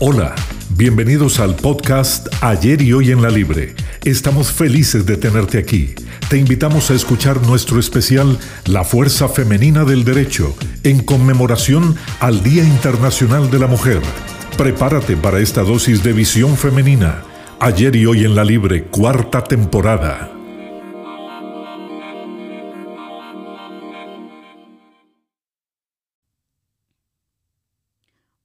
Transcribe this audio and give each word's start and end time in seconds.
Hola, 0.00 0.36
bienvenidos 0.76 1.40
al 1.40 1.56
podcast 1.56 2.28
Ayer 2.40 2.80
y 2.82 2.92
Hoy 2.92 3.10
en 3.10 3.20
la 3.20 3.30
Libre. 3.30 3.74
Estamos 4.04 4.52
felices 4.52 5.04
de 5.06 5.16
tenerte 5.16 5.58
aquí. 5.58 5.96
Te 6.30 6.38
invitamos 6.38 6.92
a 6.92 6.94
escuchar 6.94 7.44
nuestro 7.44 7.80
especial 7.80 8.38
La 8.66 8.84
Fuerza 8.84 9.28
Femenina 9.28 9.84
del 9.84 10.04
Derecho 10.04 10.54
en 10.84 11.02
conmemoración 11.02 11.96
al 12.20 12.44
Día 12.44 12.62
Internacional 12.62 13.50
de 13.50 13.58
la 13.58 13.66
Mujer. 13.66 14.00
Prepárate 14.56 15.16
para 15.16 15.40
esta 15.40 15.64
dosis 15.64 16.04
de 16.04 16.12
visión 16.12 16.56
femenina. 16.56 17.24
Ayer 17.58 17.96
y 17.96 18.06
Hoy 18.06 18.24
en 18.24 18.36
la 18.36 18.44
Libre, 18.44 18.84
cuarta 18.84 19.42
temporada. 19.42 20.37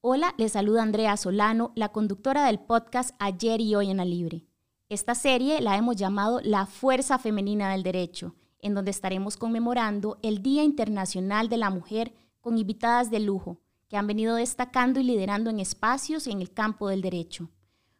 Hola, 0.05 0.35
les 0.37 0.51
saluda 0.51 0.83
Andrea 0.83 1.15
Solano, 1.15 1.71
la 1.75 1.93
conductora 1.93 2.45
del 2.47 2.59
podcast 2.59 3.15
Ayer 3.19 3.61
y 3.61 3.73
Hoy 3.73 3.89
en 3.89 3.95
la 3.95 4.03
Libre. 4.03 4.45
Esta 4.89 5.15
serie 5.15 5.61
la 5.61 5.77
hemos 5.77 5.95
llamado 5.95 6.41
La 6.43 6.65
Fuerza 6.65 7.17
Femenina 7.19 7.71
del 7.71 7.83
Derecho, 7.83 8.35
en 8.59 8.73
donde 8.73 8.91
estaremos 8.91 9.37
conmemorando 9.37 10.19
el 10.21 10.43
Día 10.43 10.65
Internacional 10.65 11.47
de 11.47 11.55
la 11.55 11.69
Mujer 11.69 12.13
con 12.41 12.57
invitadas 12.57 13.11
de 13.11 13.21
lujo 13.21 13.61
que 13.87 13.95
han 13.95 14.05
venido 14.05 14.35
destacando 14.35 14.99
y 14.99 15.03
liderando 15.03 15.49
en 15.49 15.61
espacios 15.61 16.27
en 16.27 16.41
el 16.41 16.51
campo 16.51 16.89
del 16.89 17.01
derecho. 17.01 17.49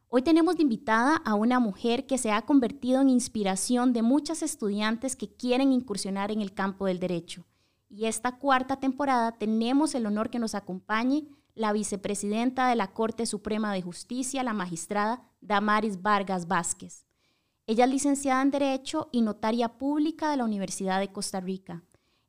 Hoy 0.09 0.23
tenemos 0.23 0.57
de 0.57 0.63
invitada 0.63 1.15
a 1.15 1.35
una 1.35 1.61
mujer 1.61 2.05
que 2.05 2.17
se 2.17 2.33
ha 2.33 2.41
convertido 2.41 2.99
en 2.99 3.11
inspiración 3.11 3.93
de 3.93 4.01
muchas 4.01 4.43
estudiantes 4.43 5.15
que 5.15 5.33
quieren 5.33 5.71
incursionar 5.71 6.31
en 6.31 6.41
el 6.41 6.53
campo 6.53 6.85
del 6.85 6.99
derecho. 6.99 7.45
Y 7.87 8.07
esta 8.07 8.39
cuarta 8.39 8.81
temporada 8.81 9.31
tenemos 9.37 9.95
el 9.95 10.05
honor 10.05 10.29
que 10.29 10.39
nos 10.39 10.53
acompañe 10.53 11.29
la 11.55 11.73
vicepresidenta 11.73 12.67
de 12.67 12.75
la 12.75 12.93
Corte 12.93 13.25
Suprema 13.25 13.73
de 13.73 13.81
Justicia, 13.81 14.43
la 14.43 14.53
magistrada 14.53 15.29
Damaris 15.41 16.01
Vargas 16.01 16.47
Vázquez. 16.47 17.05
Ella 17.65 17.85
es 17.85 17.91
licenciada 17.91 18.41
en 18.41 18.51
Derecho 18.51 19.09
y 19.11 19.21
notaria 19.21 19.77
pública 19.77 20.29
de 20.29 20.37
la 20.37 20.45
Universidad 20.45 20.99
de 20.99 21.11
Costa 21.11 21.39
Rica. 21.39 21.83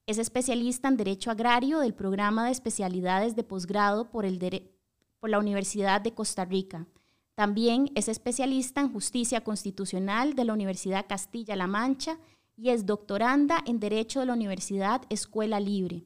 Es 0.06 0.18
especialista 0.18 0.88
en 0.88 0.96
Derecho 0.96 1.30
Agrario 1.30 1.80
del 1.80 1.94
programa 1.94 2.44
de 2.44 2.52
especialidades 2.52 3.34
de 3.34 3.42
posgrado 3.42 4.10
por, 4.10 4.26
por 5.18 5.30
la 5.30 5.38
Universidad 5.38 6.00
de 6.02 6.12
Costa 6.12 6.44
Rica. 6.44 6.86
También 7.34 7.90
es 7.94 8.08
especialista 8.08 8.80
en 8.80 8.92
Justicia 8.92 9.42
Constitucional 9.42 10.34
de 10.34 10.44
la 10.44 10.52
Universidad 10.52 11.06
Castilla-La 11.08 11.66
Mancha 11.66 12.18
y 12.56 12.68
es 12.68 12.86
doctoranda 12.86 13.58
en 13.66 13.80
Derecho 13.80 14.20
de 14.20 14.26
la 14.26 14.34
Universidad 14.34 15.02
Escuela 15.08 15.58
Libre. 15.58 16.04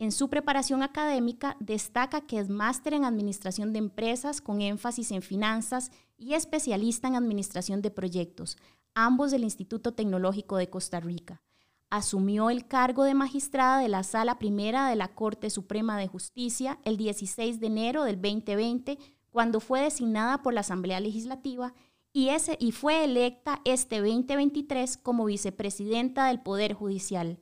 En 0.00 0.12
su 0.12 0.30
preparación 0.30 0.82
académica 0.82 1.58
destaca 1.60 2.22
que 2.22 2.38
es 2.38 2.48
máster 2.48 2.94
en 2.94 3.04
Administración 3.04 3.74
de 3.74 3.80
Empresas 3.80 4.40
con 4.40 4.62
énfasis 4.62 5.10
en 5.10 5.20
finanzas 5.20 5.92
y 6.16 6.32
especialista 6.32 7.06
en 7.06 7.16
Administración 7.16 7.82
de 7.82 7.90
Proyectos, 7.90 8.56
ambos 8.94 9.30
del 9.30 9.44
Instituto 9.44 9.92
Tecnológico 9.92 10.56
de 10.56 10.70
Costa 10.70 11.00
Rica. 11.00 11.42
Asumió 11.90 12.48
el 12.48 12.66
cargo 12.66 13.04
de 13.04 13.12
magistrada 13.12 13.78
de 13.78 13.88
la 13.88 14.02
Sala 14.02 14.38
Primera 14.38 14.88
de 14.88 14.96
la 14.96 15.08
Corte 15.08 15.50
Suprema 15.50 15.98
de 15.98 16.08
Justicia 16.08 16.78
el 16.86 16.96
16 16.96 17.60
de 17.60 17.66
enero 17.66 18.04
del 18.04 18.22
2020, 18.22 18.96
cuando 19.30 19.60
fue 19.60 19.82
designada 19.82 20.42
por 20.42 20.54
la 20.54 20.60
Asamblea 20.60 21.00
Legislativa 21.00 21.74
y, 22.14 22.30
y 22.58 22.72
fue 22.72 23.04
electa 23.04 23.60
este 23.66 23.98
2023 23.98 24.96
como 24.96 25.26
vicepresidenta 25.26 26.24
del 26.28 26.40
Poder 26.40 26.72
Judicial. 26.72 27.38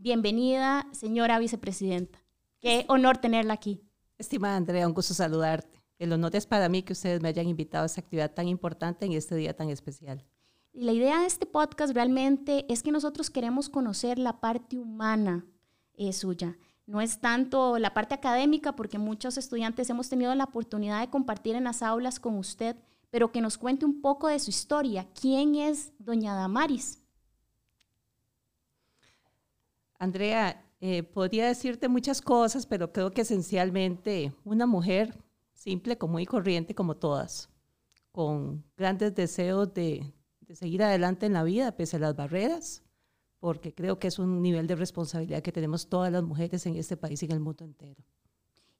Bienvenida, 0.00 0.86
señora 0.92 1.40
vicepresidenta. 1.40 2.20
Qué 2.60 2.84
honor 2.86 3.18
tenerla 3.18 3.54
aquí. 3.54 3.82
Estimada 4.16 4.54
Andrea, 4.54 4.86
un 4.86 4.94
gusto 4.94 5.12
saludarte. 5.12 5.82
El 5.98 6.12
honor 6.12 6.36
es 6.36 6.46
para 6.46 6.68
mí 6.68 6.84
que 6.84 6.92
ustedes 6.92 7.20
me 7.20 7.30
hayan 7.30 7.48
invitado 7.48 7.82
a 7.82 7.86
esta 7.86 8.00
actividad 8.00 8.32
tan 8.32 8.46
importante 8.46 9.06
en 9.06 9.12
este 9.12 9.34
día 9.34 9.56
tan 9.56 9.70
especial. 9.70 10.24
Y 10.72 10.84
la 10.84 10.92
idea 10.92 11.18
de 11.18 11.26
este 11.26 11.46
podcast 11.46 11.92
realmente 11.94 12.64
es 12.72 12.84
que 12.84 12.92
nosotros 12.92 13.28
queremos 13.28 13.68
conocer 13.68 14.20
la 14.20 14.38
parte 14.38 14.78
humana 14.78 15.44
eh, 15.94 16.12
suya. 16.12 16.56
No 16.86 17.00
es 17.00 17.20
tanto 17.20 17.76
la 17.80 17.92
parte 17.92 18.14
académica, 18.14 18.76
porque 18.76 18.98
muchos 18.98 19.36
estudiantes 19.36 19.90
hemos 19.90 20.08
tenido 20.08 20.32
la 20.36 20.44
oportunidad 20.44 21.00
de 21.00 21.10
compartir 21.10 21.56
en 21.56 21.64
las 21.64 21.82
aulas 21.82 22.20
con 22.20 22.38
usted, 22.38 22.76
pero 23.10 23.32
que 23.32 23.40
nos 23.40 23.58
cuente 23.58 23.84
un 23.84 24.00
poco 24.00 24.28
de 24.28 24.38
su 24.38 24.50
historia. 24.50 25.08
¿Quién 25.20 25.56
es 25.56 25.92
doña 25.98 26.36
Damaris? 26.36 27.02
Andrea, 29.98 30.64
eh, 30.80 31.02
podría 31.02 31.48
decirte 31.48 31.88
muchas 31.88 32.22
cosas, 32.22 32.64
pero 32.66 32.92
creo 32.92 33.10
que 33.10 33.22
esencialmente 33.22 34.32
una 34.44 34.66
mujer 34.66 35.18
simple, 35.52 35.98
común 35.98 36.20
y 36.20 36.26
corriente 36.26 36.74
como 36.74 36.96
todas, 36.96 37.50
con 38.12 38.64
grandes 38.76 39.14
deseos 39.14 39.74
de, 39.74 40.12
seguir 40.54 40.82
adelante 40.82 41.26
en 41.26 41.34
la 41.34 41.42
vida 41.42 41.72
pese 41.72 41.96
a 41.96 42.00
las 42.00 42.14
barreras, 42.14 42.82
porque 43.40 43.74
creo 43.74 43.98
que 43.98 44.08
es 44.08 44.18
un 44.18 44.40
nivel 44.40 44.66
de 44.66 44.76
responsabilidad 44.76 45.42
que 45.42 45.52
tenemos 45.52 45.88
todas 45.88 46.10
las 46.12 46.22
mujeres 46.22 46.64
en 46.66 46.76
este 46.76 46.96
país 46.96 47.22
y 47.22 47.26
en 47.26 47.32
el 47.32 47.40
mundo 47.40 47.64
entero. 47.64 48.02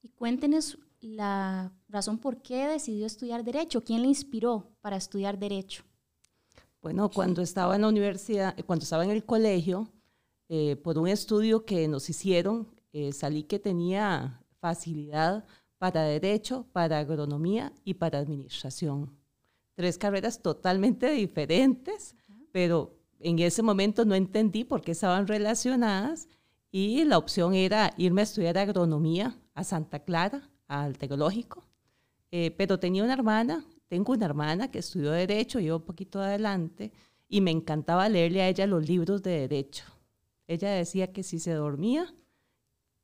Y 0.01 0.09
cuéntenos 0.09 0.79
la 1.01 1.73
razón 1.89 2.19
por 2.19 2.43
qué 2.43 2.69
decidió 2.69 3.07
estudiar 3.07 3.45
Derecho, 3.45 3.85
quién 3.85 4.03
le 4.03 4.09
inspiró 4.09 4.71
para 4.81 4.97
estudiar 4.97 5.39
Derecho. 5.39 5.83
Bueno, 6.81 7.11
cuando 7.11 7.43
estaba 7.43 7.75
en 7.75 7.83
la 7.83 7.89
universidad, 7.89 8.57
cuando 8.65 8.85
estaba 8.85 9.05
en 9.05 9.11
el 9.11 9.25
colegio, 9.25 9.93
eh, 10.49 10.77
por 10.77 10.99
un 10.99 11.09
estudio 11.09 11.65
que 11.65 11.89
nos 11.89 12.09
hicieron, 12.09 12.69
eh, 12.93 13.13
salí 13.13 13.43
que 13.43 13.59
tenía 13.59 14.43
facilidad 14.61 15.45
para 15.79 16.03
derecho, 16.03 16.67
para 16.73 16.99
agronomía 16.99 17.73
y 17.85 17.95
para 17.95 18.19
administración. 18.19 19.17
Tres 19.75 19.99
carreras 19.99 20.43
totalmente 20.43 21.11
diferentes, 21.11 22.17
pero 22.51 22.99
en 23.21 23.39
ese 23.39 23.63
momento 23.63 24.05
no 24.05 24.15
entendí 24.15 24.65
por 24.65 24.81
qué 24.81 24.93
estaban 24.93 25.27
relacionadas 25.27 26.29
y 26.71 27.05
la 27.05 27.19
opción 27.19 27.55
era 27.55 27.93
irme 27.97 28.23
a 28.23 28.25
estudiar 28.25 28.59
agronomía 28.59 29.39
a 29.55 29.65
Santa 29.65 30.01
Clara, 30.01 30.51
al 30.67 30.99
tecnológico. 30.99 31.65
Eh, 32.31 32.51
pero 32.51 32.79
tenía 32.79 33.05
una 33.05 33.15
hermana, 33.15 33.65
tengo 33.89 34.13
una 34.13 34.27
hermana 34.27 34.71
que 34.71 34.81
estudió 34.81 35.13
derecho, 35.13 35.61
yo 35.61 35.77
un 35.77 35.83
poquito 35.83 36.21
adelante, 36.21 36.93
y 37.29 37.41
me 37.41 37.51
encantaba 37.51 38.09
leerle 38.09 38.43
a 38.43 38.49
ella 38.49 38.67
los 38.67 38.87
libros 38.87 39.23
de 39.23 39.49
derecho. 39.49 39.85
Ella 40.49 40.71
decía 40.71 41.13
que 41.13 41.23
si 41.23 41.39
se 41.39 41.53
dormía, 41.53 42.13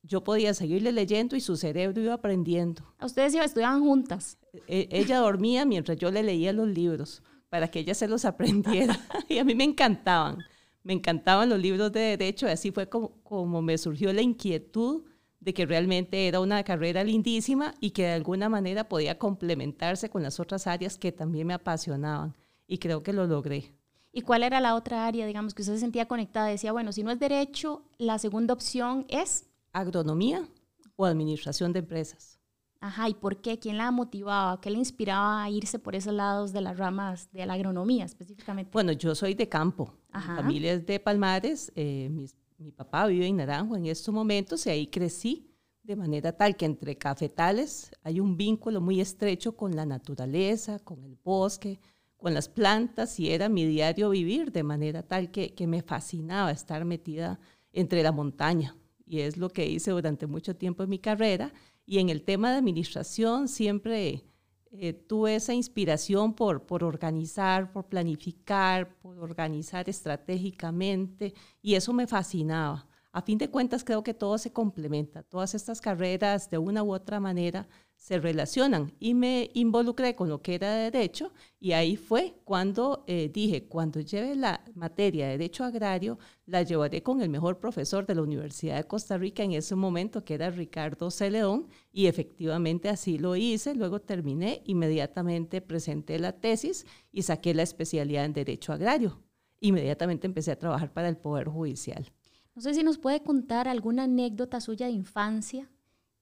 yo 0.03 0.25
podía 0.25 0.53
seguirle 0.55 0.93
leyendo 0.93 1.37
y 1.37 1.41
su 1.41 1.57
cerebro 1.57 2.01
iba 2.01 2.15
aprendiendo. 2.15 2.95
¿A 2.99 3.07
ustedes 3.07 3.35
estudiaban 3.35 3.81
juntas? 3.81 4.39
E, 4.67 4.89
ella 4.91 5.19
dormía 5.19 5.65
mientras 5.65 5.99
yo 5.99 6.11
le 6.11 6.23
leía 6.23 6.53
los 6.53 6.69
libros 6.69 7.23
para 7.49 7.69
que 7.69 7.81
ella 7.81 7.95
se 7.95 8.09
los 8.09 8.25
aprendiera. 8.25 8.99
y 9.29 9.39
a 9.39 9.45
mí 9.45 9.55
me 9.55 9.65
encantaban. 9.65 10.39
Me 10.83 10.93
encantaban 10.93 11.49
los 11.49 11.59
libros 11.59 11.93
de 11.93 12.01
derecho 12.01 12.47
y 12.47 12.51
así 12.51 12.71
fue 12.71 12.89
como, 12.89 13.23
como 13.23 13.63
me 13.63 13.79
surgió 13.79 14.13
la 14.13 14.23
inquietud 14.23 15.05
de 15.41 15.55
que 15.55 15.67
realmente 15.67 16.27
era 16.27 16.41
una 16.41 16.63
carrera 16.65 17.05
lindísima 17.05 17.75
y 17.79 17.91
que 17.91 18.05
de 18.05 18.13
alguna 18.13 18.49
manera 18.49 18.89
podía 18.89 19.19
complementarse 19.19 20.09
con 20.09 20.23
las 20.23 20.41
otras 20.41 20.67
áreas 20.67 20.97
que 20.97 21.13
también 21.13 21.47
me 21.47 21.55
apasionaban. 21.55 22.35
Y 22.67 22.79
creo 22.79 23.03
que 23.03 23.13
lo 23.13 23.27
logré. 23.27 23.75
¿Y 24.17 24.23
cuál 24.23 24.45
era 24.45 24.61
la 24.61 24.77
otra 24.77 25.07
área, 25.07 25.27
digamos, 25.27 25.55
que 25.55 25.63
usted 25.63 25.75
se 25.75 25.81
sentía 25.81 26.07
conectada? 26.07 26.47
Decía, 26.47 26.71
bueno, 26.71 26.93
si 26.93 27.03
no 27.03 27.11
es 27.11 27.19
derecho, 27.19 27.83
la 27.99 28.21
segunda 28.21 28.55
opción 28.55 29.07
es... 29.09 29.51
Agronomía 29.73 30.49
o 30.95 31.05
administración 31.05 31.73
de 31.73 31.81
empresas. 31.81 32.39
Ajá, 32.81 33.09
¿y 33.09 33.15
por 33.15 33.41
qué? 33.41 33.59
¿Quién 33.59 33.77
la 33.77 33.91
motivaba? 33.91 34.61
¿Qué 34.61 34.71
le 34.71 34.79
inspiraba 34.79 35.43
a 35.43 35.51
irse 35.51 35.81
por 35.81 35.97
esos 35.97 36.15
lados 36.15 36.53
de 36.53 36.61
las 36.61 36.79
ramas 36.79 37.29
de 37.33 37.45
la 37.45 37.55
agronomía 37.55 38.05
específicamente? 38.05 38.71
Bueno, 38.73 38.93
yo 38.93 39.17
soy 39.17 39.35
de 39.35 39.49
campo. 39.49 39.93
Ajá. 40.13 40.35
Mi 40.35 40.43
familia 40.43 40.73
es 40.75 40.87
de 40.87 41.01
Palmares. 41.01 41.73
Eh, 41.75 42.09
mi, 42.09 42.71
papá 42.71 43.07
vive 43.09 43.27
en 43.27 43.37
Naranjo 43.37 43.75
en 43.75 43.87
estos 43.87 44.15
momentos 44.15 44.65
y 44.67 44.71
ahí 44.71 44.87
crecí 44.87 45.51
de 45.83 45.97
manera 45.97 46.33
tal 46.33 46.57
que 46.57 46.67
entre 46.67 46.97
cafetales 46.97 47.91
hay 48.03 48.21
un 48.21 48.37
vínculo 48.37 48.81
muy 48.81 49.01
estrecho 49.01 49.57
con 49.57 49.75
la 49.75 49.85
naturaleza, 49.85 50.79
con 50.79 51.03
el 51.05 51.19
bosque, 51.23 51.81
con 52.25 52.33
las 52.33 52.49
plantas 52.49 53.21
y 53.21 53.33
era 53.33 53.51
mi 53.51 53.67
diario 53.67 54.09
vivir, 54.09 54.51
de 54.51 54.63
manera 54.63 55.03
tal 55.03 55.31
que, 55.31 55.53
que 55.53 55.67
me 55.67 55.83
fascinaba 55.83 56.51
estar 56.51 56.83
metida 56.87 57.39
entre 57.71 58.03
la 58.03 58.13
montaña. 58.13 58.79
Y 59.05 59.21
es 59.21 59.37
lo 59.37 59.51
que 59.51 59.67
hice 59.67 59.91
durante 59.91 60.27
mucho 60.27 60.57
tiempo 60.57 60.83
en 60.83 60.89
mi 60.89 60.99
carrera. 60.99 61.53
Y 61.85 61.99
en 61.99 62.09
el 62.09 62.23
tema 62.23 62.51
de 62.51 62.57
administración 62.57 63.47
siempre 63.47 64.25
eh, 64.73 64.95
tuve 64.95 65.35
esa 65.35 65.53
inspiración 65.53 66.33
por, 66.33 66.65
por 66.65 66.83
organizar, 66.83 67.71
por 67.71 67.91
planificar, 67.91 68.97
por 69.03 69.19
organizar 69.19 69.91
estratégicamente. 69.91 71.35
Y 71.61 71.75
eso 71.75 71.93
me 71.93 72.07
fascinaba. 72.07 72.89
A 73.13 73.21
fin 73.21 73.37
de 73.37 73.51
cuentas, 73.51 73.85
creo 73.85 74.03
que 74.03 74.15
todo 74.15 74.39
se 74.39 74.51
complementa. 74.51 75.25
Todas 75.25 75.55
estas 75.55 75.83
carreras, 75.83 76.49
de 76.49 76.57
una 76.57 76.83
u 76.83 76.95
otra 76.95 77.21
manera, 77.21 77.69
se 78.05 78.19
relacionan. 78.21 78.93
Y 79.01 79.15
me 79.15 79.51
involucré 79.55 80.15
con 80.15 80.29
lo 80.29 80.43
que 80.43 80.57
era 80.57 80.75
derecho 80.75 81.33
y 81.59 81.73
ahí 81.73 81.97
fue 81.97 82.35
cuando 82.45 83.03
eh, 83.07 83.31
dije, 83.33 83.67
cuando 83.67 83.99
lleve 84.01 84.35
la 84.37 84.63
materia 84.75 85.25
de 85.25 85.39
derecho 85.39 85.65
agrario, 85.65 86.19
la 86.45 86.63
llevaré 86.63 87.03
con 87.03 87.23
el 87.23 87.31
mejor 87.31 87.61
profesor 87.61 88.05
de 88.05 88.15
la 88.15 88.21
Universidad 88.21 88.77
de 88.77 88.85
Costa 88.85 89.17
Rica 89.17 89.43
en 89.43 89.53
ese 89.53 89.75
momento, 89.75 90.23
que 90.23 90.35
era 90.35 90.51
Ricardo 90.51 91.11
Celeón, 91.11 91.67
y 91.93 92.05
efectivamente 92.05 92.91
así 92.91 93.17
lo 93.17 93.37
hice. 93.37 93.75
Luego 93.75 94.03
terminé, 94.03 94.61
inmediatamente 94.67 95.63
presenté 95.63 96.19
la 96.19 96.33
tesis 96.33 96.85
y 97.11 97.23
saqué 97.23 97.55
la 97.55 97.63
especialidad 97.63 98.27
en 98.27 98.35
derecho 98.35 98.75
agrario. 98.75 99.23
Inmediatamente 99.61 100.27
empecé 100.27 100.51
a 100.51 100.59
trabajar 100.59 100.93
para 100.93 101.09
el 101.09 101.17
Poder 101.17 101.49
Judicial. 101.49 102.13
No 102.55 102.61
sé 102.61 102.75
si 102.75 102.83
nos 102.83 102.99
puede 102.99 103.23
contar 103.23 103.67
alguna 103.67 104.03
anécdota 104.03 104.61
suya 104.61 104.89
de 104.89 104.93
infancia 104.93 105.71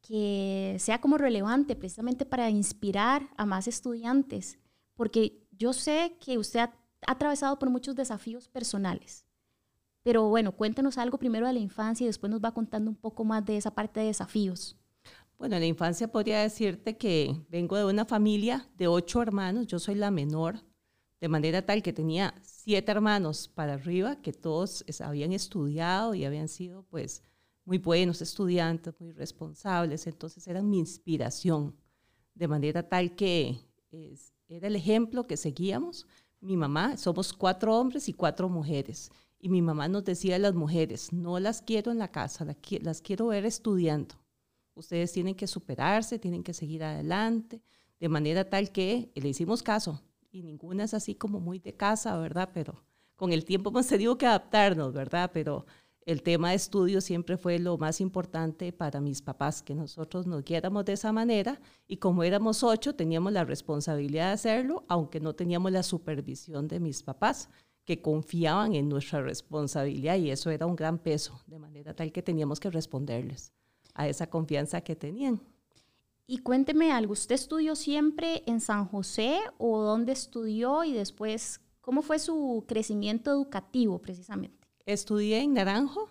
que 0.02 0.76
sea 0.78 1.00
como 1.00 1.16
relevante 1.16 1.76
precisamente 1.76 2.26
para 2.26 2.50
inspirar 2.50 3.30
a 3.36 3.46
más 3.46 3.68
estudiantes, 3.68 4.58
porque 4.94 5.46
yo 5.52 5.72
sé 5.72 6.16
que 6.20 6.38
usted 6.38 6.60
ha, 6.60 6.74
atravesado 7.06 7.58
por 7.58 7.70
muchos 7.70 7.96
desafíos 7.96 8.48
personales. 8.48 9.24
Pero 10.02 10.28
bueno, 10.28 10.52
cuéntenos 10.52 10.98
algo 10.98 11.18
primero 11.18 11.46
de 11.46 11.52
la 11.52 11.60
infancia 11.60 12.04
y 12.04 12.08
después 12.08 12.30
nos 12.30 12.42
va 12.42 12.52
contando 12.52 12.90
un 12.90 12.96
poco 12.96 13.24
más 13.24 13.44
de 13.44 13.56
esa 13.56 13.72
parte 13.72 14.00
de 14.00 14.06
desafíos. 14.06 14.76
Bueno, 15.38 15.56
en 15.56 15.62
la 15.62 15.66
infancia 15.66 16.08
podría 16.08 16.40
decirte 16.40 16.96
que 16.96 17.36
vengo 17.48 17.76
de 17.76 17.84
una 17.84 18.04
familia 18.04 18.68
de 18.76 18.88
ocho 18.88 19.22
hermanos, 19.22 19.66
yo 19.66 19.78
soy 19.78 19.94
la 19.94 20.10
menor, 20.10 20.60
de 21.20 21.28
manera 21.28 21.64
tal 21.64 21.82
que 21.82 21.92
tenía 21.92 22.34
siete 22.42 22.90
hermanos 22.90 23.48
para 23.48 23.74
arriba, 23.74 24.16
que 24.22 24.32
todos 24.32 24.84
habían 25.00 25.32
estudiado 25.32 26.14
y 26.14 26.24
habían 26.24 26.48
sido 26.48 26.84
pues 26.90 27.22
muy 27.64 27.78
buenos 27.78 28.20
estudiantes, 28.22 28.94
muy 28.98 29.12
responsables, 29.12 30.06
entonces 30.06 30.46
eran 30.48 30.68
mi 30.68 30.78
inspiración, 30.78 31.76
de 32.34 32.48
manera 32.48 32.88
tal 32.88 33.14
que 33.14 33.60
era 34.48 34.66
el 34.66 34.76
ejemplo 34.76 35.26
que 35.26 35.36
seguíamos. 35.36 36.06
Mi 36.40 36.56
mamá, 36.56 36.96
somos 36.96 37.32
cuatro 37.32 37.78
hombres 37.78 38.08
y 38.08 38.12
cuatro 38.12 38.48
mujeres, 38.48 39.10
y 39.38 39.48
mi 39.48 39.62
mamá 39.62 39.88
nos 39.88 40.04
decía 40.04 40.36
a 40.36 40.38
las 40.38 40.54
mujeres, 40.54 41.12
no 41.12 41.38
las 41.38 41.62
quiero 41.62 41.92
en 41.92 41.98
la 41.98 42.10
casa, 42.10 42.44
las 42.44 43.00
quiero 43.00 43.26
ver 43.28 43.44
estudiando. 43.44 44.14
Ustedes 44.74 45.12
tienen 45.12 45.34
que 45.34 45.46
superarse, 45.46 46.18
tienen 46.18 46.42
que 46.42 46.54
seguir 46.54 46.82
adelante, 46.82 47.62
de 48.00 48.08
manera 48.08 48.48
tal 48.48 48.72
que 48.72 49.12
le 49.14 49.28
hicimos 49.28 49.62
caso 49.62 50.00
y 50.32 50.42
ninguna 50.42 50.84
es 50.84 50.94
así 50.94 51.14
como 51.14 51.38
muy 51.38 51.58
de 51.58 51.74
casa, 51.74 52.16
¿verdad? 52.16 52.48
Pero 52.54 52.82
con 53.14 53.32
el 53.32 53.44
tiempo 53.44 53.70
hemos 53.70 53.86
tenido 53.86 54.16
que 54.16 54.26
adaptarnos, 54.26 54.92
¿verdad? 54.92 55.30
Pero 55.32 55.66
el 56.04 56.22
tema 56.22 56.50
de 56.50 56.56
estudio 56.56 57.00
siempre 57.00 57.36
fue 57.36 57.58
lo 57.58 57.78
más 57.78 58.00
importante 58.00 58.72
para 58.72 59.00
mis 59.00 59.22
papás, 59.22 59.62
que 59.62 59.74
nosotros 59.74 60.26
nos 60.26 60.44
guiáramos 60.44 60.84
de 60.84 60.94
esa 60.94 61.12
manera 61.12 61.60
y 61.86 61.98
como 61.98 62.24
éramos 62.24 62.62
ocho, 62.62 62.94
teníamos 62.94 63.32
la 63.32 63.44
responsabilidad 63.44 64.28
de 64.28 64.32
hacerlo, 64.32 64.84
aunque 64.88 65.20
no 65.20 65.34
teníamos 65.34 65.70
la 65.70 65.82
supervisión 65.82 66.66
de 66.66 66.80
mis 66.80 67.02
papás, 67.02 67.48
que 67.84 68.00
confiaban 68.00 68.74
en 68.74 68.88
nuestra 68.88 69.22
responsabilidad 69.22 70.16
y 70.16 70.30
eso 70.30 70.50
era 70.50 70.66
un 70.66 70.76
gran 70.76 70.98
peso, 70.98 71.40
de 71.46 71.58
manera 71.58 71.94
tal 71.94 72.12
que 72.12 72.22
teníamos 72.22 72.60
que 72.60 72.70
responderles 72.70 73.52
a 73.94 74.08
esa 74.08 74.28
confianza 74.28 74.80
que 74.80 74.96
tenían. 74.96 75.40
Y 76.26 76.38
cuénteme 76.38 76.92
algo, 76.92 77.12
¿usted 77.12 77.34
estudió 77.34 77.74
siempre 77.74 78.42
en 78.46 78.60
San 78.60 78.86
José 78.86 79.38
o 79.58 79.80
dónde 79.80 80.12
estudió 80.12 80.84
y 80.84 80.92
después 80.92 81.60
cómo 81.80 82.02
fue 82.02 82.18
su 82.18 82.64
crecimiento 82.66 83.30
educativo 83.30 84.00
precisamente? 84.00 84.61
Estudié 84.86 85.40
en 85.40 85.54
Naranjo, 85.54 86.08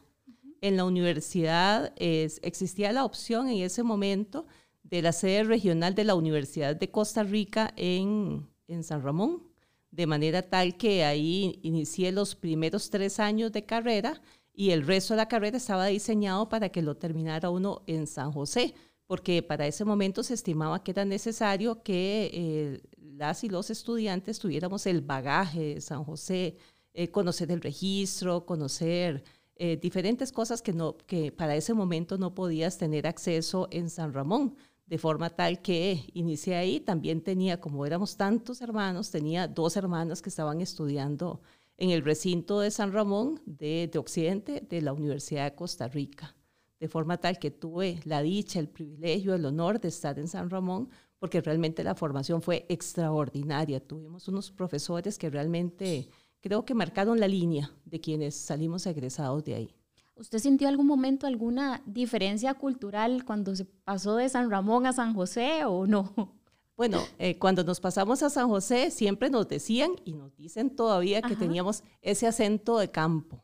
en 0.62 0.78
la 0.78 0.86
universidad 0.86 1.94
existía 1.98 2.92
la 2.92 3.06
opción 3.06 3.50
en 3.50 3.64
ese 3.64 3.84
momento 3.84 4.46
de 4.84 5.02
la 5.02 5.12
sede 5.12 5.44
regional 5.44 5.96
de 5.96 6.04
la 6.04 6.16
Universidad 6.16 6.76
de 6.76 6.92
Costa 6.92 7.24
Rica 7.24 7.74
en, 7.76 8.48
en 8.68 8.84
San 8.84 9.02
Ramón, 9.02 9.44
de 9.90 10.06
manera 10.06 10.44
tal 10.44 10.78
que 10.78 11.04
ahí 11.04 11.60
inicié 11.64 12.12
los 12.12 12.36
primeros 12.36 12.90
tres 12.90 13.20
años 13.20 13.52
de 13.52 13.66
carrera 13.66 14.22
y 14.54 14.72
el 14.72 14.86
resto 14.86 15.14
de 15.14 15.18
la 15.18 15.28
carrera 15.28 15.58
estaba 15.58 15.88
diseñado 15.88 16.48
para 16.50 16.70
que 16.70 16.82
lo 16.82 16.96
terminara 16.96 17.50
uno 17.50 17.82
en 17.88 18.06
San 18.06 18.32
José 18.32 18.76
porque 19.12 19.44
para 19.44 19.68
ese 19.68 19.84
momento 19.84 20.24
se 20.24 20.36
estimaba 20.36 20.82
que 20.86 20.92
era 20.92 21.04
necesario 21.04 21.84
que 21.84 22.32
eh, 22.34 22.82
las 22.98 23.44
y 23.44 23.50
los 23.50 23.70
estudiantes 23.70 24.40
tuviéramos 24.40 24.86
el 24.86 25.02
bagaje 25.02 25.76
de 25.76 25.82
San 25.82 26.06
José, 26.06 26.56
eh, 26.94 27.10
conocer 27.10 27.52
el 27.52 27.62
registro, 27.62 28.46
conocer 28.46 29.24
eh, 29.56 29.78
diferentes 29.78 30.32
cosas 30.32 30.62
que, 30.62 30.74
no, 30.74 30.98
que 30.98 31.32
para 31.32 31.56
ese 31.56 31.74
momento 31.74 32.18
no 32.18 32.34
podías 32.34 32.78
tener 32.78 33.08
acceso 33.08 33.68
en 33.72 33.90
San 33.90 34.14
Ramón, 34.14 34.56
de 34.86 34.98
forma 34.98 35.30
tal 35.30 35.62
que 35.62 36.04
inicié 36.14 36.56
ahí, 36.56 36.80
también 36.80 37.22
tenía, 37.22 37.62
como 37.62 37.86
éramos 37.86 38.18
tantos 38.18 38.62
hermanos, 38.62 39.10
tenía 39.12 39.48
dos 39.48 39.78
hermanas 39.78 40.22
que 40.22 40.30
estaban 40.30 40.60
estudiando 40.60 41.42
en 41.78 41.92
el 41.92 42.04
recinto 42.04 42.60
de 42.60 42.72
San 42.72 42.92
Ramón 42.92 43.42
de, 43.46 43.90
de 43.92 44.00
Occidente 44.00 44.62
de 44.70 44.82
la 44.82 44.94
Universidad 44.94 45.46
de 45.46 45.56
Costa 45.56 45.88
Rica 45.88 46.36
de 46.82 46.88
forma 46.88 47.18
tal 47.20 47.38
que 47.38 47.52
tuve 47.52 48.00
la 48.06 48.24
dicha, 48.24 48.60
el 48.60 48.68
privilegio, 48.68 49.36
el 49.36 49.46
honor 49.46 49.80
de 49.80 49.90
estar 49.90 50.18
en 50.18 50.28
San 50.28 50.50
Ramón, 50.50 50.90
porque 51.20 51.40
realmente 51.40 51.84
la 51.84 51.94
formación 51.94 52.42
fue 52.42 52.66
extraordinaria. 52.70 53.80
Tuvimos 53.80 54.28
unos 54.28 54.50
profesores 54.50 55.20
que 55.20 55.30
realmente 55.30 56.10
creo 56.42 56.66
que 56.66 56.74
marcaron 56.74 57.20
la 57.20 57.28
línea 57.28 57.72
de 57.86 58.02
quienes 58.02 58.36
salimos 58.36 58.86
egresados 58.86 59.44
de 59.46 59.56
ahí. 59.56 59.76
¿Usted 60.16 60.40
sintió 60.40 60.68
algún 60.68 60.88
momento 60.88 61.26
alguna 61.26 61.82
diferencia 61.86 62.54
cultural 62.54 63.26
cuando 63.26 63.56
se 63.56 63.66
pasó 63.66 64.18
de 64.18 64.30
San 64.30 64.52
Ramón 64.52 64.86
a 64.86 64.94
San 64.94 65.14
José 65.14 65.66
o 65.66 65.88
no? 65.88 66.14
Bueno, 66.78 67.00
eh, 67.20 67.38
cuando 67.38 67.64
nos 67.64 67.80
pasamos 67.80 68.24
a 68.24 68.32
San 68.32 68.48
José 68.48 68.90
siempre 68.90 69.30
nos 69.30 69.48
decían 69.48 69.92
y 70.04 70.14
nos 70.14 70.36
dicen 70.36 70.76
todavía 70.76 71.22
que 71.22 71.36
teníamos 71.36 71.84
ese 72.02 72.26
acento 72.26 72.80
de 72.80 72.90
campo. 72.90 73.44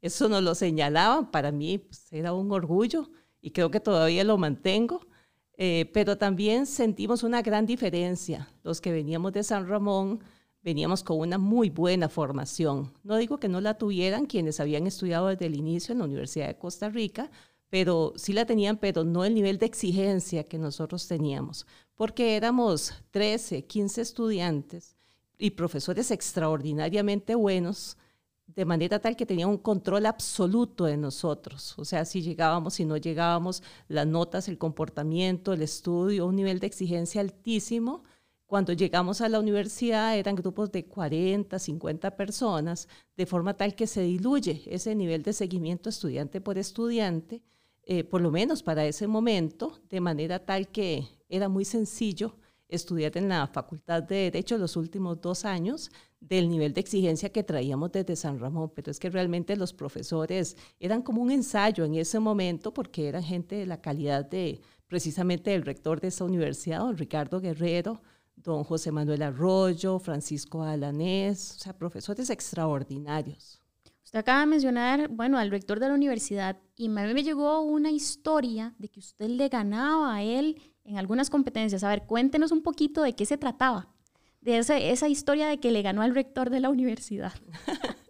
Eso 0.00 0.30
nos 0.30 0.42
lo 0.42 0.54
señalaban, 0.54 1.30
para 1.30 1.52
mí 1.52 1.76
pues, 1.76 2.10
era 2.12 2.32
un 2.32 2.50
orgullo 2.50 3.10
y 3.42 3.50
creo 3.50 3.70
que 3.70 3.80
todavía 3.80 4.24
lo 4.24 4.38
mantengo, 4.38 5.06
eh, 5.58 5.90
pero 5.92 6.16
también 6.16 6.64
sentimos 6.64 7.22
una 7.24 7.42
gran 7.42 7.66
diferencia. 7.66 8.48
Los 8.62 8.80
que 8.80 8.90
veníamos 8.90 9.34
de 9.34 9.42
San 9.42 9.68
Ramón 9.68 10.20
veníamos 10.66 11.04
con 11.04 11.20
una 11.20 11.38
muy 11.38 11.70
buena 11.70 12.08
formación. 12.08 12.92
No 13.04 13.14
digo 13.16 13.38
que 13.38 13.48
no 13.48 13.60
la 13.60 13.78
tuvieran 13.78 14.26
quienes 14.26 14.58
habían 14.58 14.88
estudiado 14.88 15.28
desde 15.28 15.46
el 15.46 15.54
inicio 15.54 15.92
en 15.92 16.00
la 16.00 16.06
Universidad 16.06 16.48
de 16.48 16.58
Costa 16.58 16.88
Rica, 16.88 17.30
pero 17.70 18.12
sí 18.16 18.32
la 18.32 18.46
tenían, 18.46 18.76
pero 18.76 19.04
no 19.04 19.24
el 19.24 19.36
nivel 19.36 19.58
de 19.58 19.66
exigencia 19.66 20.42
que 20.42 20.58
nosotros 20.58 21.06
teníamos, 21.06 21.68
porque 21.94 22.34
éramos 22.36 22.94
13, 23.12 23.64
15 23.64 24.00
estudiantes 24.00 24.96
y 25.38 25.50
profesores 25.50 26.10
extraordinariamente 26.10 27.36
buenos 27.36 27.96
de 28.48 28.64
manera 28.64 28.98
tal 28.98 29.14
que 29.14 29.24
tenía 29.24 29.46
un 29.46 29.58
control 29.58 30.06
absoluto 30.06 30.86
de 30.86 30.96
nosotros. 30.96 31.78
O 31.78 31.84
sea, 31.84 32.04
si 32.04 32.22
llegábamos, 32.22 32.74
si 32.74 32.84
no 32.84 32.96
llegábamos, 32.96 33.62
las 33.86 34.06
notas, 34.08 34.48
el 34.48 34.58
comportamiento, 34.58 35.52
el 35.52 35.62
estudio, 35.62 36.26
un 36.26 36.34
nivel 36.34 36.58
de 36.58 36.66
exigencia 36.66 37.20
altísimo. 37.20 38.02
Cuando 38.46 38.72
llegamos 38.72 39.20
a 39.20 39.28
la 39.28 39.40
universidad 39.40 40.16
eran 40.16 40.36
grupos 40.36 40.70
de 40.70 40.86
40, 40.86 41.58
50 41.58 42.16
personas, 42.16 42.88
de 43.16 43.26
forma 43.26 43.54
tal 43.54 43.74
que 43.74 43.88
se 43.88 44.02
diluye 44.02 44.62
ese 44.66 44.94
nivel 44.94 45.22
de 45.24 45.32
seguimiento 45.32 45.88
estudiante 45.88 46.40
por 46.40 46.56
estudiante, 46.56 47.42
eh, 47.82 48.04
por 48.04 48.20
lo 48.20 48.30
menos 48.30 48.62
para 48.62 48.86
ese 48.86 49.08
momento, 49.08 49.80
de 49.90 50.00
manera 50.00 50.38
tal 50.38 50.68
que 50.68 51.08
era 51.28 51.48
muy 51.48 51.64
sencillo 51.64 52.36
estudiar 52.68 53.16
en 53.16 53.28
la 53.28 53.46
Facultad 53.48 54.02
de 54.02 54.30
Derecho 54.30 54.58
los 54.58 54.76
últimos 54.76 55.20
dos 55.20 55.44
años 55.44 55.90
del 56.20 56.48
nivel 56.48 56.72
de 56.72 56.80
exigencia 56.80 57.30
que 57.30 57.44
traíamos 57.44 57.92
desde 57.92 58.16
San 58.16 58.38
Ramón, 58.38 58.72
pero 58.74 58.90
es 58.90 58.98
que 58.98 59.10
realmente 59.10 59.56
los 59.56 59.72
profesores 59.72 60.56
eran 60.80 61.02
como 61.02 61.22
un 61.22 61.30
ensayo 61.30 61.84
en 61.84 61.94
ese 61.94 62.18
momento 62.20 62.72
porque 62.72 63.08
eran 63.08 63.22
gente 63.22 63.56
de 63.56 63.66
la 63.66 63.80
calidad 63.80 64.24
de 64.24 64.60
precisamente 64.86 65.50
del 65.50 65.62
rector 65.62 66.00
de 66.00 66.08
esa 66.08 66.24
universidad, 66.24 66.78
don 66.78 66.96
Ricardo 66.96 67.40
Guerrero, 67.40 68.02
don 68.52 68.64
José 68.64 68.92
Manuel 68.92 69.22
Arroyo, 69.22 69.98
Francisco 69.98 70.62
Alanés, 70.62 71.56
o 71.56 71.58
sea, 71.58 71.76
profesores 71.76 72.30
extraordinarios. 72.30 73.60
Usted 74.04 74.20
acaba 74.20 74.40
de 74.40 74.46
mencionar, 74.46 75.08
bueno, 75.08 75.36
al 75.36 75.50
rector 75.50 75.80
de 75.80 75.88
la 75.88 75.94
universidad 75.94 76.56
y 76.76 76.86
a 76.86 76.88
mí 76.88 77.12
me 77.12 77.24
llegó 77.24 77.62
una 77.62 77.90
historia 77.90 78.74
de 78.78 78.88
que 78.88 79.00
usted 79.00 79.28
le 79.28 79.48
ganaba 79.48 80.14
a 80.14 80.22
él 80.22 80.60
en 80.84 80.96
algunas 80.96 81.28
competencias. 81.28 81.82
A 81.82 81.88
ver, 81.88 82.04
cuéntenos 82.06 82.52
un 82.52 82.62
poquito 82.62 83.02
de 83.02 83.14
qué 83.14 83.26
se 83.26 83.36
trataba, 83.36 83.88
de 84.40 84.58
esa, 84.58 84.78
esa 84.78 85.08
historia 85.08 85.48
de 85.48 85.58
que 85.58 85.72
le 85.72 85.82
ganó 85.82 86.02
al 86.02 86.14
rector 86.14 86.50
de 86.50 86.60
la 86.60 86.70
universidad. 86.70 87.32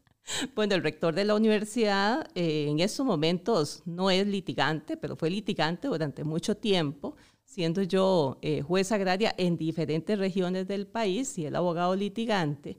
Bueno, 0.57 0.75
el 0.75 0.83
rector 0.83 1.15
de 1.15 1.25
la 1.25 1.37
universidad 1.37 2.29
eh, 2.35 2.67
en 2.69 2.81
estos 2.81 3.07
momentos 3.07 3.83
no 3.85 4.11
es 4.11 4.27
litigante, 4.27 4.97
pero 4.97 5.15
fue 5.15 5.31
litigante 5.31 5.87
durante 5.87 6.25
mucho 6.25 6.57
tiempo, 6.57 7.17
siendo 7.47 7.83
yo 7.83 8.39
eh, 8.43 8.61
juez 8.61 8.93
agraria 8.93 9.35
en 9.39 9.57
diferentes 9.57 10.19
regiones 10.19 10.67
del 10.67 10.87
país 10.87 11.39
y 11.39 11.47
el 11.47 11.57
abogado 11.57 11.95
litigante, 11.95 12.77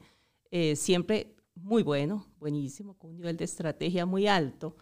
eh, 0.52 0.76
siempre 0.76 1.36
muy 1.56 1.82
bueno, 1.82 2.28
buenísimo, 2.38 2.94
con 2.96 3.12
un 3.12 3.18
nivel 3.18 3.38
de 3.38 3.46
estrategia 3.46 4.06
muy 4.06 4.28
alto. 4.28 4.76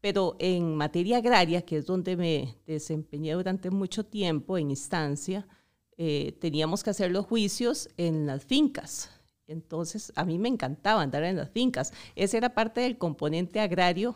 Pero 0.00 0.36
en 0.38 0.76
materia 0.76 1.18
agraria, 1.18 1.62
que 1.62 1.78
es 1.78 1.84
donde 1.84 2.16
me 2.16 2.56
desempeñé 2.64 3.32
durante 3.32 3.70
mucho 3.70 4.06
tiempo 4.06 4.56
en 4.56 4.70
instancia, 4.70 5.46
eh, 5.96 6.36
teníamos 6.40 6.84
que 6.84 6.90
hacer 6.90 7.10
los 7.10 7.26
juicios 7.26 7.88
en 7.96 8.24
las 8.26 8.44
fincas. 8.44 9.10
Entonces, 9.48 10.12
a 10.14 10.24
mí 10.24 10.38
me 10.38 10.48
encantaba 10.48 11.02
andar 11.02 11.24
en 11.24 11.36
las 11.36 11.50
fincas. 11.50 11.92
Ese 12.14 12.36
era 12.36 12.54
parte 12.54 12.82
del 12.82 12.98
componente 12.98 13.60
agrario, 13.60 14.14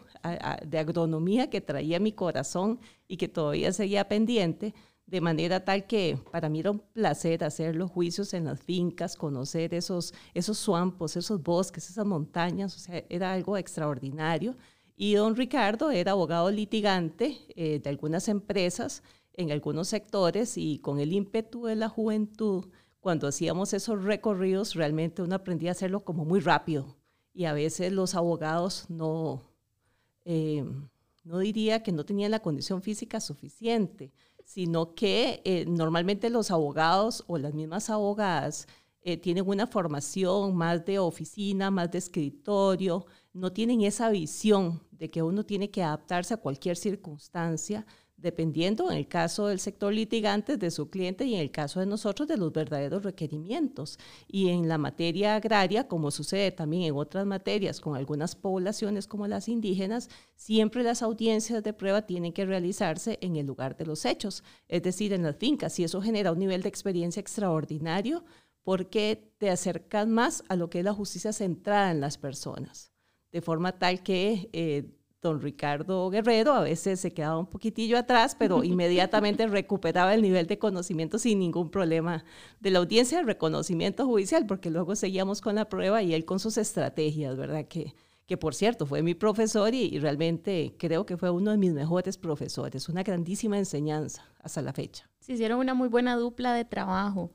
de 0.64 0.78
agronomía 0.78 1.50
que 1.50 1.60
traía 1.60 1.98
mi 1.98 2.12
corazón 2.12 2.78
y 3.08 3.16
que 3.16 3.28
todavía 3.28 3.72
seguía 3.72 4.08
pendiente, 4.08 4.74
de 5.06 5.20
manera 5.20 5.64
tal 5.64 5.86
que 5.86 6.18
para 6.30 6.48
mí 6.48 6.60
era 6.60 6.70
un 6.70 6.78
placer 6.78 7.44
hacer 7.44 7.76
los 7.76 7.90
juicios 7.90 8.32
en 8.34 8.44
las 8.44 8.60
fincas, 8.60 9.16
conocer 9.16 9.74
esos, 9.74 10.14
esos 10.32 10.58
suampos, 10.58 11.16
esos 11.16 11.42
bosques, 11.42 11.90
esas 11.90 12.06
montañas, 12.06 12.88
era 13.08 13.32
algo 13.32 13.56
extraordinario. 13.56 14.56
Y 14.96 15.14
don 15.14 15.36
Ricardo 15.36 15.90
era 15.90 16.12
abogado 16.12 16.50
litigante 16.50 17.38
eh, 17.56 17.80
de 17.80 17.90
algunas 17.90 18.28
empresas 18.28 19.02
en 19.34 19.50
algunos 19.50 19.88
sectores 19.88 20.56
y 20.56 20.78
con 20.78 21.00
el 21.00 21.12
ímpetu 21.12 21.64
de 21.64 21.76
la 21.76 21.88
juventud, 21.88 22.66
cuando 23.00 23.26
hacíamos 23.26 23.72
esos 23.72 24.04
recorridos, 24.04 24.74
realmente 24.74 25.22
uno 25.22 25.34
aprendía 25.34 25.70
a 25.70 25.72
hacerlo 25.72 26.04
como 26.04 26.24
muy 26.24 26.40
rápido. 26.40 26.96
Y 27.34 27.46
a 27.46 27.52
veces 27.52 27.92
los 27.92 28.14
abogados 28.14 28.86
no, 28.88 29.42
eh, 30.24 30.64
no 31.24 31.38
diría 31.38 31.82
que 31.82 31.92
no 31.92 32.04
tenían 32.04 32.30
la 32.30 32.40
condición 32.40 32.82
física 32.82 33.20
suficiente, 33.20 34.12
sino 34.44 34.94
que 34.94 35.42
eh, 35.44 35.64
normalmente 35.66 36.30
los 36.30 36.50
abogados 36.50 37.24
o 37.26 37.38
las 37.38 37.54
mismas 37.54 37.90
abogadas 37.90 38.66
eh, 39.02 39.16
tienen 39.16 39.48
una 39.48 39.66
formación 39.66 40.54
más 40.54 40.84
de 40.84 40.98
oficina, 40.98 41.70
más 41.70 41.90
de 41.90 41.98
escritorio, 41.98 43.06
no 43.32 43.52
tienen 43.52 43.82
esa 43.82 44.10
visión 44.10 44.82
de 44.92 45.10
que 45.10 45.22
uno 45.22 45.44
tiene 45.44 45.70
que 45.70 45.82
adaptarse 45.82 46.34
a 46.34 46.36
cualquier 46.36 46.76
circunstancia, 46.76 47.84
dependiendo 48.22 48.90
en 48.90 48.96
el 48.96 49.08
caso 49.08 49.48
del 49.48 49.58
sector 49.58 49.92
litigante 49.92 50.56
de 50.56 50.70
su 50.70 50.88
cliente 50.88 51.24
y 51.24 51.34
en 51.34 51.40
el 51.40 51.50
caso 51.50 51.80
de 51.80 51.86
nosotros 51.86 52.28
de 52.28 52.36
los 52.36 52.52
verdaderos 52.52 53.02
requerimientos. 53.02 53.98
Y 54.28 54.48
en 54.48 54.68
la 54.68 54.78
materia 54.78 55.34
agraria, 55.34 55.88
como 55.88 56.10
sucede 56.10 56.52
también 56.52 56.84
en 56.84 56.96
otras 56.96 57.26
materias 57.26 57.80
con 57.80 57.96
algunas 57.96 58.36
poblaciones 58.36 59.06
como 59.06 59.26
las 59.26 59.48
indígenas, 59.48 60.08
siempre 60.36 60.82
las 60.84 61.02
audiencias 61.02 61.62
de 61.62 61.72
prueba 61.72 62.02
tienen 62.02 62.32
que 62.32 62.46
realizarse 62.46 63.18
en 63.20 63.36
el 63.36 63.46
lugar 63.46 63.76
de 63.76 63.86
los 63.86 64.04
hechos, 64.04 64.44
es 64.68 64.82
decir, 64.82 65.12
en 65.12 65.24
las 65.24 65.36
fincas, 65.36 65.78
y 65.78 65.84
eso 65.84 66.00
genera 66.00 66.32
un 66.32 66.38
nivel 66.38 66.62
de 66.62 66.68
experiencia 66.68 67.20
extraordinario 67.20 68.24
porque 68.62 69.34
te 69.38 69.50
acercan 69.50 70.12
más 70.12 70.44
a 70.48 70.54
lo 70.54 70.70
que 70.70 70.78
es 70.78 70.84
la 70.84 70.94
justicia 70.94 71.32
centrada 71.32 71.90
en 71.90 72.00
las 72.00 72.16
personas, 72.16 72.92
de 73.32 73.42
forma 73.42 73.72
tal 73.72 74.02
que... 74.02 74.48
Eh, 74.52 74.98
don 75.22 75.40
Ricardo 75.40 76.10
Guerrero, 76.10 76.52
a 76.52 76.62
veces 76.62 76.98
se 77.00 77.12
quedaba 77.12 77.38
un 77.38 77.46
poquitillo 77.46 77.96
atrás, 77.96 78.36
pero 78.36 78.64
inmediatamente 78.64 79.46
recuperaba 79.46 80.12
el 80.12 80.20
nivel 80.20 80.46
de 80.46 80.58
conocimiento 80.58 81.18
sin 81.18 81.38
ningún 81.38 81.70
problema 81.70 82.24
de 82.60 82.70
la 82.72 82.80
audiencia 82.80 83.18
de 83.18 83.24
reconocimiento 83.24 84.04
judicial, 84.04 84.44
porque 84.46 84.70
luego 84.70 84.96
seguíamos 84.96 85.40
con 85.40 85.54
la 85.54 85.68
prueba 85.68 86.02
y 86.02 86.12
él 86.12 86.24
con 86.24 86.40
sus 86.40 86.58
estrategias, 86.58 87.36
¿verdad? 87.36 87.66
Que, 87.66 87.94
que 88.26 88.36
por 88.36 88.54
cierto 88.54 88.84
fue 88.84 89.02
mi 89.02 89.14
profesor 89.14 89.72
y, 89.72 89.98
realmente 90.00 90.74
creo 90.76 91.06
que 91.06 91.16
fue 91.16 91.30
uno 91.30 91.52
de 91.52 91.56
mis 91.56 91.72
mejores 91.72 92.18
profesores, 92.18 92.88
una 92.88 93.04
grandísima 93.04 93.56
enseñanza 93.56 94.24
hasta 94.40 94.60
la 94.60 94.72
fecha. 94.72 95.08
Se 95.20 95.34
hicieron 95.34 95.60
una 95.60 95.72
muy 95.72 95.88
buena 95.88 96.16
dupla 96.16 96.52
de 96.52 96.64
trabajo. 96.64 97.30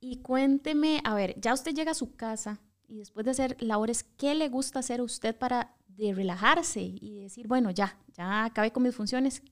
Y 0.00 0.16
cuénteme, 0.18 1.00
a 1.04 1.14
ver, 1.14 1.34
ya 1.40 1.54
usted 1.54 1.72
llega 1.72 1.92
a 1.92 1.94
su 1.94 2.14
casa 2.14 2.60
y 2.88 2.98
después 2.98 3.24
de 3.24 3.32
hacer 3.32 3.56
labores, 3.60 4.04
¿qué 4.16 4.34
le 4.34 4.48
gusta 4.48 4.78
hacer 4.78 5.00
a 5.00 5.02
usted 5.02 5.36
para 5.36 5.76
de 5.98 6.14
relajarse 6.14 6.80
y 6.80 7.20
decir, 7.20 7.48
bueno, 7.48 7.70
ya, 7.70 7.98
ya 8.16 8.44
acabé 8.44 8.70
con 8.70 8.84
mis 8.84 8.94
funciones, 8.94 9.42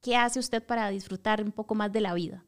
¿qué 0.00 0.16
hace 0.16 0.40
usted 0.40 0.62
para 0.62 0.90
disfrutar 0.90 1.42
un 1.42 1.52
poco 1.52 1.74
más 1.74 1.92
de 1.92 2.00
la 2.00 2.12
vida? 2.12 2.44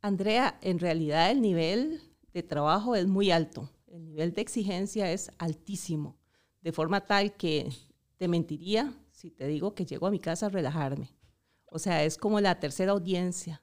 Andrea, 0.00 0.58
en 0.62 0.78
realidad 0.78 1.30
el 1.30 1.42
nivel 1.42 2.00
de 2.32 2.42
trabajo 2.42 2.94
es 2.94 3.06
muy 3.06 3.30
alto, 3.30 3.70
el 3.88 4.04
nivel 4.04 4.32
de 4.32 4.42
exigencia 4.42 5.10
es 5.10 5.30
altísimo, 5.38 6.16
de 6.60 6.72
forma 6.72 7.00
tal 7.00 7.34
que 7.36 7.72
te 8.16 8.28
mentiría 8.28 8.94
si 9.10 9.30
te 9.30 9.46
digo 9.46 9.74
que 9.74 9.86
llego 9.86 10.06
a 10.06 10.10
mi 10.10 10.20
casa 10.20 10.46
a 10.46 10.50
relajarme. 10.50 11.08
O 11.66 11.78
sea, 11.78 12.04
es 12.04 12.16
como 12.16 12.40
la 12.40 12.60
tercera 12.60 12.92
audiencia, 12.92 13.62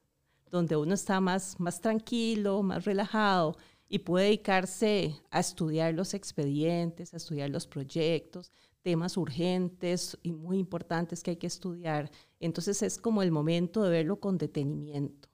donde 0.50 0.76
uno 0.76 0.94
está 0.94 1.22
más, 1.22 1.60
más 1.60 1.80
tranquilo, 1.80 2.62
más 2.62 2.84
relajado 2.84 3.56
y 3.88 4.00
puede 4.00 4.26
dedicarse 4.26 5.16
a 5.30 5.40
estudiar 5.40 5.94
los 5.94 6.14
expedientes, 6.14 7.14
a 7.14 7.18
estudiar 7.18 7.50
los 7.50 7.68
proyectos, 7.68 8.52
temas 8.82 9.18
urgentes 9.18 10.18
y 10.24 10.32
muy 10.32 10.58
importantes 10.58 11.24
que 11.24 11.32
hay 11.32 11.38
que 11.38 11.48
estudiar. 11.48 12.12
Entonces 12.40 12.82
es 12.82 12.98
como 12.98 13.22
el 13.22 13.32
momento 13.32 13.84
de 13.84 13.92
verlo 13.92 14.20
con 14.20 14.38
detenimiento. 14.38 15.30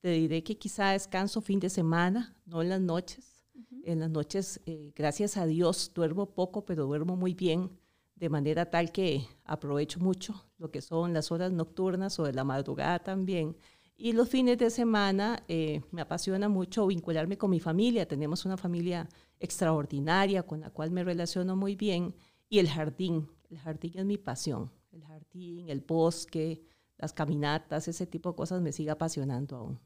Te 0.00 0.10
diré 0.10 0.42
que 0.42 0.58
quizá 0.58 0.90
descanso 0.90 1.40
fin 1.40 1.60
de 1.60 1.70
semana, 1.70 2.34
no 2.46 2.62
en 2.62 2.70
las 2.70 2.80
noches. 2.80 3.44
En 3.84 4.00
las 4.00 4.10
noches, 4.10 4.60
eh, 4.66 4.92
gracias 4.94 5.36
a 5.36 5.46
Dios, 5.46 5.92
duermo 5.94 6.34
poco, 6.34 6.64
pero 6.64 6.86
duermo 6.86 7.16
muy 7.16 7.34
bien, 7.34 7.70
de 8.14 8.28
manera 8.28 8.70
tal 8.70 8.92
que 8.92 9.26
aprovecho 9.44 10.00
mucho 10.00 10.44
lo 10.58 10.70
que 10.70 10.82
son 10.82 11.14
las 11.14 11.32
horas 11.32 11.52
nocturnas 11.52 12.18
o 12.18 12.24
de 12.24 12.34
la 12.34 12.44
madrugada 12.44 12.98
también. 12.98 13.56
Y 13.96 14.12
los 14.12 14.30
fines 14.30 14.56
de 14.56 14.70
semana 14.70 15.42
eh, 15.48 15.82
me 15.90 16.00
apasiona 16.00 16.48
mucho 16.48 16.86
vincularme 16.86 17.36
con 17.36 17.50
mi 17.50 17.60
familia. 17.60 18.08
Tenemos 18.08 18.46
una 18.46 18.56
familia 18.56 19.06
extraordinaria 19.38 20.42
con 20.42 20.60
la 20.60 20.70
cual 20.70 20.90
me 20.90 21.04
relaciono 21.04 21.54
muy 21.54 21.76
bien 21.76 22.14
y 22.50 22.58
el 22.58 22.68
jardín, 22.68 23.28
el 23.48 23.58
jardín 23.58 23.92
es 23.94 24.04
mi 24.04 24.18
pasión. 24.18 24.70
El 24.92 25.04
jardín, 25.04 25.68
el 25.70 25.80
bosque, 25.80 26.64
las 26.98 27.12
caminatas, 27.12 27.86
ese 27.86 28.06
tipo 28.06 28.30
de 28.30 28.36
cosas 28.36 28.60
me 28.60 28.72
sigue 28.72 28.90
apasionando 28.90 29.56
aún. 29.56 29.80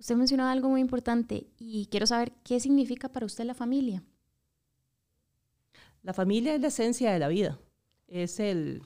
Usted 0.00 0.16
mencionó 0.16 0.46
algo 0.46 0.70
muy 0.70 0.80
importante 0.80 1.46
y 1.58 1.86
quiero 1.86 2.06
saber 2.06 2.32
qué 2.42 2.58
significa 2.58 3.10
para 3.10 3.26
usted 3.26 3.44
la 3.44 3.54
familia. 3.54 4.02
La 6.02 6.14
familia 6.14 6.54
es 6.54 6.60
la 6.60 6.68
esencia 6.68 7.12
de 7.12 7.18
la 7.18 7.28
vida. 7.28 7.60
Es 8.08 8.40
el, 8.40 8.82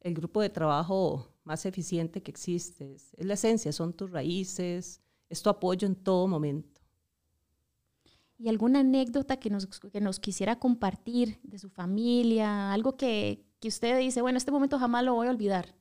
el 0.00 0.14
grupo 0.14 0.42
de 0.42 0.50
trabajo 0.50 1.32
más 1.44 1.64
eficiente 1.64 2.22
que 2.22 2.32
existe. 2.32 2.94
Es 2.94 3.24
la 3.24 3.34
esencia, 3.34 3.72
son 3.72 3.94
tus 3.94 4.10
raíces, 4.10 5.00
es 5.28 5.42
tu 5.42 5.48
apoyo 5.48 5.86
en 5.86 5.94
todo 5.94 6.26
momento. 6.26 6.77
¿Y 8.38 8.48
alguna 8.48 8.80
anécdota 8.80 9.38
que 9.38 9.50
nos, 9.50 9.66
que 9.66 10.00
nos 10.00 10.20
quisiera 10.20 10.58
compartir 10.58 11.40
de 11.42 11.58
su 11.58 11.68
familia? 11.68 12.72
Algo 12.72 12.96
que, 12.96 13.44
que 13.58 13.68
usted 13.68 13.98
dice, 13.98 14.22
bueno, 14.22 14.38
este 14.38 14.52
momento 14.52 14.78
jamás 14.78 15.04
lo 15.04 15.14
voy 15.14 15.26
a 15.26 15.30
olvidar. 15.30 15.74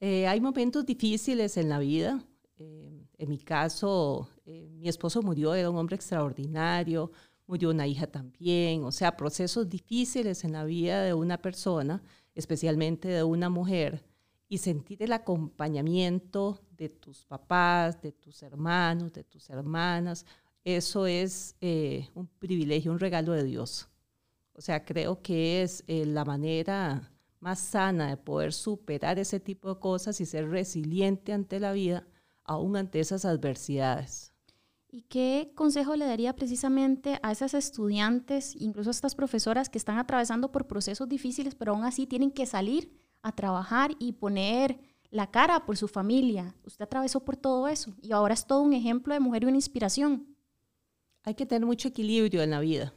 Eh, 0.00 0.26
hay 0.26 0.38
momentos 0.40 0.84
difíciles 0.84 1.56
en 1.56 1.70
la 1.70 1.78
vida. 1.78 2.22
Eh, 2.58 3.06
en 3.16 3.28
mi 3.30 3.38
caso, 3.38 4.28
eh, 4.44 4.68
mi 4.70 4.88
esposo 4.88 5.22
murió, 5.22 5.54
era 5.54 5.70
un 5.70 5.76
hombre 5.76 5.96
extraordinario, 5.96 7.10
murió 7.46 7.70
una 7.70 7.86
hija 7.86 8.06
también, 8.06 8.84
o 8.84 8.92
sea, 8.92 9.16
procesos 9.16 9.68
difíciles 9.68 10.44
en 10.44 10.52
la 10.52 10.64
vida 10.64 11.02
de 11.02 11.14
una 11.14 11.38
persona, 11.38 12.02
especialmente 12.34 13.08
de 13.08 13.22
una 13.22 13.48
mujer, 13.48 14.04
y 14.48 14.58
sentir 14.58 15.02
el 15.02 15.12
acompañamiento 15.12 16.60
de 16.76 16.88
tus 16.88 17.24
papás, 17.24 18.00
de 18.00 18.12
tus 18.12 18.42
hermanos, 18.42 19.12
de 19.12 19.24
tus 19.24 19.48
hermanas, 19.50 20.26
eso 20.64 21.06
es 21.06 21.56
eh, 21.60 22.08
un 22.14 22.26
privilegio, 22.26 22.90
un 22.90 22.98
regalo 22.98 23.32
de 23.32 23.44
Dios. 23.44 23.88
O 24.54 24.62
sea, 24.62 24.84
creo 24.84 25.20
que 25.20 25.62
es 25.62 25.84
eh, 25.86 26.06
la 26.06 26.24
manera 26.24 27.12
más 27.40 27.58
sana 27.58 28.08
de 28.08 28.16
poder 28.16 28.54
superar 28.54 29.18
ese 29.18 29.40
tipo 29.40 29.68
de 29.68 29.78
cosas 29.78 30.20
y 30.20 30.26
ser 30.26 30.48
resiliente 30.48 31.34
ante 31.34 31.60
la 31.60 31.72
vida, 31.72 32.06
aún 32.44 32.76
ante 32.76 33.00
esas 33.00 33.26
adversidades. 33.26 34.32
¿Y 34.88 35.02
qué 35.02 35.52
consejo 35.54 35.96
le 35.96 36.06
daría 36.06 36.34
precisamente 36.34 37.18
a 37.22 37.32
esas 37.32 37.52
estudiantes, 37.52 38.54
incluso 38.56 38.88
a 38.88 38.92
estas 38.92 39.14
profesoras 39.14 39.68
que 39.68 39.76
están 39.76 39.98
atravesando 39.98 40.52
por 40.52 40.66
procesos 40.66 41.08
difíciles, 41.08 41.54
pero 41.54 41.72
aún 41.72 41.84
así 41.84 42.06
tienen 42.06 42.30
que 42.30 42.46
salir 42.46 42.96
a 43.20 43.32
trabajar 43.32 43.90
y 43.98 44.12
poner 44.12 44.78
la 45.14 45.30
cara 45.30 45.64
por 45.64 45.76
su 45.76 45.86
familia. 45.86 46.56
Usted 46.64 46.82
atravesó 46.82 47.20
por 47.20 47.36
todo 47.36 47.68
eso 47.68 47.94
y 48.02 48.10
ahora 48.10 48.34
es 48.34 48.44
todo 48.44 48.62
un 48.62 48.72
ejemplo 48.72 49.14
de 49.14 49.20
mujer 49.20 49.44
y 49.44 49.46
una 49.46 49.56
inspiración. 49.56 50.26
Hay 51.22 51.36
que 51.36 51.46
tener 51.46 51.64
mucho 51.64 51.86
equilibrio 51.86 52.42
en 52.42 52.50
la 52.50 52.58
vida. 52.58 52.92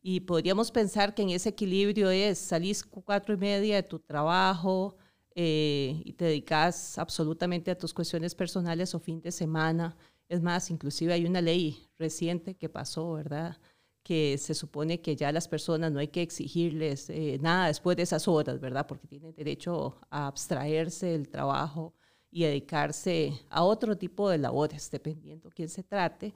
Y 0.00 0.20
podríamos 0.20 0.70
pensar 0.70 1.14
que 1.14 1.20
en 1.20 1.28
ese 1.28 1.50
equilibrio 1.50 2.08
es 2.08 2.38
salís 2.38 2.82
cuatro 2.82 3.34
y 3.34 3.36
media 3.36 3.76
de 3.76 3.82
tu 3.82 3.98
trabajo 3.98 4.96
eh, 5.34 6.00
y 6.06 6.14
te 6.14 6.24
dedicas 6.24 6.96
absolutamente 6.96 7.70
a 7.70 7.76
tus 7.76 7.92
cuestiones 7.92 8.34
personales 8.34 8.94
o 8.94 8.98
fin 8.98 9.20
de 9.20 9.30
semana. 9.30 9.94
Es 10.26 10.40
más, 10.40 10.70
inclusive 10.70 11.12
hay 11.12 11.26
una 11.26 11.42
ley 11.42 11.86
reciente 11.98 12.54
que 12.54 12.70
pasó, 12.70 13.12
¿verdad? 13.12 13.58
Que 14.04 14.36
se 14.38 14.54
supone 14.54 15.00
que 15.00 15.16
ya 15.16 15.32
las 15.32 15.48
personas 15.48 15.90
no 15.90 15.98
hay 15.98 16.08
que 16.08 16.20
exigirles 16.20 17.08
eh, 17.08 17.38
nada 17.40 17.68
después 17.68 17.96
de 17.96 18.02
esas 18.02 18.28
horas, 18.28 18.60
¿verdad? 18.60 18.86
Porque 18.86 19.08
tienen 19.08 19.34
derecho 19.34 19.96
a 20.10 20.26
abstraerse 20.26 21.06
del 21.06 21.28
trabajo 21.30 21.94
y 22.30 22.44
dedicarse 22.44 23.32
a 23.48 23.64
otro 23.64 23.96
tipo 23.96 24.28
de 24.28 24.36
labores, 24.38 24.90
dependiendo 24.90 25.48
quién 25.50 25.70
se 25.70 25.82
trate. 25.82 26.34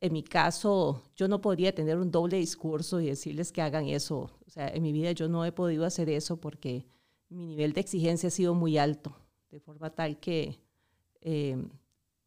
En 0.00 0.14
mi 0.14 0.22
caso, 0.22 1.02
yo 1.14 1.28
no 1.28 1.42
podría 1.42 1.74
tener 1.74 1.98
un 1.98 2.10
doble 2.10 2.38
discurso 2.38 3.00
y 3.00 3.06
decirles 3.06 3.52
que 3.52 3.60
hagan 3.60 3.86
eso. 3.86 4.30
O 4.46 4.50
sea, 4.50 4.68
en 4.68 4.82
mi 4.82 4.90
vida 4.90 5.12
yo 5.12 5.28
no 5.28 5.44
he 5.44 5.52
podido 5.52 5.84
hacer 5.84 6.08
eso 6.08 6.38
porque 6.38 6.86
mi 7.28 7.46
nivel 7.46 7.74
de 7.74 7.82
exigencia 7.82 8.28
ha 8.28 8.30
sido 8.30 8.54
muy 8.54 8.78
alto, 8.78 9.14
de 9.50 9.60
forma 9.60 9.90
tal 9.90 10.18
que 10.18 10.58
eh, 11.20 11.62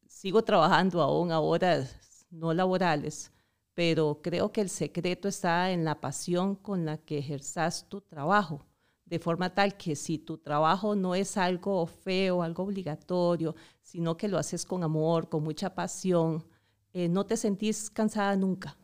sigo 0.08 0.44
trabajando 0.44 1.02
aún 1.02 1.32
a 1.32 1.40
horas 1.40 2.28
no 2.30 2.54
laborales, 2.54 3.33
pero 3.74 4.20
creo 4.22 4.52
que 4.52 4.62
el 4.62 4.70
secreto 4.70 5.28
está 5.28 5.72
en 5.72 5.84
la 5.84 6.00
pasión 6.00 6.56
con 6.56 6.86
la 6.86 6.98
que 6.98 7.18
ejerzas 7.18 7.88
tu 7.90 8.02
trabajo, 8.02 8.66
de 9.06 9.20
forma 9.20 9.54
tal 9.54 9.78
que 9.78 9.96
si 9.96 10.18
tu 10.18 10.38
trabajo 10.38 10.96
no 10.96 11.16
es 11.16 11.38
algo 11.38 11.86
feo, 11.86 12.44
algo 12.44 12.64
obligatorio, 12.64 13.56
sino 13.82 14.16
que 14.16 14.28
lo 14.28 14.38
haces 14.38 14.66
con 14.66 14.84
amor, 14.84 15.30
con 15.30 15.44
mucha 15.44 15.74
pasión, 15.74 16.46
eh, 16.94 17.10
no 17.10 17.26
te 17.26 17.38
sentís 17.38 17.90
cansada 17.90 18.36
nunca. 18.36 18.78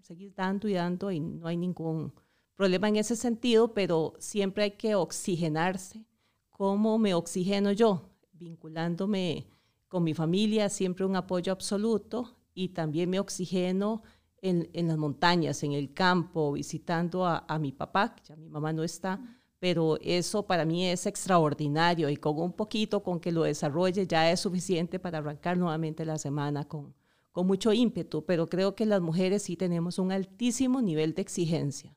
Seguís 0.00 0.34
dando 0.34 0.66
y 0.68 0.74
dando 0.74 1.12
y 1.12 1.20
no 1.20 1.46
hay 1.46 1.56
ningún 1.56 2.12
problema 2.56 2.88
en 2.88 2.96
ese 2.96 3.14
sentido, 3.14 3.72
pero 3.72 4.14
siempre 4.18 4.64
hay 4.64 4.70
que 4.72 4.96
oxigenarse. 4.96 6.04
¿Cómo 6.50 6.98
me 6.98 7.14
oxigeno 7.14 7.70
yo? 7.70 8.10
Vinculándome 8.32 9.46
con 9.86 10.02
mi 10.02 10.12
familia, 10.12 10.68
siempre 10.68 11.06
un 11.06 11.14
apoyo 11.14 11.52
absoluto 11.52 12.36
y 12.52 12.70
también 12.70 13.10
me 13.10 13.20
oxigeno 13.20 14.02
en, 14.42 14.88
las 14.88 14.98
montañas, 14.98 15.62
en 15.62 15.72
el 15.72 15.94
campo, 15.94 16.52
visitando 16.52 17.24
a, 17.24 17.44
a, 17.48 17.58
mi 17.58 17.72
papá, 17.72 18.14
que 18.14 18.24
ya 18.24 18.36
mi 18.36 18.48
mamá 18.48 18.72
no 18.72 18.82
está, 18.82 19.20
pero 19.60 19.96
eso 20.00 20.44
para 20.44 20.64
mí 20.64 20.86
es 20.86 21.06
extraordinario 21.06 22.08
y 22.10 22.16
con 22.16 22.38
un 22.40 22.52
poquito 22.52 23.02
con 23.02 23.20
que 23.20 23.30
lo 23.30 23.44
desarrolle 23.44 24.06
ya 24.06 24.30
es 24.30 24.40
suficiente 24.40 24.98
para 24.98 25.18
arrancar 25.18 25.56
nuevamente 25.56 26.04
la 26.04 26.18
semana 26.18 26.66
con, 26.66 26.92
con 27.30 27.46
mucho 27.46 27.72
ímpetu, 27.72 28.24
pero 28.24 28.48
creo 28.48 28.74
que 28.74 28.84
las 28.84 29.00
mujeres 29.00 29.44
sí 29.44 29.56
tenemos 29.56 30.00
un 30.00 30.10
altísimo 30.10 30.82
nivel 30.82 31.14
de 31.14 31.22
exigencia. 31.22 31.96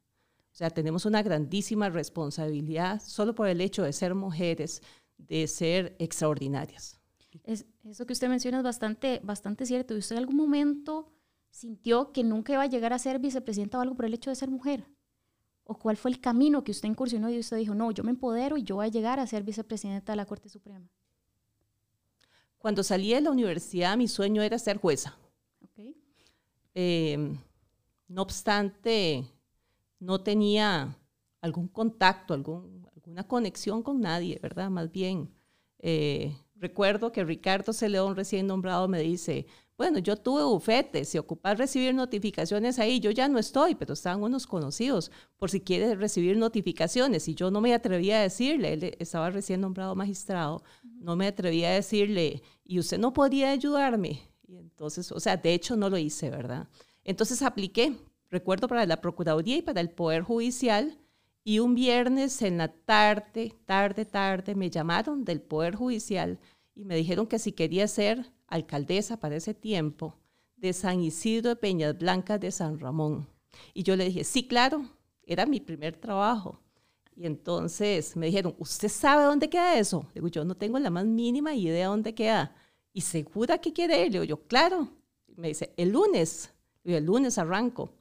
O 0.54 0.58
sea, 0.58 0.70
tenemos 0.70 1.06
una 1.06 1.24
grandísima 1.24 1.90
responsabilidad 1.90 3.02
solo 3.04 3.36
por 3.36 3.48
el 3.48 3.60
hecho 3.60 3.84
de 3.84 3.92
ser 3.92 4.16
mujeres, 4.16 4.82
de 5.18 5.48
ser 5.48 5.96
extraordinarias. 6.00 7.02
Es, 7.44 7.66
eso 7.84 8.06
que 8.06 8.14
usted 8.14 8.30
menciona 8.30 8.60
es 8.60 8.64
bastante, 8.64 9.20
bastante 9.24 9.66
cierto. 9.66 9.94
¿Y 9.94 9.98
usted 9.98 10.16
en 10.16 10.20
algún 10.20 10.38
momento 10.38 11.12
sintió 11.56 12.12
que 12.12 12.22
nunca 12.22 12.52
iba 12.52 12.64
a 12.64 12.68
llegar 12.68 12.92
a 12.92 13.00
ser 13.00 13.18
vicepresidenta 13.18 13.78
o 13.78 13.82
algo 13.82 13.96
por 13.96 14.04
el 14.04 14.14
hecho 14.14 14.30
de 14.30 14.36
ser 14.36 14.50
mujer? 14.50 14.86
¿O 15.64 15.80
cuál 15.80 15.96
fue 15.96 16.12
el 16.12 16.20
camino 16.20 16.66
que 16.66 16.72
usted 16.72 16.90
incursionó 16.90 17.30
y 17.30 17.40
usted 17.40 17.56
dijo, 17.56 17.74
no, 17.74 17.92
yo 17.92 18.04
me 18.04 18.12
empodero 18.12 18.58
y 18.58 18.64
yo 18.64 18.76
voy 18.76 18.88
a 18.88 18.90
llegar 18.90 19.22
a 19.22 19.26
ser 19.26 19.44
vicepresidenta 19.44 20.12
de 20.12 20.18
la 20.18 20.26
Corte 20.26 20.50
Suprema? 20.50 20.92
Cuando 22.58 22.84
salí 22.84 23.14
de 23.14 23.22
la 23.22 23.32
universidad, 23.32 23.96
mi 23.96 24.10
sueño 24.10 24.42
era 24.42 24.60
ser 24.60 24.78
jueza. 24.78 25.18
Em, 26.74 27.40
no 28.10 28.22
obstante, 28.22 29.26
no 29.98 30.22
tenía 30.22 30.98
algún 31.40 31.70
contacto, 31.70 32.34
algún, 32.34 32.86
alguna 32.94 33.26
conexión 33.26 33.82
con 33.82 34.02
nadie, 34.02 34.40
¿verdad? 34.42 34.70
Más 34.70 34.92
bien, 34.92 35.34
eh, 35.80 36.36
recuerdo 36.56 37.12
que 37.12 37.24
Ricardo 37.24 37.74
Celeón, 37.74 38.16
recién 38.16 38.48
nombrado, 38.48 38.88
me 38.88 39.00
dice, 39.00 39.46
bueno, 39.78 40.00
yo 40.00 40.16
tuve 40.16 40.44
bufete, 40.44 41.04
si 41.04 41.18
ocupas 41.18 41.58
recibir 41.58 41.94
notificaciones 41.94 42.80
ahí, 42.80 43.02
yo 43.02 43.12
ya 43.12 43.28
no 43.28 43.38
estoy, 43.40 43.76
pero 43.76 43.94
están 43.94 44.24
unos 44.24 44.48
conocidos 44.48 45.12
por 45.38 45.50
si 45.50 45.60
quiere 45.60 45.96
recibir 45.96 46.38
notificaciones. 46.38 47.28
Y 47.28 47.36
yo 47.36 47.52
no 47.52 47.60
me 47.60 47.74
atrevía 47.74 48.20
a 48.20 48.22
decirle, 48.22 48.74
él 48.74 48.96
estaba 49.00 49.30
recién 49.30 49.60
nombrado 49.60 49.94
magistrado, 49.94 50.64
no 50.84 51.18
me 51.18 51.28
atrevía 51.28 51.70
a 51.70 51.74
decirle, 51.74 52.42
y 52.64 52.80
usted 52.80 53.00
no 53.00 53.12
podría 53.12 53.52
ayudarme. 53.52 54.22
Y 54.48 54.58
entonces, 54.58 55.12
o 55.12 55.20
sea, 55.20 55.36
de 55.36 55.54
hecho 55.54 55.76
no 55.76 55.90
lo 55.90 55.98
hice, 55.98 56.30
¿verdad? 56.30 56.70
Entonces 57.04 57.42
apliqué, 57.42 57.98
recuerdo, 58.30 58.70
para 58.70 58.86
la 58.86 59.02
Procuraduría 59.02 59.58
y 59.58 59.62
para 59.62 59.82
el 59.82 59.90
Poder 59.90 60.22
Judicial. 60.22 60.98
Y 61.48 61.60
un 61.60 61.76
viernes 61.76 62.42
en 62.42 62.58
la 62.58 62.70
tarde, 62.70 63.54
tarde, 63.66 64.04
tarde, 64.04 64.56
me 64.56 64.72
llamaron 64.72 65.24
del 65.24 65.42
Poder 65.42 65.76
Judicial 65.76 66.40
y 66.74 66.86
me 66.86 66.96
dijeron 66.96 67.28
que 67.28 67.38
si 67.38 67.52
quería 67.52 67.88
ser 67.88 68.32
alcaldesa 68.48 69.20
para 69.20 69.36
ese 69.36 69.54
tiempo 69.54 70.16
de 70.56 70.74
San 70.74 71.02
Isidro 71.02 71.50
de 71.50 71.56
Peñas 71.56 71.96
Blancas 71.96 72.40
de 72.40 72.50
San 72.50 72.80
Ramón. 72.80 73.28
Y 73.76 73.84
yo 73.84 73.96
le 73.96 74.06
dije, 74.06 74.24
sí, 74.24 74.48
claro, 74.48 74.90
era 75.22 75.46
mi 75.46 75.60
primer 75.60 75.96
trabajo. 75.96 76.60
Y 77.16 77.28
entonces 77.28 78.16
me 78.16 78.26
dijeron, 78.26 78.56
¿usted 78.58 78.90
sabe 78.90 79.26
dónde 79.26 79.48
queda 79.48 79.78
eso? 79.78 80.08
Le 80.16 80.22
digo, 80.22 80.30
yo 80.30 80.46
no 80.46 80.56
tengo 80.56 80.80
la 80.80 80.90
más 80.90 81.06
mínima 81.06 81.54
idea 81.54 81.90
dónde 81.90 82.16
queda. 82.16 82.56
¿Y 82.92 83.02
segura 83.02 83.60
que 83.60 83.72
quiere 83.72 84.00
ir? 84.00 84.08
Le 84.08 84.20
digo, 84.20 84.24
yo, 84.24 84.48
claro. 84.48 84.90
Me 85.36 85.50
dice, 85.50 85.72
el 85.78 85.90
lunes. 85.90 86.52
Digo, 86.84 86.98
el 86.98 87.06
lunes 87.06 87.38
arranco. 87.38 87.92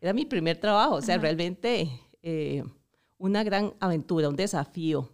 Era 0.00 0.14
mi 0.14 0.24
primer 0.24 0.58
trabajo, 0.58 0.94
o 0.94 1.02
sea, 1.02 1.18
realmente 1.18 2.00
eh, 2.22 2.64
una 3.18 3.44
gran 3.44 3.74
aventura, 3.80 4.28
un 4.28 4.36
desafío. 4.36 5.10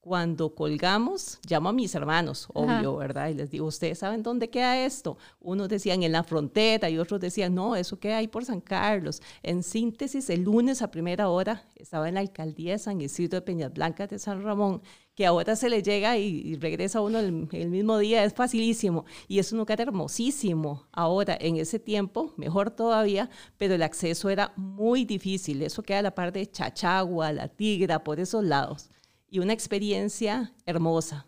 Cuando 0.00 0.52
colgamos, 0.52 1.38
llamo 1.48 1.68
a 1.68 1.72
mis 1.72 1.94
hermanos, 1.94 2.48
obvio, 2.54 2.96
¿verdad? 2.96 3.28
Y 3.28 3.34
les 3.34 3.52
digo, 3.52 3.66
¿ustedes 3.66 4.00
saben 4.00 4.24
dónde 4.24 4.50
queda 4.50 4.84
esto? 4.84 5.16
Unos 5.38 5.68
decían 5.68 6.02
en 6.02 6.10
la 6.10 6.24
frontera 6.24 6.90
y 6.90 6.98
otros 6.98 7.20
decían, 7.20 7.54
no, 7.54 7.76
eso 7.76 8.00
queda 8.00 8.16
ahí 8.16 8.26
por 8.26 8.44
San 8.44 8.60
Carlos. 8.60 9.22
En 9.44 9.62
síntesis, 9.62 10.28
el 10.28 10.42
lunes 10.42 10.82
a 10.82 10.90
primera 10.90 11.28
hora 11.28 11.68
estaba 11.76 12.08
en 12.08 12.14
la 12.14 12.20
alcaldía 12.20 12.72
de 12.72 12.78
San 12.80 13.00
Isidro 13.00 13.36
de 13.36 13.42
Peñas 13.42 13.72
Blancas 13.72 14.10
de 14.10 14.18
San 14.18 14.42
Ramón, 14.42 14.82
que 15.14 15.26
ahora 15.26 15.56
se 15.56 15.68
le 15.68 15.82
llega 15.82 16.16
y, 16.16 16.56
regresa 16.56 17.00
uno 17.00 17.18
el, 17.18 17.48
el, 17.52 17.68
mismo 17.68 17.98
día, 17.98 18.24
es 18.24 18.32
facilísimo. 18.32 19.04
Y 19.28 19.38
es 19.38 19.52
un 19.52 19.58
lugar 19.58 19.80
hermosísimo. 19.80 20.86
Ahora, 20.92 21.36
en 21.40 21.56
ese 21.56 21.78
tiempo, 21.78 22.32
mejor 22.36 22.70
todavía, 22.70 23.28
pero 23.58 23.74
el 23.74 23.82
acceso 23.82 24.30
era 24.30 24.52
muy 24.56 25.04
difícil. 25.04 25.62
Eso 25.62 25.82
queda 25.82 25.98
a 25.98 26.02
la 26.02 26.14
parte 26.14 26.38
de 26.38 26.50
Chachagua, 26.50 27.32
La 27.32 27.48
Tigra, 27.48 28.02
por 28.02 28.20
esos 28.20 28.42
lados 28.42 28.88
y 29.32 29.38
una 29.38 29.54
experiencia 29.54 30.52
hermosa. 30.66 31.26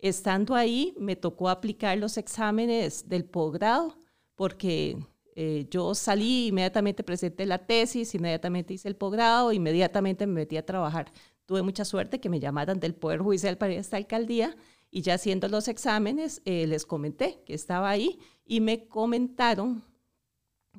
Estando 0.00 0.56
ahí, 0.56 0.92
me 0.98 1.14
tocó 1.14 1.48
aplicar 1.48 1.96
los 1.96 2.18
exámenes 2.18 3.08
del 3.08 3.24
posgrado, 3.24 3.96
porque 4.34 4.98
eh, 5.36 5.64
yo 5.70 5.94
salí, 5.94 6.48
inmediatamente 6.48 7.04
presenté 7.04 7.46
la 7.46 7.58
tesis, 7.64 8.12
inmediatamente 8.12 8.74
hice 8.74 8.88
el 8.88 8.96
posgrado, 8.96 9.52
inmediatamente 9.52 10.26
me 10.26 10.32
metí 10.32 10.56
a 10.56 10.66
trabajar. 10.66 11.12
Tuve 11.46 11.62
mucha 11.62 11.84
suerte 11.84 12.20
que 12.20 12.28
me 12.28 12.40
llamaran 12.40 12.80
del 12.80 12.94
Poder 12.94 13.20
Judicial 13.20 13.58
para 13.58 13.74
esta 13.74 13.96
alcaldía 13.96 14.56
y 14.90 15.02
ya 15.02 15.14
haciendo 15.14 15.48
los 15.48 15.68
exámenes 15.68 16.40
eh, 16.44 16.66
les 16.66 16.86
comenté 16.86 17.42
que 17.44 17.54
estaba 17.54 17.90
ahí 17.90 18.18
y 18.46 18.60
me 18.60 18.86
comentaron 18.86 19.84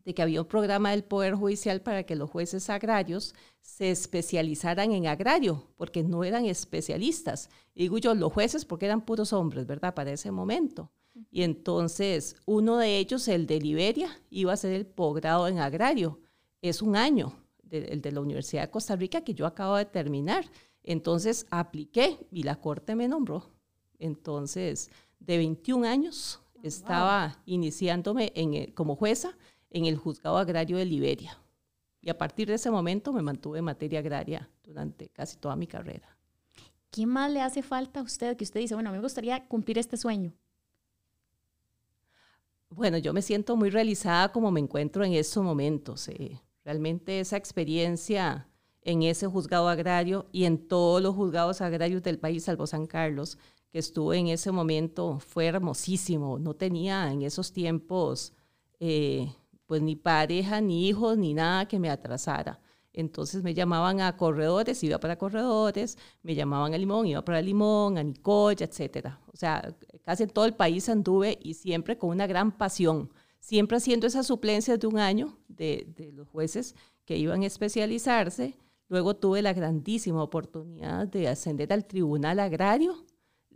de 0.04 0.13
que 0.13 0.21
había 0.21 0.41
un 0.41 0.47
programa 0.47 0.91
del 0.91 1.04
Poder 1.04 1.36
Judicial 1.36 1.82
para 1.82 2.04
que 2.04 2.15
los 2.15 2.30
jueces 2.30 2.69
agrarios 2.69 3.34
se 3.62 3.91
especializaran 3.91 4.91
en 4.91 5.08
agrario, 5.08 5.67
porque 5.78 6.04
no 6.04 6.23
eran 6.23 6.45
especialistas. 6.45 7.49
Y 7.73 7.84
digo 7.84 7.97
yo, 7.97 8.13
los 8.13 8.34
jueces, 8.34 8.65
porque 8.65 8.86
eran 8.86 9.01
puros 9.01 9.34
hombres, 9.34 9.65
¿verdad? 9.65 9.93
Para 9.93 10.12
ese 10.12 10.32
momento. 10.32 10.91
Y 11.32 11.43
entonces, 11.43 12.36
uno 12.45 12.78
de 12.78 12.97
ellos, 12.97 13.28
el 13.28 13.47
de 13.47 13.60
Liberia, 13.60 14.10
iba 14.30 14.54
a 14.54 14.58
ser 14.58 14.73
el 14.73 14.86
posgrado 14.86 15.47
en 15.47 15.60
agrario. 15.60 16.19
Es 16.62 16.82
un 16.82 16.95
año, 16.95 17.34
el 17.71 18.01
de 18.01 18.12
la 18.12 18.21
Universidad 18.21 18.63
de 18.63 18.71
Costa 18.71 18.95
Rica, 18.95 19.21
que 19.21 19.34
yo 19.34 19.45
acabo 19.45 19.75
de 19.75 19.86
terminar. 19.86 20.45
Entonces, 20.84 21.45
apliqué 21.49 22.19
y 22.32 22.43
la 22.43 22.56
corte 22.56 22.95
me 22.95 23.08
nombró. 23.08 23.49
Entonces, 23.99 24.91
de 25.19 25.38
21 25.38 25.88
años, 25.88 26.41
ah, 26.56 26.60
estaba 26.63 27.41
iniciándome 27.45 28.32
en, 28.36 28.71
como 28.71 28.95
jueza 28.95 29.36
en 29.71 29.86
el 29.86 29.97
juzgado 29.97 30.38
agrario 30.38 30.78
de 30.78 30.86
Liberia. 30.86 31.38
Y 32.01 32.10
a 32.10 32.17
partir 32.17 32.47
de 32.47 32.54
ese 32.54 32.69
momento 32.69 33.12
me 33.12 33.21
mantuve 33.21 33.60
en 33.60 33.65
materia 33.65 33.99
agraria 33.99 34.49
durante 34.63 35.10
casi 35.10 35.38
toda 35.38 35.56
mi 35.56 35.65
carrera. 35.65 36.15
¿Qué 36.91 37.06
más 37.06 37.32
le 37.32 37.41
hace 37.41 37.62
falta 37.62 37.99
a 37.99 38.04
usted 38.04 38.38
que 38.38 38.43
usted 38.43 38.60
dice, 38.60 38.75
bueno, 38.75 38.89
a 38.89 38.93
mí 38.93 38.99
me 38.99 39.04
gustaría 39.04 39.45
cumplir 39.47 39.78
este 39.80 39.97
sueño? 39.97 40.34
Bueno, 42.69 42.97
yo 42.97 43.12
me 43.12 43.21
siento 43.21 43.56
muy 43.56 43.69
realizada 43.69 44.32
como 44.32 44.51
me 44.51 44.60
encuentro 44.60 45.04
en 45.04 45.13
estos 45.13 45.43
momentos. 45.43 46.08
Eh. 46.10 46.39
Realmente 46.65 47.19
esa 47.19 47.38
experiencia 47.38 48.49
en 48.82 49.04
ese 49.04 49.28
juzgado 49.28 49.69
agrario 49.69 50.25
y 50.32 50.45
en 50.45 50.67
todos 50.67 51.01
los 51.01 51.15
juzgados 51.15 51.62
agrarios 51.62 52.01
del 52.01 52.19
país, 52.19 52.43
salvo 52.43 52.65
San 52.65 52.88
Carlos, 52.88 53.38
que 53.71 53.80
estuve 53.80 54.17
en 54.17 54.28
ese 54.28 54.51
momento, 54.51 55.19
fue 55.19 55.45
hermosísimo. 55.45 56.39
No 56.39 56.56
tenía 56.56 57.12
en 57.12 57.21
esos 57.21 57.54
tiempos 57.54 58.34
eh, 58.80 59.32
pues 59.67 59.82
ni 59.82 59.95
pareja, 59.95 60.60
ni 60.60 60.88
hijos, 60.88 61.17
ni 61.17 61.36
nada 61.36 61.67
que 61.67 61.80
me 61.80 61.89
atrasara. 61.89 62.60
Entonces 62.93 63.43
me 63.43 63.54
llamaban 63.54 64.01
a 64.01 64.15
corredores, 64.15 64.84
iba 64.84 64.99
para 64.99 65.17
corredores, 65.17 65.97
me 66.23 66.34
llamaban 66.34 66.73
a 66.73 66.78
Limón, 66.78 67.06
iba 67.08 67.23
para 67.23 67.41
Limón, 67.41 67.97
a 67.97 68.04
Nicoya, 68.04 68.65
etcétera. 68.65 69.19
O 69.32 69.38
sea, 69.38 69.75
casi 70.04 70.23
en 70.23 70.30
todo 70.30 70.45
el 70.45 70.56
país 70.56 70.88
anduve 70.89 71.38
y 71.41 71.56
siempre 71.56 71.97
con 71.97 72.10
una 72.12 72.25
gran 72.25 72.58
pasión, 72.58 73.12
siempre 73.45 73.77
haciendo 73.77 74.08
esas 74.08 74.25
suplencias 74.25 74.79
de 74.79 74.88
un 74.88 74.97
año 74.97 75.38
de, 75.47 76.12
los 76.15 76.27
jueces 76.27 76.73
que 77.05 77.15
iban 77.15 77.43
a 77.43 77.45
especializarse. 77.45 78.58
Luego 78.88 79.15
tuve 79.15 79.43
la 79.43 79.53
grandísima 79.53 80.23
oportunidad 80.23 81.08
de 81.08 81.27
ascender 81.27 81.71
al 81.71 81.86
Tribunal 81.86 82.39
Agrario. 82.39 83.05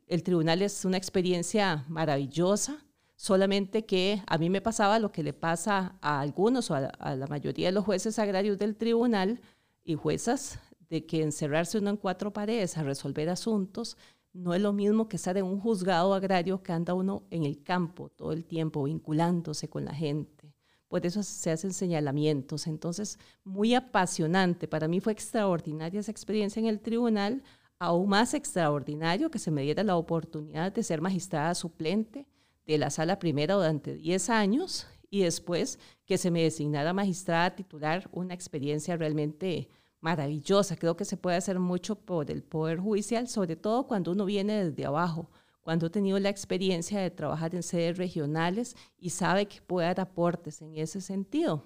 El 0.05 0.21
tribunal 0.21 0.61
es 0.61 0.85
una 0.85 0.97
experiencia 0.97 1.85
maravillosa 1.87 2.85
solamente 3.15 3.85
que 3.85 4.21
a 4.27 4.37
mí 4.37 4.51
me 4.51 4.61
pasaba 4.61 4.99
lo 4.99 5.11
que 5.11 5.23
le 5.23 5.33
pasa 5.33 5.97
a 6.01 6.19
algunos 6.19 6.69
o 6.69 6.75
a 6.75 7.15
la, 7.15 7.27
mayoría 7.27 7.69
de 7.69 7.71
los 7.71 7.83
jueces 7.83 8.19
agrarios 8.19 8.59
del 8.59 8.75
tribunal 8.75 9.41
y 9.83 9.95
juezas, 9.95 10.59
de 10.87 11.07
que 11.07 11.23
encerrarse 11.23 11.79
uno 11.79 11.89
en 11.89 11.97
cuatro 11.97 12.31
paredes 12.31 12.77
a 12.77 12.83
resolver 12.83 13.27
asuntos 13.27 13.97
no 14.33 14.53
es 14.53 14.61
lo 14.61 14.73
mismo 14.73 15.07
que 15.07 15.15
estar 15.15 15.37
en 15.37 15.45
un 15.45 15.59
juzgado 15.59 16.13
agrario 16.13 16.61
que 16.61 16.71
anda 16.71 16.93
uno 16.93 17.23
en 17.31 17.43
el 17.43 17.63
campo 17.63 18.09
todo 18.09 18.31
el 18.31 18.45
tiempo 18.45 18.83
vinculándose 18.83 19.67
con 19.69 19.85
la 19.85 19.93
gente. 19.93 20.53
Por 20.87 21.05
eso 21.05 21.21
se 21.21 21.51
hacen 21.51 21.71
señalamientos. 21.71 22.65
Entonces, 22.65 23.19
muy 23.43 23.75
apasionante. 23.75 24.67
Para 24.67 24.87
mí 24.87 24.99
fue 24.99 25.13
extraordinaria 25.13 25.99
esa 25.99 26.11
experiencia 26.11 26.59
en 26.59 26.65
el 26.65 26.79
tribunal 26.79 27.43
aún 27.79 28.09
más 28.09 28.33
extraordinario 28.33 29.31
que 29.31 29.39
se 29.39 29.51
me 29.51 29.61
diera 29.61 29.83
la 29.83 29.95
oportunidad 29.95 30.73
de 30.73 30.83
ser 30.83 30.99
magistrada 30.99 31.55
suplente 31.55 32.27
de 32.67 32.77
la 32.77 32.89
sala 32.89 33.17
primera 33.19 33.55
durante 33.55 33.93
10 33.93 34.29
años 34.29 34.85
y 35.09 35.21
después 35.21 35.79
que 36.05 36.17
se 36.17 36.29
me 36.29 36.43
designara 36.43 36.93
magistrada 36.93 37.55
titular, 37.55 38.09
una 38.11 38.33
experiencia 38.33 38.97
realmente 38.97 39.69
maravillosa. 40.01 40.75
Creo 40.75 40.95
que 40.95 41.05
se 41.05 41.17
puede 41.17 41.37
hacer 41.37 41.59
mucho 41.59 41.95
por 41.95 42.31
el 42.31 42.43
Poder 42.43 42.79
Judicial, 42.79 43.27
sobre 43.27 43.55
todo 43.55 43.87
cuando 43.87 44.11
uno 44.11 44.25
viene 44.25 44.65
desde 44.65 44.85
abajo, 44.85 45.29
cuando 45.61 45.87
ha 45.87 45.89
tenido 45.89 46.19
la 46.19 46.29
experiencia 46.29 46.99
de 46.99 47.11
trabajar 47.11 47.53
en 47.55 47.63
sedes 47.63 47.97
regionales 47.97 48.75
y 48.97 49.11
sabe 49.11 49.47
que 49.47 49.61
puede 49.61 49.87
dar 49.87 49.99
aportes 49.99 50.61
en 50.61 50.75
ese 50.75 51.01
sentido. 51.01 51.63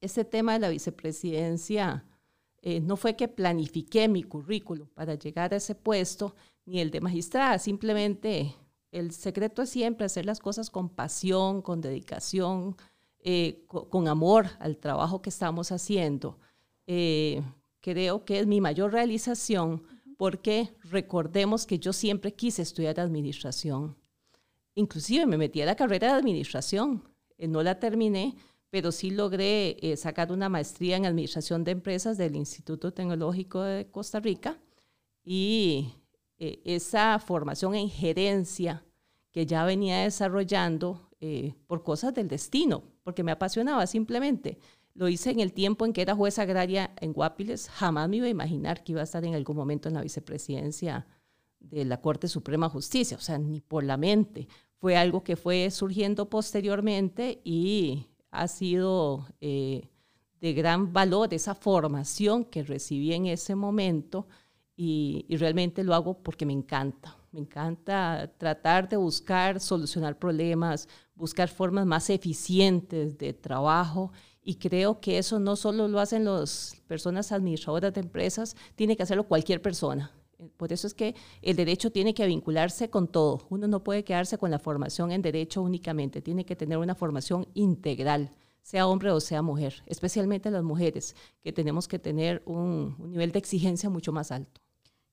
Este 0.00 0.24
tema 0.24 0.54
de 0.54 0.58
la 0.60 0.68
vicepresidencia 0.68 2.04
eh, 2.60 2.80
no 2.80 2.96
fue 2.96 3.16
que 3.16 3.28
planifiqué 3.28 4.08
mi 4.08 4.22
currículum 4.22 4.88
para 4.88 5.14
llegar 5.14 5.52
a 5.52 5.56
ese 5.56 5.74
puesto, 5.74 6.34
ni 6.64 6.80
el 6.80 6.90
de 6.90 7.00
magistrada, 7.00 7.58
simplemente 7.58 8.54
el 8.92 9.12
secreto 9.12 9.62
es 9.62 9.70
siempre 9.70 10.06
hacer 10.06 10.26
las 10.26 10.38
cosas 10.38 10.70
con 10.70 10.90
pasión, 10.90 11.62
con 11.62 11.80
dedicación, 11.80 12.76
eh, 13.20 13.64
con, 13.66 14.06
amor 14.06 14.48
al 14.60 14.76
trabajo 14.76 15.22
que 15.22 15.30
estamos 15.30 15.72
haciendo. 15.72 16.38
Eh, 16.86 17.42
creo 17.80 18.24
que 18.24 18.40
es 18.40 18.46
mi 18.46 18.60
mayor 18.60 18.92
realización 18.92 19.84
porque 20.16 20.70
recordemos 20.84 21.66
que 21.66 21.78
yo 21.78 21.92
siempre 21.92 22.34
quise 22.34 22.62
estudiar 22.62 23.00
administración. 23.00 23.96
Inclusive 24.74 25.26
me 25.26 25.38
metí 25.38 25.60
a 25.60 25.66
la 25.66 25.76
carrera 25.76 26.08
de 26.08 26.18
administración, 26.18 27.02
no 27.38 27.62
la 27.62 27.78
terminé, 27.78 28.36
pero 28.72 28.90
sí 28.90 29.10
logré 29.10 29.76
eh, 29.82 29.98
sacar 29.98 30.32
una 30.32 30.48
maestría 30.48 30.96
en 30.96 31.04
Administración 31.04 31.62
de 31.62 31.72
Empresas 31.72 32.16
del 32.16 32.36
Instituto 32.36 32.90
Tecnológico 32.90 33.60
de 33.60 33.90
Costa 33.90 34.18
Rica 34.18 34.58
y 35.22 35.92
eh, 36.38 36.62
esa 36.64 37.18
formación 37.18 37.74
en 37.74 37.90
gerencia 37.90 38.82
que 39.30 39.44
ya 39.44 39.66
venía 39.66 40.00
desarrollando 40.04 41.10
eh, 41.20 41.54
por 41.66 41.82
cosas 41.82 42.14
del 42.14 42.28
destino, 42.28 42.82
porque 43.02 43.22
me 43.22 43.32
apasionaba 43.32 43.86
simplemente. 43.86 44.58
Lo 44.94 45.08
hice 45.08 45.30
en 45.30 45.40
el 45.40 45.52
tiempo 45.52 45.86
en 45.86 45.92
que 45.92 46.02
era 46.02 46.14
jueza 46.14 46.42
agraria 46.42 46.92
en 47.00 47.12
Guapiles. 47.12 47.68
Jamás 47.70 48.08
me 48.08 48.16
iba 48.16 48.26
a 48.26 48.30
imaginar 48.30 48.84
que 48.84 48.92
iba 48.92 49.00
a 49.00 49.04
estar 49.04 49.24
en 49.24 49.34
algún 49.34 49.56
momento 49.56 49.88
en 49.88 49.94
la 49.94 50.02
vicepresidencia 50.02 51.06
de 51.60 51.84
la 51.84 52.00
Corte 52.00 52.28
Suprema 52.28 52.66
de 52.66 52.72
Justicia, 52.72 53.16
o 53.16 53.20
sea, 53.20 53.38
ni 53.38 53.60
por 53.60 53.84
la 53.84 53.96
mente. 53.96 54.48
Fue 54.78 54.96
algo 54.96 55.22
que 55.22 55.36
fue 55.36 55.70
surgiendo 55.70 56.28
posteriormente 56.28 57.40
y 57.44 58.06
ha 58.30 58.48
sido 58.48 59.26
eh, 59.40 59.88
de 60.40 60.52
gran 60.52 60.92
valor 60.92 61.32
esa 61.32 61.54
formación 61.54 62.44
que 62.44 62.64
recibí 62.64 63.14
en 63.14 63.26
ese 63.26 63.54
momento 63.54 64.26
y, 64.76 65.24
realmente 65.30 65.84
lo 65.84 65.94
hago 65.94 66.18
porque 66.22 66.44
me 66.44 66.52
encanta. 66.52 67.16
Me 67.30 67.40
encanta 67.40 68.30
tratar 68.36 68.88
de 68.88 68.96
buscar, 68.96 69.60
solucionar 69.60 70.18
problemas, 70.18 70.88
buscar 71.14 71.48
formas 71.48 71.86
más 71.86 72.10
eficientes 72.10 73.16
de 73.16 73.32
trabajo 73.32 74.12
y 74.44 74.56
creo 74.56 75.00
que 75.00 75.18
eso 75.18 75.38
no 75.38 75.56
solo 75.56 75.88
lo 75.88 76.00
hacen 76.00 76.24
las 76.24 76.82
personas 76.86 77.32
administradoras 77.32 77.94
de 77.94 78.00
empresas, 78.00 78.56
tiene 78.74 78.96
que 78.96 79.02
hacerlo 79.02 79.24
cualquier 79.24 79.62
persona. 79.62 80.12
Por 80.56 80.72
eso 80.72 80.86
es 80.86 80.94
que 80.94 81.14
el 81.40 81.54
derecho 81.54 81.92
tiene 81.92 82.14
que 82.14 82.26
vincularse 82.26 82.90
con 82.90 83.06
todo. 83.06 83.46
Uno 83.48 83.68
no 83.68 83.84
puede 83.84 84.04
quedarse 84.04 84.38
con 84.38 84.50
la 84.50 84.58
formación 84.58 85.12
en 85.12 85.22
derecho 85.22 85.62
únicamente, 85.62 86.20
tiene 86.20 86.44
que 86.44 86.56
tener 86.56 86.78
una 86.78 86.96
formación 86.96 87.46
integral, 87.54 88.30
sea 88.62 88.88
hombre 88.88 89.12
o 89.12 89.20
sea 89.20 89.42
mujer, 89.42 89.82
especialmente 89.86 90.50
las 90.50 90.64
mujeres, 90.64 91.14
que 91.40 91.52
tenemos 91.52 91.86
que 91.86 92.00
tener 92.00 92.42
un, 92.44 92.96
nivel 93.10 93.30
de 93.30 93.38
exigencia 93.38 93.88
mucho 93.88 94.12
más 94.12 94.32
alto. 94.32 94.60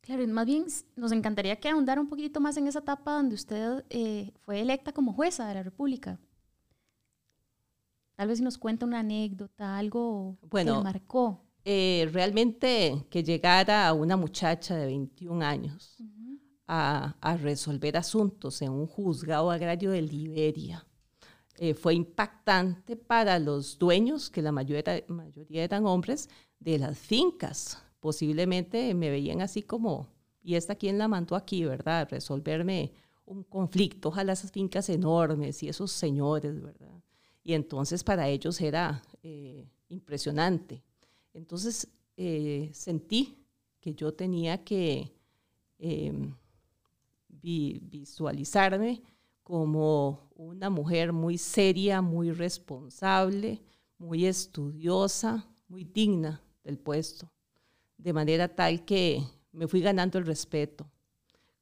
Claro, 0.01 0.25
más 0.27 0.47
bien 0.47 0.65
nos 0.95 1.11
encantaría 1.11 1.57
que 1.57 1.69
ahondara 1.69 2.01
un 2.01 2.09
poquito 2.09 2.39
más 2.39 2.57
en 2.57 2.67
esa 2.67 2.79
etapa 2.79 3.13
donde 3.13 3.35
usted 3.35 3.85
eh, 3.91 4.31
fue 4.39 4.61
electa 4.61 4.91
como 4.91 5.13
jueza 5.13 5.47
de 5.47 5.53
la 5.53 5.61
República. 5.61 6.19
Tal 8.19 8.27
vez 8.27 8.41
nos 8.41 8.57
cuenta 8.57 8.85
una 8.85 8.99
anécdota, 8.99 9.77
algo 9.77 10.37
que 10.51 10.65
le 10.65 10.73
marcó. 10.73 11.39
Eh, 11.63 12.09
realmente 12.11 13.05
que 13.09 13.23
llegara 13.23 13.93
una 13.93 14.17
muchacha 14.17 14.75
de 14.75 14.87
21 14.87 15.41
años 15.41 15.95
a, 16.67 17.15
resolver 17.41 17.95
asuntos 17.95 18.61
en 18.61 18.73
un 18.73 18.87
juzgado 18.87 19.49
agrario 19.49 19.91
de 19.91 20.01
Liberia. 20.01 20.85
Eh, 21.59 21.73
fue 21.73 21.93
impactante 21.93 22.97
para 22.97 23.39
los 23.39 23.79
dueños, 23.79 24.29
que 24.29 24.41
la 24.41 24.51
mayoría, 24.51 25.01
mayoría 25.07 25.63
eran 25.63 25.85
hombres, 25.85 26.29
de 26.59 26.77
las 26.77 26.97
fincas. 26.97 27.81
Posiblemente 28.01 28.93
me 28.95 29.09
veían 29.09 29.39
así 29.39 29.61
como, 29.61 30.09
¿y 30.43 30.55
esta 30.55 30.75
quién 30.75 30.97
la 30.97 31.07
mandó 31.07 31.37
aquí, 31.37 31.63
verdad? 31.63 32.09
Resolverme 32.11 32.91
un 33.23 33.45
conflicto, 33.45 34.09
ojalá 34.09 34.33
esas 34.33 34.51
fincas 34.51 34.89
enormes 34.89 35.63
y 35.63 35.69
esos 35.69 35.93
señores, 35.93 36.61
¿verdad? 36.61 37.01
Y 37.49 37.55
entonces 37.55 38.03
para 38.03 38.27
ellos 38.29 38.61
era 38.61 39.01
eh, 39.23 39.67
impresionante. 39.87 40.83
Entonces 41.33 41.87
eh, 42.15 42.69
sentí 42.73 43.43
que 43.79 43.95
yo 43.95 44.13
tenía 44.13 44.63
que 44.63 45.11
em, 45.79 46.35
visualizarme 47.27 49.01
como 49.41 50.29
una 50.35 50.69
mujer 50.69 51.11
muy 51.11 51.39
seria, 51.39 52.03
muy 52.03 52.29
responsable, 52.29 53.63
muy 53.97 54.27
estudiosa, 54.27 55.43
muy 55.67 55.85
digna 55.85 56.43
del 56.63 56.77
puesto, 56.77 57.31
de 57.97 58.13
manera 58.13 58.47
tal 58.47 58.85
que 58.85 59.23
me 59.53 59.67
fui 59.67 59.81
ganando 59.81 60.19
el 60.19 60.27
respeto. 60.27 60.87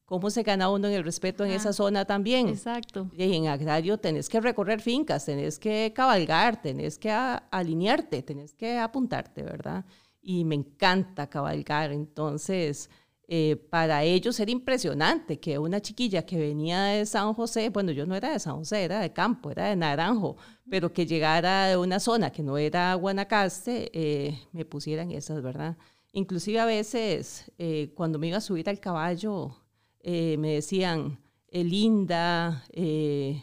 ¿Cómo 0.08 0.30
se 0.30 0.42
gana 0.44 0.70
uno 0.70 0.88
en 0.88 0.94
el 0.94 1.04
respeto 1.04 1.44
en 1.44 1.52
esa 1.52 1.74
zona 1.74 2.06
también? 2.06 2.48
Exacto. 2.48 3.12
Y 3.12 3.36
en 3.36 3.48
agrario 3.48 3.98
tenés 3.98 4.30
que 4.30 4.40
recorrer 4.40 4.80
fincas, 4.80 5.26
tenés 5.26 5.60
que 5.60 5.92
cabalgar, 5.94 6.62
tenés 6.62 6.98
que 6.98 7.12
alinearte, 7.12 8.24
tenés 8.24 8.54
que 8.54 8.78
apuntarte, 8.78 9.44
¿verdad? 9.44 9.84
Y 10.22 10.46
me 10.46 10.56
encanta 10.56 11.28
cabalgar, 11.30 11.92
entonces 11.92 12.90
eh, 13.28 13.58
para 13.70 14.06
ellos 14.06 14.40
era 14.40 14.50
impresionante 14.50 15.42
que 15.42 15.60
una 15.60 15.82
chiquilla 15.82 16.26
que 16.26 16.38
venía 16.38 16.84
de 16.84 17.06
San 17.06 17.34
José, 17.34 17.68
bueno, 17.68 17.92
yo 17.92 18.06
no 18.06 18.16
era 18.16 18.32
de 18.32 18.40
San 18.40 18.56
José, 18.56 18.86
era 18.86 19.02
de 19.02 19.12
campo, 19.12 19.52
era 19.52 19.66
de 19.66 19.76
Naranjo, 19.76 20.38
pero 20.70 20.94
que 20.94 21.06
llegara 21.06 21.68
de 21.68 21.76
una 21.76 22.00
zona 22.00 22.32
que 22.32 22.44
no 22.44 22.58
era 22.58 22.94
Guanacaste, 22.94 23.92
eh, 23.94 24.40
me 24.54 24.64
pusieran 24.64 25.12
esas, 25.12 25.42
¿verdad? 25.42 25.76
Inclusive 26.14 26.62
a 26.62 26.66
veces 26.66 27.52
eh, 27.58 27.92
cuando 27.94 28.18
me 28.20 28.28
iba 28.28 28.38
a 28.38 28.42
subir 28.42 28.70
al 28.70 28.80
caballo, 28.80 29.67
me 30.08 30.54
decían, 30.54 31.20
linda, 31.52 32.64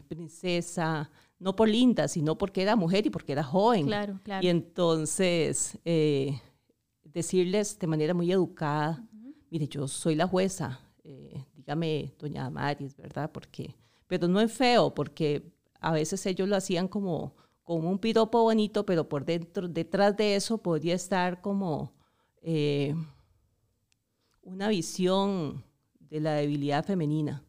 princesa, 0.09 1.11
no 1.39 1.55
por 1.55 1.69
linda, 1.69 2.09
sino 2.09 2.39
porque 2.39 2.63
era 2.63 2.75
mujer 2.77 3.07
y 3.07 3.11
porque 3.11 3.33
era 3.33 3.45
joven. 3.45 3.87
Claro, 3.87 4.21
claro. 4.25 4.45
Y 4.45 4.49
entonces 4.49 5.79
decirles 7.15 7.79
de 7.79 7.87
manera 7.87 8.13
muy 8.13 8.31
educada, 8.31 9.03
mire, 9.51 9.69
yo 9.69 9.87
soy 9.87 10.17
la 10.17 10.27
jueza, 10.27 10.81
eh, 11.05 11.45
dígame, 11.55 12.13
doña 12.19 12.43
Damaris, 12.43 12.97
¿verdad? 12.97 13.31
Porque, 13.31 13.77
pero 14.09 14.27
no 14.27 14.41
es 14.41 14.53
feo, 14.53 14.93
porque 14.93 15.53
a 15.81 15.93
veces 15.93 16.27
ellos 16.27 16.49
lo 16.49 16.57
hacían 16.57 16.89
como, 16.89 17.37
como 17.63 17.89
un 17.89 18.01
piropo 18.01 18.43
bonito, 18.43 18.85
pero 18.85 19.09
por 19.09 19.25
dentro, 19.25 19.69
detrás 19.69 20.17
de 20.17 20.35
eso 20.35 20.59
podría 20.59 20.97
estar 20.97 21.41
como 21.41 21.93
eh, 22.43 22.97
una 24.43 24.69
visión 24.69 25.65
de 26.15 26.21
la 26.21 26.35
debilidad 26.35 26.85
femenina. 26.85 27.45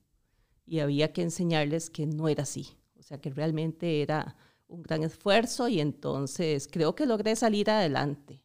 Y 0.65 0.79
había 0.79 1.13
que 1.13 1.21
enseñarles 1.21 1.89
que 1.89 2.05
no 2.05 2.27
era 2.27 2.43
así. 2.43 2.67
O 2.99 3.03
sea, 3.03 3.19
que 3.19 3.29
realmente 3.29 4.01
era 4.01 4.35
un 4.67 4.81
gran 4.81 5.03
esfuerzo 5.03 5.67
y 5.67 5.79
entonces 5.79 6.67
creo 6.71 6.95
que 6.95 7.05
logré 7.05 7.35
salir 7.35 7.69
adelante 7.69 8.41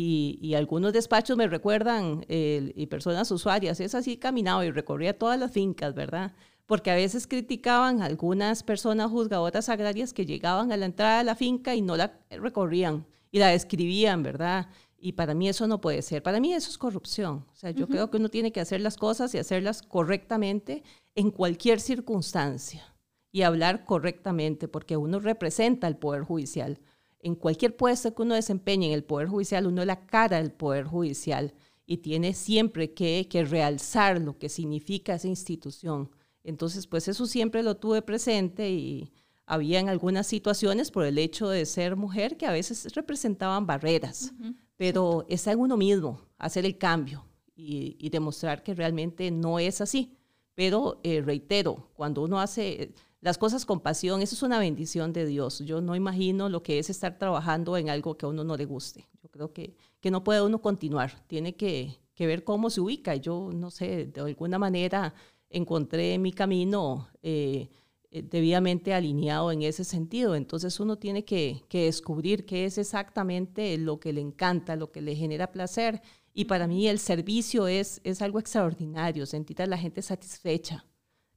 y, 0.00 0.54
algunos 0.54 0.92
despachos 0.92 1.36
me 1.36 1.48
recuerdan, 1.48 2.24
y 2.28 2.86
personas 2.86 3.30
usuarias, 3.32 3.80
es 3.80 3.96
así 3.96 4.16
caminaba 4.16 4.64
y 4.64 4.70
recorría 4.70 5.18
todas 5.18 5.40
las 5.40 5.50
fincas, 5.50 5.92
¿verdad? 5.94 6.34
Porque 6.66 6.90
a 6.90 6.94
veces 6.94 7.26
criticaban 7.26 8.02
algunas 8.02 8.62
personas 8.62 9.10
juzgadoras 9.10 9.68
agrarias 9.68 10.12
que 10.12 10.24
llegaban 10.24 10.70
a 10.70 10.76
la 10.76 10.86
entrada 10.86 11.18
de 11.18 11.24
la 11.24 11.34
finca 11.34 11.74
y 11.74 11.82
no 11.82 11.96
la 11.96 12.12
recorrían 12.30 13.06
y 13.32 13.38
la 13.40 13.48
describían, 13.48 14.22
¿verdad? 14.22 14.68
Y 15.00 15.12
para 15.12 15.32
mí 15.34 15.48
eso 15.48 15.66
no 15.68 15.80
puede 15.80 16.02
ser. 16.02 16.22
Para 16.22 16.40
mí 16.40 16.52
eso 16.52 16.70
es 16.70 16.76
corrupción. 16.78 17.46
O 17.52 17.56
sea, 17.56 17.70
yo 17.70 17.86
creo 17.86 18.10
que 18.10 18.16
uno 18.16 18.28
tiene 18.28 18.50
que 18.50 18.60
hacer 18.60 18.80
las 18.80 18.96
cosas 18.96 19.32
y 19.34 19.38
hacerlas 19.38 19.80
correctamente 19.82 20.82
en 21.14 21.30
cualquier 21.30 21.80
circunstancia. 21.80 22.94
y 23.30 23.42
hablar 23.42 23.84
correctamente, 23.84 24.68
porque 24.68 24.96
uno 24.96 25.20
representa 25.20 25.86
el 25.86 25.96
Poder 25.98 26.22
Judicial. 26.22 26.80
En 27.20 27.34
cualquier 27.34 27.76
puesto 27.76 28.14
que 28.14 28.22
uno 28.22 28.34
desempeñe 28.34 28.86
en 28.86 28.92
el 28.94 29.04
Poder 29.04 29.28
Judicial, 29.28 29.66
uno 29.66 29.82
es 29.82 29.86
la 29.86 30.06
cara 30.06 30.38
del 30.38 30.50
Poder 30.50 30.84
Judicial 30.86 31.52
y 31.84 31.98
tiene 31.98 32.32
siempre 32.32 32.94
que, 32.94 33.28
que 33.30 33.44
realzar 33.44 34.20
lo 34.20 34.38
que 34.38 34.48
significa 34.48 35.14
esa 35.14 35.28
institución. 35.28 36.10
Entonces, 36.42 36.86
pues 36.86 37.06
eso 37.06 37.26
siempre 37.26 37.62
lo 37.62 37.76
tuve 37.76 38.00
presente 38.00 38.70
y 38.70 39.12
había 39.44 39.78
en 39.78 39.88
algunas 39.90 40.26
situaciones 40.26 40.90
por 40.90 41.04
el 41.04 41.18
hecho 41.18 41.48
de 41.50 41.66
ser 41.66 41.96
mujer 41.96 42.36
que 42.38 42.46
a 42.46 42.52
veces 42.52 42.94
representaban 42.94 43.66
barreras, 43.66 44.32
pero 44.78 45.26
está 45.28 45.52
en 45.52 45.58
uno 45.58 45.76
mismo 45.76 46.22
hacer 46.38 46.64
el 46.64 46.78
cambio 46.78 47.26
y, 47.54 48.08
demostrar 48.08 48.62
que 48.62 48.72
realmente 48.72 49.30
no 49.30 49.58
es 49.58 49.80
así. 49.80 50.16
Pero 50.54 51.00
eh, 51.02 51.20
reitero, 51.20 51.90
cuando 51.94 52.22
uno 52.22 52.40
hace 52.40 52.94
las 53.20 53.36
cosas 53.36 53.66
con 53.66 53.80
pasión, 53.80 54.22
eso 54.22 54.36
es 54.36 54.42
una 54.42 54.60
bendición 54.60 55.12
de 55.12 55.26
Dios. 55.26 55.58
Yo 55.60 55.80
no 55.80 55.96
imagino 55.96 56.48
lo 56.48 56.62
que 56.62 56.78
es 56.78 56.88
estar 56.90 57.18
trabajando 57.18 57.76
en 57.76 57.90
algo 57.90 58.16
que 58.16 58.26
a 58.26 58.28
uno 58.28 58.44
no 58.44 58.56
le 58.56 58.64
guste. 58.64 59.08
Yo 59.20 59.28
creo 59.28 59.52
que, 59.52 59.74
que 60.00 60.12
no 60.12 60.22
puede 60.22 60.42
uno 60.42 60.62
continuar, 60.62 61.24
tiene 61.26 61.56
que, 61.56 61.98
que 62.14 62.26
ver 62.28 62.44
cómo 62.44 62.70
se 62.70 62.80
ubica. 62.80 63.16
Yo, 63.16 63.50
no 63.52 63.70
sé, 63.70 64.06
de 64.06 64.20
alguna 64.20 64.58
manera 64.58 65.12
encontré 65.50 66.18
mi 66.18 66.32
camino 66.32 67.08
eh, 67.22 67.68
debidamente 68.10 68.94
alineado 68.94 69.52
en 69.52 69.62
ese 69.62 69.84
sentido. 69.84 70.34
Entonces 70.34 70.80
uno 70.80 70.96
tiene 70.96 71.24
que, 71.24 71.62
que 71.68 71.84
descubrir 71.84 72.46
qué 72.46 72.64
es 72.64 72.78
exactamente 72.78 73.76
lo 73.78 74.00
que 74.00 74.12
le 74.12 74.20
encanta, 74.20 74.76
lo 74.76 74.90
que 74.90 75.02
le 75.02 75.14
genera 75.14 75.52
placer. 75.52 76.00
Y 76.32 76.44
para 76.44 76.66
mí 76.66 76.86
el 76.86 76.98
servicio 76.98 77.66
es, 77.66 78.00
es 78.04 78.22
algo 78.22 78.38
extraordinario, 78.38 79.26
sentir 79.26 79.60
a 79.60 79.66
la 79.66 79.76
gente 79.76 80.02
satisfecha 80.02 80.84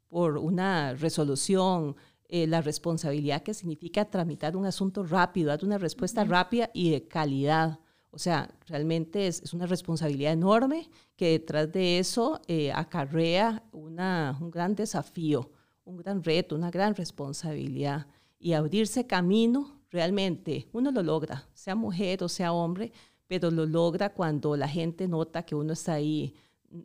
por 0.07 0.37
una 0.37 0.93
resolución, 0.93 1.95
eh, 2.27 2.45
la 2.47 2.61
responsabilidad 2.61 3.43
que 3.43 3.53
significa 3.53 4.05
tramitar 4.05 4.55
un 4.55 4.65
asunto 4.65 5.03
rápido, 5.03 5.49
dar 5.49 5.65
una 5.65 5.77
respuesta 5.77 6.23
rápida 6.23 6.69
y 6.73 6.91
de 6.91 7.07
calidad. 7.07 7.79
O 8.11 8.19
sea, 8.19 8.53
realmente 8.67 9.27
es, 9.27 9.41
es 9.41 9.53
una 9.53 9.65
responsabilidad 9.65 10.33
enorme 10.33 10.89
que 11.15 11.31
detrás 11.31 11.71
de 11.71 11.97
eso 11.99 12.41
eh, 12.47 12.71
acarrea 12.71 13.63
una, 13.71 14.37
un 14.39 14.51
gran 14.51 14.75
desafío, 14.75 15.49
un 15.85 15.97
gran 15.97 16.23
reto, 16.23 16.55
una 16.55 16.71
gran 16.71 16.95
responsabilidad. 16.95 18.07
Y 18.39 18.53
abrirse 18.53 19.05
camino, 19.05 19.81
realmente, 19.89 20.67
uno 20.73 20.91
lo 20.91 21.03
logra, 21.03 21.47
sea 21.53 21.75
mujer 21.75 22.23
o 22.23 22.29
sea 22.29 22.53
hombre, 22.53 22.91
pero 23.27 23.51
lo 23.51 23.65
logra 23.65 24.13
cuando 24.13 24.55
la 24.57 24.67
gente 24.67 25.07
nota 25.07 25.43
que 25.43 25.55
uno 25.55 25.73
está 25.73 25.93
ahí 25.93 26.35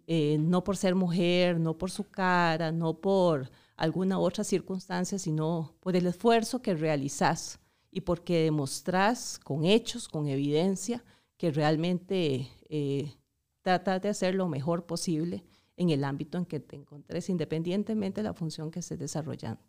eh, 0.07 0.37
no 0.39 0.65
por 0.65 0.77
ser 0.77 0.95
mujer, 0.95 1.61
no 1.61 1.79
por 1.79 1.91
su 1.91 2.05
cara, 2.11 2.73
no 2.73 2.95
por 3.01 3.51
alguna 3.77 4.19
otra 4.19 4.43
circunstancia, 4.43 5.19
sino 5.19 5.75
por 5.81 5.95
el 5.97 6.07
esfuerzo 6.07 6.61
que 6.61 6.75
realizas 6.75 7.61
y 7.91 8.01
porque 8.01 8.45
demostrás 8.45 9.39
con 9.39 9.65
hechos, 9.65 10.09
con 10.09 10.27
evidencia, 10.29 11.05
que 11.37 11.53
realmente 11.53 12.49
eh, 12.69 13.15
tratas 13.63 14.03
de 14.03 14.09
hacer 14.09 14.35
lo 14.35 14.49
mejor 14.49 14.87
posible 14.87 15.45
en 15.77 15.91
el 15.91 16.05
ámbito 16.05 16.39
en 16.39 16.47
que 16.47 16.61
te 16.61 16.77
encontres, 16.77 17.29
independientemente 17.29 18.21
de 18.21 18.25
la 18.29 18.35
función 18.35 18.71
que 18.71 18.81
estés 18.81 18.99
desarrollando. 18.99 19.63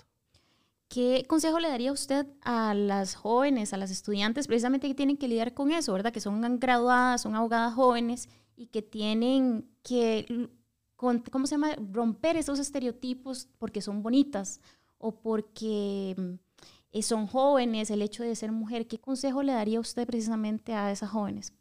¿Qué 0.89 1.25
consejo 1.27 1.59
le 1.59 1.67
daría 1.67 1.91
usted 1.91 2.27
a 2.41 2.73
las 2.73 3.15
jóvenes, 3.15 3.73
a 3.73 3.77
las 3.77 3.91
estudiantes, 3.91 4.47
precisamente 4.47 4.87
que 4.87 4.95
tienen 4.95 5.17
que 5.17 5.27
lidiar 5.27 5.53
con 5.53 5.71
eso, 5.71 5.91
¿verdad? 5.91 6.13
Que 6.13 6.21
son 6.21 6.59
graduadas, 6.59 7.21
son 7.21 7.35
abogadas 7.35 7.73
jóvenes 7.73 8.29
y 8.55 8.67
que 8.67 8.81
tienen 8.81 9.69
que, 9.83 10.49
¿cómo 10.95 11.45
se 11.45 11.55
llama?, 11.55 11.75
romper 11.91 12.37
esos 12.37 12.59
estereotipos 12.59 13.49
porque 13.57 13.81
son 13.81 14.01
bonitas 14.01 14.61
o 14.97 15.11
porque 15.11 16.15
mm, 16.17 17.01
son 17.01 17.27
jóvenes, 17.27 17.91
el 17.91 18.01
hecho 18.01 18.23
de 18.23 18.35
ser 18.35 18.53
mujer. 18.53 18.87
¿Qué 18.87 18.97
consejo 18.97 19.43
le 19.43 19.51
daría 19.51 19.81
usted 19.81 20.07
precisamente 20.07 20.73
a 20.73 20.89
esas 20.91 21.09
jóvenes? 21.09 21.53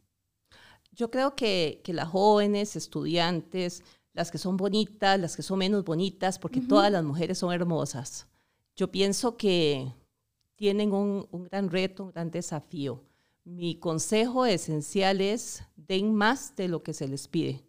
Yo 0.93 1.11
creo 1.11 1.35
que, 1.35 1.81
que 1.85 1.93
las 1.93 2.09
jóvenes, 2.09 2.77
estudiantes, 2.77 3.83
las 4.17 4.33
que 4.33 4.39
son 4.39 4.57
bonitas, 4.57 5.21
las 5.21 5.37
que 5.37 5.43
son 5.43 5.61
menos 5.61 5.85
bonitas, 5.85 6.41
porque 6.41 6.61
todas 6.61 6.91
las 6.91 7.05
mujeres 7.05 7.39
son 7.39 7.53
hermosas. 7.53 8.27
Yo 8.75 8.91
pienso 8.91 9.37
que 9.37 9.93
tienen 10.57 10.93
un, 10.93 11.29
un 11.31 11.45
gran 11.45 11.71
reto, 11.71 12.03
un 12.03 12.11
gran 12.11 12.33
desafío 12.33 13.05
mi 13.47 13.77
consejo 13.77 14.45
esencial 14.45 15.21
es 15.21 15.63
den 15.77 16.13
más 16.13 16.57
de 16.57 16.67
lo 16.67 16.83
que 16.83 16.93
se 16.93 17.07
les 17.07 17.29
pide. 17.29 17.65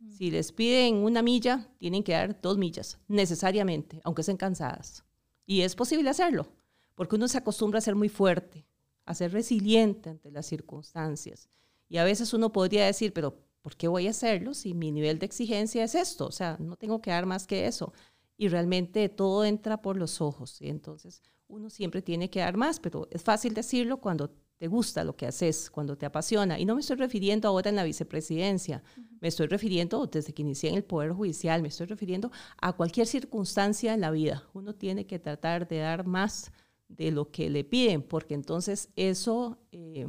Mm. 0.00 0.10
Si 0.10 0.30
les 0.32 0.50
piden 0.50 0.96
una 0.96 1.22
milla, 1.22 1.70
tienen 1.78 2.02
que 2.02 2.10
dar 2.10 2.40
dos 2.40 2.58
millas, 2.58 2.98
necesariamente, 3.06 4.00
aunque 4.02 4.22
estén 4.22 4.36
cansadas. 4.36 5.04
Y 5.46 5.60
es 5.60 5.76
posible 5.76 6.10
hacerlo, 6.10 6.48
porque 6.96 7.14
uno 7.14 7.28
se 7.28 7.38
acostumbra 7.38 7.78
a 7.78 7.82
ser 7.82 7.94
muy 7.94 8.08
fuerte, 8.08 8.66
a 9.04 9.14
ser 9.14 9.32
resiliente 9.32 10.10
ante 10.10 10.32
las 10.32 10.46
circunstancias. 10.46 11.48
Y 11.88 11.98
a 11.98 12.04
veces 12.04 12.34
uno 12.34 12.50
podría 12.50 12.84
decir, 12.84 13.12
pero 13.12 13.38
¿por 13.62 13.76
qué 13.76 13.88
voy 13.88 14.06
a 14.06 14.10
hacerlo 14.10 14.54
si 14.54 14.74
mi 14.74 14.92
nivel 14.92 15.18
de 15.18 15.26
exigencia 15.26 15.84
es 15.84 15.94
esto? 15.94 16.26
O 16.26 16.32
sea, 16.32 16.56
no 16.60 16.76
tengo 16.76 17.00
que 17.00 17.10
dar 17.10 17.26
más 17.26 17.46
que 17.46 17.66
eso. 17.66 17.92
Y 18.36 18.48
realmente 18.48 19.08
todo 19.08 19.44
entra 19.44 19.80
por 19.80 19.96
los 19.96 20.20
ojos. 20.20 20.60
Y 20.60 20.68
entonces 20.68 21.22
uno 21.46 21.70
siempre 21.70 22.02
tiene 22.02 22.28
que 22.28 22.40
dar 22.40 22.56
más, 22.56 22.80
pero 22.80 23.08
es 23.10 23.22
fácil 23.22 23.54
decirlo 23.54 23.98
cuando 23.98 24.30
te 24.58 24.68
gusta 24.68 25.04
lo 25.04 25.16
que 25.16 25.26
haces, 25.26 25.70
cuando 25.70 25.96
te 25.96 26.06
apasiona. 26.06 26.58
Y 26.58 26.64
no 26.64 26.74
me 26.74 26.80
estoy 26.80 26.96
refiriendo 26.96 27.48
ahora 27.48 27.68
en 27.68 27.76
la 27.76 27.84
vicepresidencia, 27.84 28.82
me 29.20 29.28
estoy 29.28 29.48
refiriendo 29.48 30.06
desde 30.06 30.32
que 30.32 30.42
inicié 30.42 30.70
en 30.70 30.76
el 30.76 30.84
Poder 30.84 31.12
Judicial, 31.12 31.62
me 31.62 31.68
estoy 31.68 31.86
refiriendo 31.86 32.30
a 32.60 32.72
cualquier 32.72 33.06
circunstancia 33.06 33.92
en 33.92 34.00
la 34.00 34.10
vida. 34.10 34.44
Uno 34.54 34.74
tiene 34.74 35.06
que 35.06 35.18
tratar 35.18 35.68
de 35.68 35.78
dar 35.78 36.06
más 36.06 36.52
de 36.88 37.10
lo 37.10 37.30
que 37.30 37.50
le 37.50 37.64
piden, 37.64 38.02
porque 38.02 38.34
entonces 38.34 38.88
eso 38.96 39.58
eh, 39.72 40.08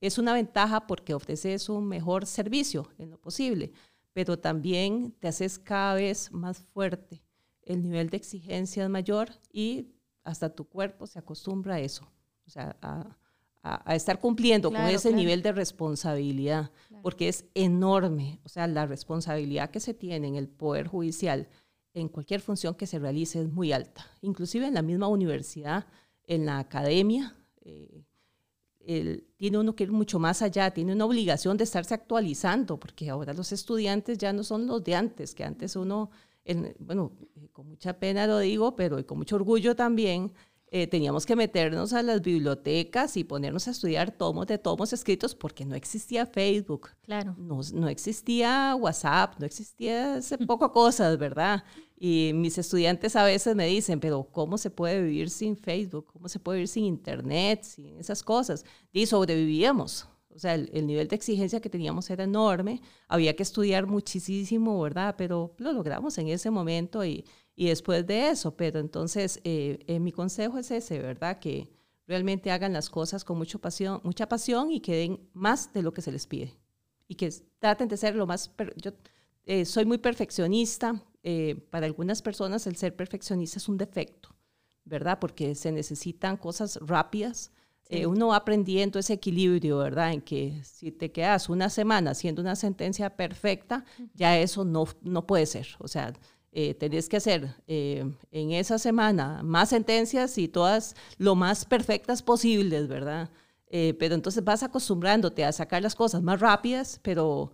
es 0.00 0.18
una 0.18 0.32
ventaja 0.32 0.86
porque 0.86 1.14
ofreces 1.14 1.68
un 1.68 1.86
mejor 1.88 2.26
servicio 2.26 2.88
en 2.98 3.10
lo 3.10 3.18
posible, 3.18 3.72
pero 4.12 4.38
también 4.38 5.12
te 5.18 5.28
haces 5.28 5.58
cada 5.58 5.94
vez 5.94 6.32
más 6.32 6.58
fuerte. 6.58 7.22
El 7.62 7.82
nivel 7.82 8.10
de 8.10 8.16
exigencia 8.16 8.84
es 8.84 8.90
mayor 8.90 9.30
y 9.52 9.88
hasta 10.24 10.54
tu 10.54 10.64
cuerpo 10.64 11.06
se 11.06 11.18
acostumbra 11.18 11.76
a 11.76 11.80
eso. 11.80 12.10
O 12.46 12.50
sea, 12.50 12.76
a, 12.80 13.16
a, 13.62 13.94
estar 13.94 14.20
cumpliendo 14.20 14.70
con 14.70 14.80
ese 14.82 15.12
nivel 15.12 15.42
de 15.42 15.52
responsabilidad, 15.52 16.70
porque 17.02 17.28
es 17.28 17.44
enorme, 17.54 18.40
o 18.44 18.48
sea, 18.48 18.66
la 18.66 18.86
responsabilidad 18.86 19.70
que 19.70 19.80
se 19.80 19.94
tiene 19.94 20.28
en 20.28 20.36
el 20.36 20.48
Poder 20.48 20.86
Judicial 20.86 21.48
en 21.94 22.08
cualquier 22.08 22.40
función 22.40 22.74
que 22.74 22.86
se 22.86 22.98
realice 22.98 23.40
es 23.40 23.48
muy 23.50 23.72
alta, 23.72 24.06
inclusive 24.20 24.66
en 24.66 24.74
la 24.74 24.82
misma 24.82 25.08
universidad, 25.08 25.86
en 26.24 26.46
la 26.46 26.58
academia. 26.58 27.36
Eh, 27.62 28.04
tiene 28.84 29.58
uno 29.58 29.74
que 29.74 29.84
ir 29.84 29.92
mucho 29.92 30.18
más 30.18 30.40
allá, 30.40 30.70
tiene 30.70 30.92
una 30.94 31.04
obligación 31.04 31.56
de 31.56 31.64
estarse 31.64 31.94
actualizando, 31.94 32.78
porque 32.78 33.10
ahora 33.10 33.34
los 33.34 33.52
estudiantes 33.52 34.16
ya 34.18 34.32
no 34.32 34.42
son 34.42 34.66
los 34.66 34.82
de 34.82 34.94
antes, 34.94 35.34
que 35.34 35.44
antes 35.44 35.76
uno, 35.76 36.10
bueno, 36.78 37.12
con 37.52 37.68
mucha 37.68 37.98
pena 37.98 38.26
lo 38.26 38.38
digo, 38.38 38.74
pero 38.76 39.04
con 39.06 39.18
mucho 39.18 39.36
orgullo 39.36 39.76
también, 39.76 40.32
eh, 40.70 40.86
teníamos 40.86 41.24
que 41.24 41.34
meternos 41.34 41.94
a 41.94 42.02
las 42.02 42.20
bibliotecas 42.20 43.16
y 43.16 43.24
ponernos 43.24 43.68
a 43.68 43.70
estudiar 43.70 44.10
tomos 44.10 44.46
de 44.46 44.58
tomos 44.58 44.92
escritos 44.92 45.34
porque 45.34 45.64
no 45.64 45.74
existía 45.74 46.26
Facebook. 46.26 46.90
Claro. 47.02 47.34
No, 47.38 47.60
no 47.72 47.88
existía 47.88 48.74
WhatsApp, 48.74 49.38
no 49.38 49.46
existía 49.46 50.18
ese 50.18 50.36
poco 50.36 50.70
cosas, 50.72 51.16
¿verdad? 51.16 51.64
Y 51.98 52.32
mis 52.34 52.58
estudiantes 52.58 53.16
a 53.16 53.24
veces 53.24 53.56
me 53.56 53.66
dicen, 53.66 53.98
pero 53.98 54.24
¿cómo 54.30 54.58
se 54.58 54.70
puede 54.70 55.02
vivir 55.02 55.30
sin 55.30 55.56
Facebook? 55.56 56.06
¿Cómo 56.12 56.28
se 56.28 56.38
puede 56.38 56.58
vivir 56.58 56.68
sin 56.68 56.84
Internet, 56.84 57.62
sin 57.62 57.98
esas 57.98 58.22
cosas? 58.22 58.64
Y 58.92 59.06
sobrevivíamos. 59.06 60.06
O 60.34 60.38
sea, 60.38 60.54
el, 60.54 60.70
el, 60.72 60.86
nivel 60.86 61.08
de 61.08 61.16
exigencia 61.16 61.60
que 61.60 61.70
teníamos 61.70 62.10
era 62.10 62.24
enorme, 62.24 62.80
había 63.08 63.34
que 63.34 63.42
estudiar 63.42 63.86
muchísimo, 63.86 64.80
¿verdad? 64.80 65.16
Pero 65.18 65.54
lo 65.56 65.72
logramos 65.72 66.16
en 66.18 66.28
ese 66.28 66.50
momento 66.50 67.04
y, 67.04 67.24
y 67.58 67.66
después 67.66 68.06
de 68.06 68.28
eso. 68.30 68.56
Pero 68.56 68.78
entonces, 68.78 69.40
eh, 69.42 69.80
eh, 69.88 69.98
mi 69.98 70.12
consejo 70.12 70.58
es 70.58 70.70
ese, 70.70 71.00
¿verdad? 71.00 71.40
Que 71.40 71.68
realmente 72.06 72.52
hagan 72.52 72.72
las 72.72 72.88
cosas 72.88 73.24
con 73.24 73.36
mucha 73.36 73.58
pasión, 73.58 74.00
mucha 74.04 74.28
pasión 74.28 74.70
y 74.70 74.78
que 74.78 74.94
den 74.94 75.28
más 75.34 75.72
de 75.72 75.82
lo 75.82 75.92
que 75.92 76.00
se 76.00 76.12
les 76.12 76.28
pide. 76.28 76.56
Y 77.08 77.16
que 77.16 77.28
traten 77.58 77.88
de 77.88 77.96
ser 77.96 78.14
lo 78.14 78.28
más... 78.28 78.52
Yo 78.76 78.92
eh, 79.44 79.64
soy 79.64 79.84
muy 79.84 79.98
perfeccionista. 79.98 81.02
para 81.70 81.86
algunas 81.86 82.22
personas 82.22 82.66
el 82.68 82.76
ser 82.76 82.94
perfeccionista 82.94 83.58
es 83.58 83.68
un 83.68 83.76
defecto, 83.76 84.28
¿verdad? 84.84 85.18
Porque 85.18 85.56
se 85.56 85.72
necesitan 85.72 86.36
cosas 86.36 86.78
rápidas. 86.80 87.50
uno 88.06 88.28
va 88.28 88.36
aprendiendo 88.36 89.00
ese 89.00 89.14
equilibrio, 89.14 89.78
¿verdad? 89.78 90.12
En 90.12 90.20
que 90.20 90.62
si 90.62 90.92
te 90.92 91.10
quedas 91.10 91.48
una 91.48 91.70
semana 91.70 92.12
haciendo 92.12 92.40
una 92.40 92.54
sentencia 92.54 93.16
perfecta, 93.16 93.84
ya 94.14 94.38
eso 94.38 94.64
no, 94.64 94.86
no 95.02 95.26
puede 95.26 95.46
ser. 95.46 95.66
O 95.80 95.88
sea, 95.88 96.12
eh, 96.60 96.74
tenés 96.74 97.08
que 97.08 97.18
hacer 97.18 97.54
eh, 97.68 98.04
en 98.32 98.50
esa 98.50 98.80
semana 98.80 99.44
más 99.44 99.68
sentencias 99.68 100.36
y 100.38 100.48
todas 100.48 100.96
lo 101.16 101.36
más 101.36 101.64
perfectas 101.64 102.20
posibles, 102.20 102.88
¿verdad? 102.88 103.30
Eh, 103.68 103.94
pero 103.96 104.16
entonces 104.16 104.42
vas 104.42 104.64
acostumbrándote 104.64 105.44
a 105.44 105.52
sacar 105.52 105.82
las 105.82 105.94
cosas 105.94 106.20
más 106.20 106.40
rápidas, 106.40 106.98
pero 107.00 107.52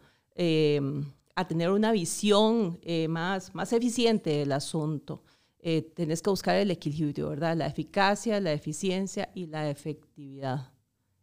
a 1.37 1.47
tener 1.47 1.71
una 1.71 1.93
visión 1.93 2.81
más, 3.11 3.55
más 3.55 3.75
eficiente 3.75 4.31
del 4.31 4.53
asunto. 4.53 5.23
eh, 5.67 5.83
tenés 5.95 6.21
que 6.21 6.31
buscar 6.31 6.57
el 6.57 6.71
equilibrio, 6.71 7.31
¿verdad? 7.31 7.57
La 7.57 7.67
eficacia, 7.67 8.39
la 8.41 8.53
eficiencia 8.53 9.31
y 9.35 9.47
la 9.47 9.71
efectividad. 9.71 10.71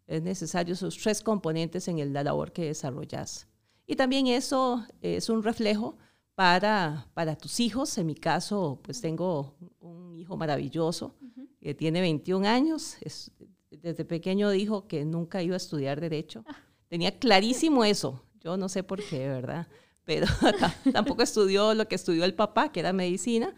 Es 0.08 0.22
necesario 0.24 0.74
esos 0.74 0.98
tres 0.98 1.22
componentes 1.22 1.88
en 1.88 2.14
la 2.14 2.24
labor 2.24 2.52
que 2.52 2.66
desarrollas. 2.66 3.48
Y 3.86 3.96
también 3.96 4.26
eso 4.28 4.84
es 5.02 5.30
un 5.30 5.44
reflejo 5.44 5.98
para, 6.36 7.08
para 7.14 7.36
tus 7.36 7.60
hijos. 7.60 7.98
En 7.98 8.08
mi 8.08 8.16
caso, 8.16 8.80
pues 8.84 9.02
tengo 9.02 9.56
un 9.80 10.16
hijo 10.16 10.38
maravilloso 10.38 11.16
que 11.60 11.74
tiene 11.74 12.02
21 12.02 12.48
años. 12.48 12.98
desde 13.70 14.06
pequeño 14.06 14.50
dijo 14.50 14.88
que 14.88 15.06
nunca 15.06 15.42
iba 15.42 15.56
a 15.56 15.58
estudiar 15.58 16.02
derecho. 16.02 16.44
Ah. 16.48 16.58
Tenía 16.88 17.18
clarísimo 17.18 17.86
eso. 17.86 18.22
Yo 18.44 18.58
no 18.58 18.68
sé 18.68 18.84
por 18.84 19.04
qué, 19.04 19.28
¿verdad? 19.28 19.68
Pero 20.04 20.26
tampoco 20.92 21.22
estudió 21.22 21.74
lo 21.74 21.88
que 21.88 21.96
estudió 21.96 22.26
el 22.26 22.34
papá, 22.34 22.72
que 22.72 22.80
era 22.80 22.92
medicina. 22.92 23.54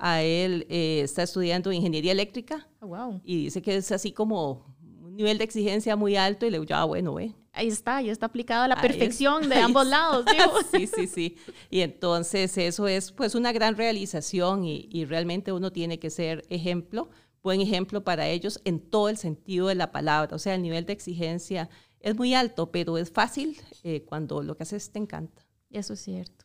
A 0.00 0.22
él 0.22 0.66
eh, 0.70 1.00
está 1.02 1.24
estudiando 1.24 1.72
ingeniería 1.72 2.12
eléctrica. 2.12 2.68
Oh, 2.80 2.86
wow. 2.86 3.20
Y 3.24 3.44
dice 3.44 3.60
que 3.60 3.76
es 3.76 3.92
así 3.92 4.12
como 4.12 4.74
un 5.02 5.16
nivel 5.16 5.38
de 5.38 5.44
exigencia 5.44 5.96
muy 5.96 6.16
alto 6.16 6.46
y 6.46 6.50
le 6.50 6.60
digo, 6.60 6.74
ah, 6.74 6.84
bueno, 6.84 7.14
ve 7.14 7.34
ahí 7.58 7.68
está, 7.68 8.00
ya 8.00 8.12
está 8.12 8.26
aplicado 8.26 8.62
a 8.62 8.68
la 8.68 8.80
perfección 8.80 9.48
de 9.48 9.56
ambos 9.56 9.86
lados. 9.86 10.24
sí, 10.72 10.86
sí, 10.86 11.06
sí. 11.08 11.36
Y 11.70 11.80
entonces 11.80 12.56
eso 12.56 12.86
es 12.86 13.10
pues 13.10 13.34
una 13.34 13.52
gran 13.52 13.76
realización 13.76 14.64
y, 14.64 15.04
realmente 15.04 15.52
uno 15.52 15.72
tiene 15.72 15.98
que 15.98 16.10
ser 16.10 16.44
ejemplo, 16.50 17.10
buen 17.42 17.60
ejemplo 17.60 18.04
para 18.04 18.28
ellos 18.28 18.60
en 18.64 18.78
todo 18.78 19.08
el 19.08 19.16
sentido 19.16 19.66
de 19.66 19.74
la 19.74 19.90
palabra. 19.90 20.36
O 20.36 20.38
sea, 20.38 20.54
el 20.54 20.62
nivel 20.62 20.86
de 20.86 20.92
exigencia 20.92 21.68
es 22.00 22.16
muy 22.16 22.34
alto, 22.34 22.70
pero 22.70 22.96
es 22.96 23.10
fácil 23.10 23.60
eh, 23.82 24.04
cuando 24.04 24.42
lo 24.42 24.56
que 24.56 24.62
haces 24.62 24.90
te 24.92 25.00
encanta. 25.00 25.42
Eso 25.70 25.94
es 25.94 26.00
cierto. 26.00 26.44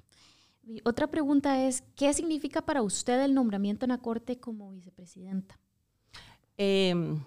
otra 0.84 1.08
pregunta 1.08 1.66
es, 1.66 1.84
¿qué 1.96 2.12
significa 2.14 2.64
para 2.64 2.82
usted 2.82 3.24
el 3.24 3.36
nombramiento 3.36 3.86
en 3.86 3.90
la 3.90 4.00
Corte 4.00 4.40
como 4.40 4.72
vicepresidenta? 4.72 5.60
Em, 6.58 7.24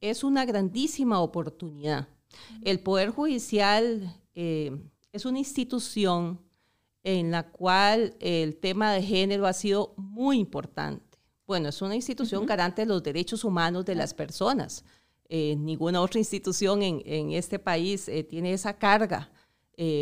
es 0.00 0.24
una 0.24 0.44
grandísima 0.44 1.20
oportunidad 1.20 2.08
el 2.62 2.80
Poder 2.80 3.10
Judicial 3.10 4.14
eh, 4.34 4.72
es 5.12 5.24
una 5.24 5.38
institución 5.38 6.40
en 7.04 7.30
la 7.30 7.50
cual 7.50 8.16
el 8.20 8.56
tema 8.56 8.92
de 8.92 9.02
género 9.02 9.46
ha 9.46 9.52
sido 9.52 9.94
muy 9.96 10.38
importante. 10.38 11.18
Bueno, 11.46 11.68
es 11.68 11.82
una 11.82 11.96
institución 11.96 12.46
garante 12.46 12.82
de 12.82 12.86
los 12.86 13.02
derechos 13.02 13.44
humanos 13.44 13.84
de 13.84 13.94
las 13.94 14.14
personas. 14.14 14.84
Eh, 15.28 15.56
ninguna 15.56 16.00
otra 16.00 16.18
institución 16.18 16.82
en, 16.82 17.32
este 17.32 17.58
país 17.58 18.08
eh, 18.08 18.22
tiene 18.22 18.52
esa 18.52 18.78
carga, 18.78 19.30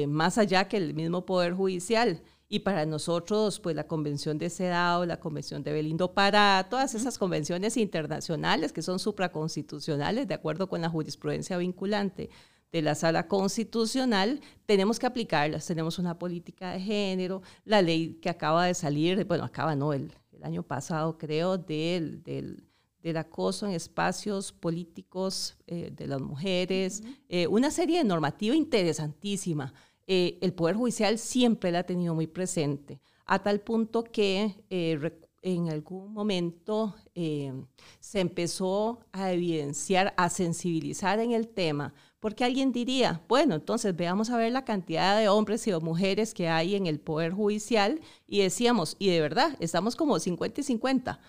más 0.08 0.36
allá 0.36 0.68
que 0.68 0.76
el 0.76 0.92
mismo 0.92 1.24
Poder 1.24 1.54
Judicial. 1.54 2.22
Y 2.52 2.58
para 2.58 2.84
nosotros, 2.84 3.60
pues 3.60 3.76
la 3.76 3.86
Convención 3.86 4.36
de 4.36 4.50
CEDAW, 4.50 5.04
la 5.04 5.20
Convención 5.20 5.62
de 5.62 5.72
Belindo 5.72 6.12
Pará, 6.12 6.66
todas 6.68 6.96
esas 6.96 7.16
convenciones 7.16 7.76
internacionales 7.76 8.72
que 8.72 8.82
son 8.82 8.98
supraconstitucionales, 8.98 10.26
de 10.26 10.34
acuerdo 10.34 10.68
con 10.68 10.80
la 10.80 10.88
jurisprudencia 10.88 11.56
vinculante 11.58 12.28
de 12.72 12.82
la 12.82 12.96
sala 12.96 13.28
constitucional, 13.28 14.40
tenemos 14.66 14.98
que 14.98 15.06
aplicarlas. 15.06 15.64
Tenemos 15.64 16.00
una 16.00 16.18
política 16.18 16.72
de 16.72 16.80
género, 16.80 17.40
la 17.64 17.82
ley 17.82 18.18
que 18.20 18.30
acaba 18.30 18.66
de 18.66 18.74
salir, 18.74 19.24
bueno, 19.26 19.44
acaba 19.44 19.76
no, 19.76 19.92
el, 19.92 20.12
año 20.42 20.64
pasado 20.64 21.18
creo, 21.18 21.56
del, 21.56 22.20
del, 22.24 23.16
acoso 23.16 23.66
en 23.66 23.72
espacios 23.74 24.50
políticos 24.50 25.56
eh, 25.68 25.92
de 25.94 26.08
las 26.08 26.20
mujeres, 26.20 27.04
eh, 27.28 27.46
una 27.46 27.70
serie 27.70 27.98
de 27.98 28.04
normativa 28.04 28.56
interesantísima 28.56 29.72
eh, 30.06 30.38
el 30.40 30.52
Poder 30.52 30.76
Judicial 30.76 31.18
siempre 31.18 31.70
la 31.70 31.80
ha 31.80 31.82
tenido 31.84 32.14
muy 32.14 32.26
presente, 32.26 33.00
a 33.26 33.42
tal 33.42 33.60
punto 33.60 34.04
que 34.04 34.64
eh, 34.70 34.98
en 35.42 35.70
algún 35.70 36.12
momento 36.12 36.94
eh, 37.14 37.52
se 38.00 38.20
empezó 38.20 39.00
a 39.12 39.32
evidenciar, 39.32 40.12
a 40.16 40.28
sensibilizar 40.28 41.20
en 41.20 41.32
el 41.32 41.48
tema, 41.48 41.94
porque 42.18 42.44
alguien 42.44 42.72
diría, 42.72 43.22
bueno, 43.28 43.54
entonces 43.54 43.96
veamos 43.96 44.30
a 44.30 44.36
ver 44.36 44.52
la 44.52 44.64
cantidad 44.64 45.18
de 45.18 45.28
hombres 45.28 45.66
y 45.66 45.72
mujeres 45.74 46.34
que 46.34 46.48
hay 46.48 46.74
en 46.74 46.86
el 46.86 47.00
Poder 47.00 47.32
Judicial 47.32 48.00
y 48.26 48.40
decíamos, 48.40 48.96
y 48.98 49.08
de 49.08 49.20
verdad, 49.20 49.56
estamos 49.60 49.96
como 49.96 50.18
50 50.18 50.60
y 50.60 50.64
50. 50.64 51.20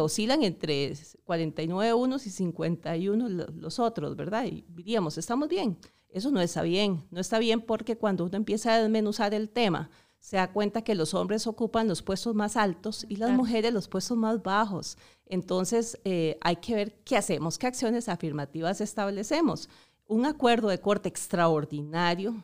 oscilan 0.00 0.42
entre 0.44 0.94
49 1.24 1.92
unos 1.94 2.26
y 2.26 2.30
51 2.30 3.28
los 3.28 3.78
otros, 3.78 4.16
¿verdad? 4.16 4.44
Y 4.46 4.64
diríamos, 4.68 5.18
estamos 5.18 5.48
bien. 5.48 5.76
Eso 6.08 6.30
no 6.30 6.40
está 6.40 6.62
bien. 6.62 7.06
No 7.10 7.20
está 7.20 7.38
bien 7.38 7.60
porque 7.60 7.96
cuando 7.96 8.24
uno 8.24 8.36
empieza 8.36 8.74
a 8.74 8.80
desmenuzar 8.80 9.34
el 9.34 9.48
tema, 9.50 9.90
se 10.18 10.36
da 10.36 10.52
cuenta 10.52 10.82
que 10.82 10.94
los 10.94 11.14
hombres 11.14 11.46
ocupan 11.46 11.88
los 11.88 12.02
puestos 12.02 12.34
más 12.34 12.56
altos 12.56 13.06
y 13.08 13.16
las 13.16 13.30
mujeres 13.30 13.72
los 13.72 13.88
puestos 13.88 14.16
más 14.16 14.42
bajos. 14.42 14.98
Entonces, 15.26 15.98
eh, 16.04 16.38
hay 16.40 16.56
que 16.56 16.74
ver 16.74 16.98
qué 17.04 17.16
hacemos, 17.16 17.58
qué 17.58 17.66
acciones 17.66 18.08
afirmativas 18.08 18.80
establecemos. 18.80 19.68
Un 20.06 20.26
acuerdo 20.26 20.68
de 20.68 20.80
corte 20.80 21.08
extraordinario 21.08 22.42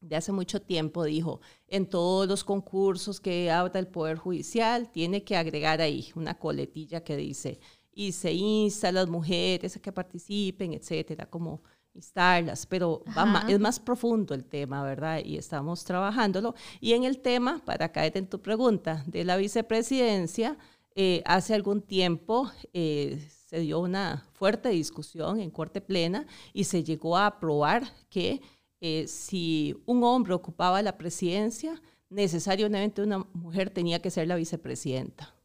de 0.00 0.16
hace 0.16 0.32
mucho 0.32 0.62
tiempo 0.62 1.04
dijo, 1.04 1.40
en 1.68 1.86
todos 1.86 2.28
los 2.28 2.44
concursos 2.44 3.20
que 3.20 3.50
habla 3.50 3.78
el 3.78 3.88
Poder 3.88 4.16
Judicial, 4.16 4.90
tiene 4.90 5.24
que 5.24 5.36
agregar 5.36 5.80
ahí 5.80 6.12
una 6.14 6.38
coletilla 6.38 7.02
que 7.02 7.16
dice, 7.16 7.58
y 7.92 8.12
se 8.12 8.32
insta 8.32 8.88
a 8.88 8.92
las 8.92 9.08
mujeres 9.08 9.76
a 9.76 9.80
que 9.80 9.92
participen, 9.92 10.74
etcétera, 10.74 11.26
como 11.26 11.62
instarlas, 11.96 12.66
pero 12.66 13.02
es 13.48 13.58
más 13.58 13.80
profundo 13.80 14.34
el 14.34 14.44
tema, 14.44 14.82
¿verdad? 14.84 15.20
Y 15.24 15.36
estamos 15.36 15.84
trabajándolo. 15.84 16.54
Y 16.80 16.92
en 16.92 17.04
el 17.04 17.18
tema, 17.18 17.62
para 17.64 17.90
caer 17.90 18.16
en 18.16 18.28
tu 18.28 18.40
pregunta, 18.40 19.02
de 19.06 19.24
la 19.24 19.36
vicepresidencia, 19.36 20.56
eh, 20.94 21.22
hace 21.24 21.54
algún 21.54 21.82
tiempo 21.82 22.50
eh, 22.72 23.18
se 23.48 23.60
dio 23.60 23.80
una 23.80 24.24
fuerte 24.32 24.70
discusión 24.70 25.40
en 25.40 25.50
Corte 25.50 25.80
Plena 25.80 26.26
y 26.52 26.64
se 26.64 26.84
llegó 26.84 27.16
a 27.16 27.26
aprobar 27.26 27.84
que 28.08 28.40
eh, 28.80 29.06
si 29.06 29.74
un 29.86 30.04
hombre 30.04 30.34
ocupaba 30.34 30.82
la 30.82 30.96
presidencia, 30.96 31.80
necesariamente 32.08 33.02
una 33.02 33.18
mujer 33.32 33.70
tenía 33.70 34.00
que 34.00 34.10
ser 34.10 34.28
la 34.28 34.36
vicepresidenta 34.36 35.35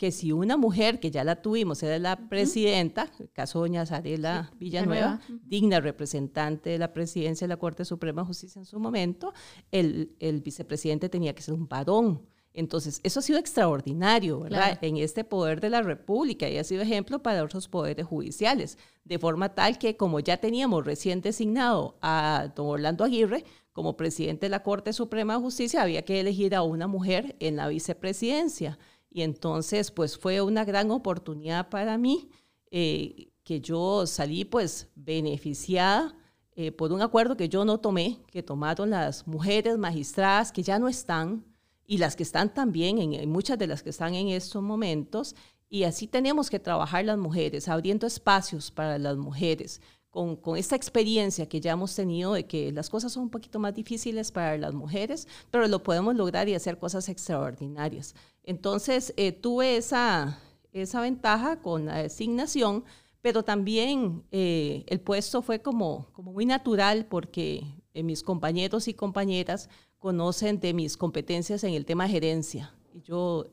que 0.00 0.12
si 0.12 0.32
una 0.32 0.56
mujer, 0.56 0.98
que 0.98 1.10
ya 1.10 1.24
la 1.24 1.42
tuvimos, 1.42 1.82
era 1.82 1.98
la 1.98 2.16
presidenta, 2.30 3.12
el 3.18 3.30
caso 3.30 3.58
doña 3.58 3.84
Zarela 3.84 4.50
Villanueva, 4.58 5.20
digna 5.44 5.78
representante 5.78 6.70
de 6.70 6.78
la 6.78 6.94
presidencia 6.94 7.46
de 7.46 7.50
la 7.50 7.58
Corte 7.58 7.84
Suprema 7.84 8.22
de 8.22 8.28
Justicia 8.28 8.60
en 8.60 8.64
su 8.64 8.80
momento, 8.80 9.34
el, 9.70 10.16
el 10.18 10.40
vicepresidente 10.40 11.10
tenía 11.10 11.34
que 11.34 11.42
ser 11.42 11.52
un 11.52 11.68
varón. 11.68 12.22
Entonces, 12.54 13.00
eso 13.02 13.20
ha 13.20 13.22
sido 13.22 13.38
extraordinario, 13.38 14.40
¿verdad? 14.40 14.78
En 14.80 14.96
este 14.96 15.22
poder 15.22 15.60
de 15.60 15.68
la 15.68 15.82
República 15.82 16.48
y 16.48 16.56
ha 16.56 16.64
sido 16.64 16.80
ejemplo 16.80 17.22
para 17.22 17.44
otros 17.44 17.68
poderes 17.68 18.06
judiciales, 18.06 18.78
de 19.04 19.18
forma 19.18 19.54
tal 19.54 19.76
que 19.76 19.98
como 19.98 20.20
ya 20.20 20.38
teníamos 20.38 20.86
recién 20.86 21.20
designado 21.20 21.98
a 22.00 22.50
don 22.56 22.68
Orlando 22.68 23.04
Aguirre 23.04 23.44
como 23.72 23.98
presidente 23.98 24.46
de 24.46 24.50
la 24.50 24.62
Corte 24.62 24.94
Suprema 24.94 25.34
de 25.34 25.40
Justicia, 25.40 25.82
había 25.82 26.06
que 26.06 26.20
elegir 26.20 26.54
a 26.54 26.62
una 26.62 26.86
mujer 26.86 27.36
en 27.38 27.56
la 27.56 27.68
vicepresidencia. 27.68 28.78
Y 29.10 29.22
entonces, 29.22 29.90
pues 29.90 30.16
fue 30.16 30.40
una 30.40 30.64
gran 30.64 30.90
oportunidad 30.90 31.68
para 31.68 31.98
mí 31.98 32.28
eh, 32.70 33.32
que 33.42 33.60
yo 33.60 34.06
salí 34.06 34.44
pues 34.44 34.88
beneficiada 34.94 36.14
eh, 36.62 36.72
por 36.72 36.92
un 36.92 37.00
acuerdo 37.00 37.36
que 37.36 37.48
yo 37.48 37.64
no 37.64 37.78
tomé, 37.78 38.18
que 38.30 38.42
tomaron 38.42 38.90
las 38.90 39.26
mujeres 39.26 39.78
magistradas 39.78 40.52
que 40.52 40.62
ya 40.62 40.78
no 40.78 40.88
están 40.88 41.44
y 41.86 41.98
las 41.98 42.16
que 42.16 42.22
están 42.22 42.52
también, 42.52 42.98
en, 42.98 43.30
muchas 43.30 43.58
de 43.58 43.66
las 43.66 43.82
que 43.82 43.90
están 43.90 44.14
en 44.14 44.28
estos 44.28 44.62
momentos. 44.62 45.34
Y 45.68 45.84
así 45.84 46.06
tenemos 46.06 46.50
que 46.50 46.58
trabajar 46.58 47.04
las 47.04 47.18
mujeres, 47.18 47.66
abriendo 47.68 48.06
espacios 48.06 48.70
para 48.70 48.98
las 48.98 49.16
mujeres, 49.16 49.80
con, 50.10 50.36
con, 50.36 50.58
esta 50.58 50.76
experiencia 50.76 51.48
que 51.48 51.60
ya 51.60 51.72
hemos 51.72 51.94
tenido 51.94 52.34
de 52.34 52.44
que 52.46 52.72
las 52.72 52.90
cosas 52.90 53.12
son 53.12 53.24
un 53.24 53.30
poquito 53.30 53.58
más 53.58 53.74
difíciles 53.74 54.30
para 54.30 54.58
las 54.58 54.74
mujeres, 54.74 55.26
pero 55.50 55.66
lo 55.66 55.82
podemos 55.82 56.14
lograr 56.14 56.48
y 56.48 56.54
hacer 56.54 56.78
cosas 56.78 57.08
extraordinarias. 57.08 58.14
Entonces, 58.42 59.12
eh, 59.16 59.32
tuve 59.32 59.76
esa, 59.76 60.38
esa 60.72 61.00
ventaja 61.00 61.60
con 61.60 61.86
la 61.86 61.98
designación, 61.98 62.84
pero 63.22 63.42
también 63.42 64.24
eh, 64.30 64.84
el 64.86 65.00
puesto 65.00 65.42
fue 65.42 65.60
como, 65.60 66.08
como 66.12 66.32
muy 66.32 66.46
natural 66.46 67.06
porque 67.06 67.64
eh, 67.92 68.02
mis 68.02 68.22
compañeros 68.22 68.88
y 68.88 68.94
compañeras 68.94 69.68
conocen 69.98 70.58
de 70.60 70.72
mis 70.72 70.96
competencias 70.96 71.62
en 71.64 71.74
el 71.74 71.84
tema 71.84 72.04
de 72.04 72.10
gerencia. 72.10 72.74
Yo, 73.04 73.46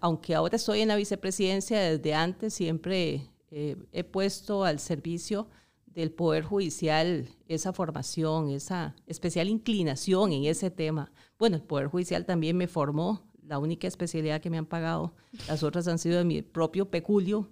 aunque 0.00 0.34
ahora 0.34 0.56
estoy 0.56 0.80
en 0.80 0.88
la 0.88 0.96
vicepresidencia, 0.96 1.80
desde 1.80 2.14
antes 2.14 2.52
siempre 2.52 3.30
he 3.50 4.04
puesto 4.04 4.64
al 4.64 4.78
servicio 4.78 5.48
del 5.86 6.10
Poder 6.10 6.44
Judicial 6.44 7.28
esa 7.48 7.72
formación, 7.72 8.50
esa 8.50 8.94
especial 9.06 9.48
inclinación 9.48 10.32
en 10.32 10.44
ese 10.44 10.70
tema. 10.70 11.12
Bueno, 11.38 11.56
el 11.56 11.62
Poder 11.62 11.88
Judicial 11.88 12.24
también 12.24 12.56
me 12.56 12.68
formó 12.68 13.31
la 13.46 13.58
única 13.58 13.88
especialidad 13.88 14.40
que 14.40 14.50
me 14.50 14.58
han 14.58 14.66
pagado. 14.66 15.14
Las 15.48 15.62
otras 15.62 15.88
han 15.88 15.98
sido 15.98 16.18
de 16.18 16.24
mi 16.24 16.42
propio 16.42 16.90
peculio. 16.90 17.48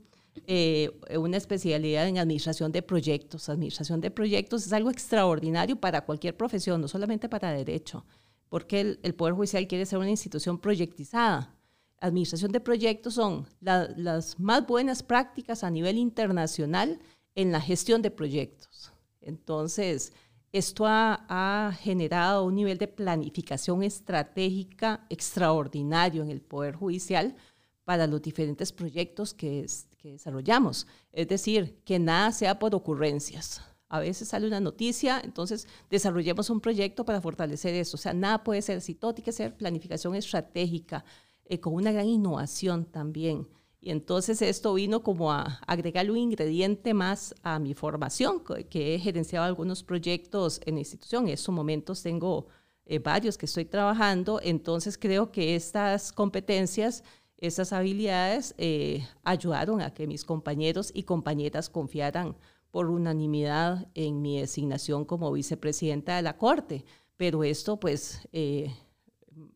Eh, 0.46 0.90
una 1.16 1.36
especialidad 1.36 2.06
en 2.06 2.18
administración 2.18 2.72
de 2.72 2.82
proyectos. 2.82 3.48
Administración 3.48 4.00
de 4.00 4.10
proyectos 4.10 4.66
es 4.66 4.72
algo 4.72 4.90
extraordinario 4.90 5.76
para 5.76 6.04
cualquier 6.04 6.36
profesión, 6.36 6.80
no 6.80 6.88
solamente 6.88 7.28
para 7.28 7.52
derecho, 7.52 8.04
porque 8.48 8.98
el, 9.02 9.14
Poder 9.14 9.34
Judicial 9.34 9.66
quiere 9.66 9.86
ser 9.86 9.98
una 9.98 10.10
institución 10.10 10.58
proyectizada. 10.58 11.54
administración 12.00 12.52
de 12.52 12.60
proyectos 12.60 13.14
son 13.14 13.46
las 13.60 14.38
más 14.38 14.66
buenas 14.66 15.02
prácticas 15.02 15.64
a 15.64 15.70
nivel 15.70 15.98
internacional 15.98 17.00
en 17.34 17.52
la 17.52 17.60
gestión 17.60 18.00
de 18.02 18.10
proyectos. 18.10 18.92
Entonces, 19.20 20.12
esto 20.52 20.84
ha, 20.86 21.72
generado 21.80 22.44
un 22.44 22.56
nivel 22.56 22.78
de 22.78 22.88
planificación 22.88 23.82
estratégica 23.82 25.06
extraordinario 25.08 26.22
en 26.22 26.30
el 26.30 26.40
Poder 26.40 26.74
Judicial 26.74 27.36
para 27.84 28.06
los 28.06 28.20
diferentes 28.20 28.72
proyectos 28.72 29.32
que, 29.32 29.66
desarrollamos. 30.02 30.86
Es 31.12 31.28
decir, 31.28 31.80
que 31.84 31.98
nada 31.98 32.32
sea 32.32 32.58
por 32.58 32.74
ocurrencias. 32.74 33.62
A 33.88 34.00
veces 34.00 34.28
sale 34.28 34.46
una 34.46 34.60
noticia, 34.60 35.20
entonces 35.22 35.66
desarrollemos 35.88 36.48
un 36.50 36.60
proyecto 36.60 37.04
para 37.04 37.20
fortalecer 37.20 37.74
eso. 37.74 37.96
O 37.96 37.98
sea, 37.98 38.14
nada 38.14 38.42
puede 38.42 38.62
ser 38.62 38.78
así, 38.78 38.94
todo 38.94 39.14
tiene 39.14 39.26
que 39.26 39.32
ser 39.32 39.56
planificación 39.56 40.14
estratégica, 40.14 41.04
eh, 41.44 41.60
con 41.60 41.74
una 41.74 41.92
gran 41.92 42.06
innovación 42.06 42.84
también. 42.84 43.48
Y 43.82 43.90
entonces 43.90 44.42
esto 44.42 44.74
vino 44.74 45.02
como 45.02 45.32
a 45.32 45.58
agregarle 45.66 46.10
un 46.10 46.18
ingrediente 46.18 46.92
más 46.92 47.34
a 47.42 47.58
mi 47.58 47.72
formación, 47.72 48.42
que 48.68 48.94
he 48.94 48.98
gerenciado 48.98 49.46
algunos 49.46 49.82
proyectos 49.82 50.60
en 50.66 50.74
la 50.74 50.80
institución. 50.80 51.28
En 51.28 51.34
estos 51.34 51.54
momentos 51.54 52.02
tengo 52.02 52.46
eh, 52.84 52.98
varios 52.98 53.38
que 53.38 53.46
estoy 53.46 53.64
trabajando, 53.64 54.38
entonces 54.42 54.98
creo 54.98 55.32
que 55.32 55.54
estas 55.54 56.12
competencias, 56.12 57.04
estas 57.38 57.72
habilidades 57.72 58.54
eh, 58.58 59.06
ayudaron 59.24 59.80
a 59.80 59.94
que 59.94 60.06
mis 60.06 60.24
compañeros 60.24 60.90
y 60.92 61.04
compañeras 61.04 61.70
confiaran 61.70 62.36
por 62.70 62.90
unanimidad 62.90 63.88
en 63.94 64.20
mi 64.20 64.40
designación 64.40 65.06
como 65.06 65.32
vicepresidenta 65.32 66.16
de 66.16 66.22
la 66.22 66.36
Corte. 66.36 66.84
Pero 67.16 67.44
esto 67.44 67.80
pues 67.80 68.28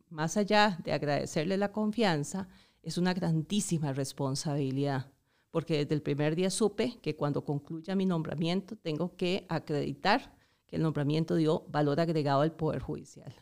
más 0.09 0.37
allá 0.37 0.79
de 0.83 0.93
agradecerle 0.93 1.57
la 1.57 1.71
confianza, 1.71 2.47
es 2.85 2.99
una 2.99 3.13
grandísima 3.13 3.93
responsabilidad, 3.93 5.11
porque 5.49 5.79
desde 5.79 5.95
el 5.95 6.03
primer 6.03 6.35
día 6.35 6.51
supe 6.51 6.99
que 7.01 7.15
cuando 7.15 7.43
concluya 7.43 7.95
mi 7.95 8.05
nombramiento 8.05 8.75
tengo 8.75 9.15
que 9.15 9.45
acreditar 9.49 10.37
que 10.67 10.75
el 10.75 10.83
nombramiento 10.83 11.35
dio 11.35 11.65
valor 11.69 11.99
agregado 11.99 12.41
al 12.41 12.55
Poder 12.55 12.81
Judicial, 12.81 13.33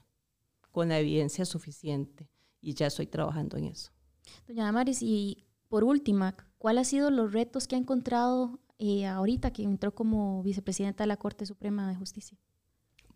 con 0.72 0.90
la 0.90 1.00
evidencia 1.00 1.44
suficiente, 1.44 2.30
y 2.62 2.74
ya 2.74 2.88
estoy 2.88 3.06
trabajando 3.06 3.58
en 3.58 3.66
eso. 3.66 3.92
Doña 4.48 4.64
Damaris, 4.64 5.02
y 5.02 5.46
por 5.68 5.84
última, 5.84 6.38
¿cuáles 6.58 6.80
han 6.82 6.86
sido 6.86 7.12
los 7.12 7.34
retos 7.34 7.68
que 7.68 7.76
ha 7.76 7.80
encontrado 7.80 8.62
eh, 8.80 9.06
ahorita 9.06 9.52
que 9.52 9.64
entró 9.64 9.94
como 9.94 10.42
vicepresidenta 10.42 11.04
de 11.04 11.08
la 11.08 11.18
Corte 11.18 11.46
Suprema 11.46 11.90
de 11.90 11.96
Justicia? 11.96 12.38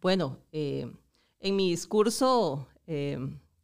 Bueno, 0.02 0.40
eh, 0.52 0.92
en 1.40 1.56
mi 1.56 1.70
discurso 1.70 2.68
eh, 2.86 3.18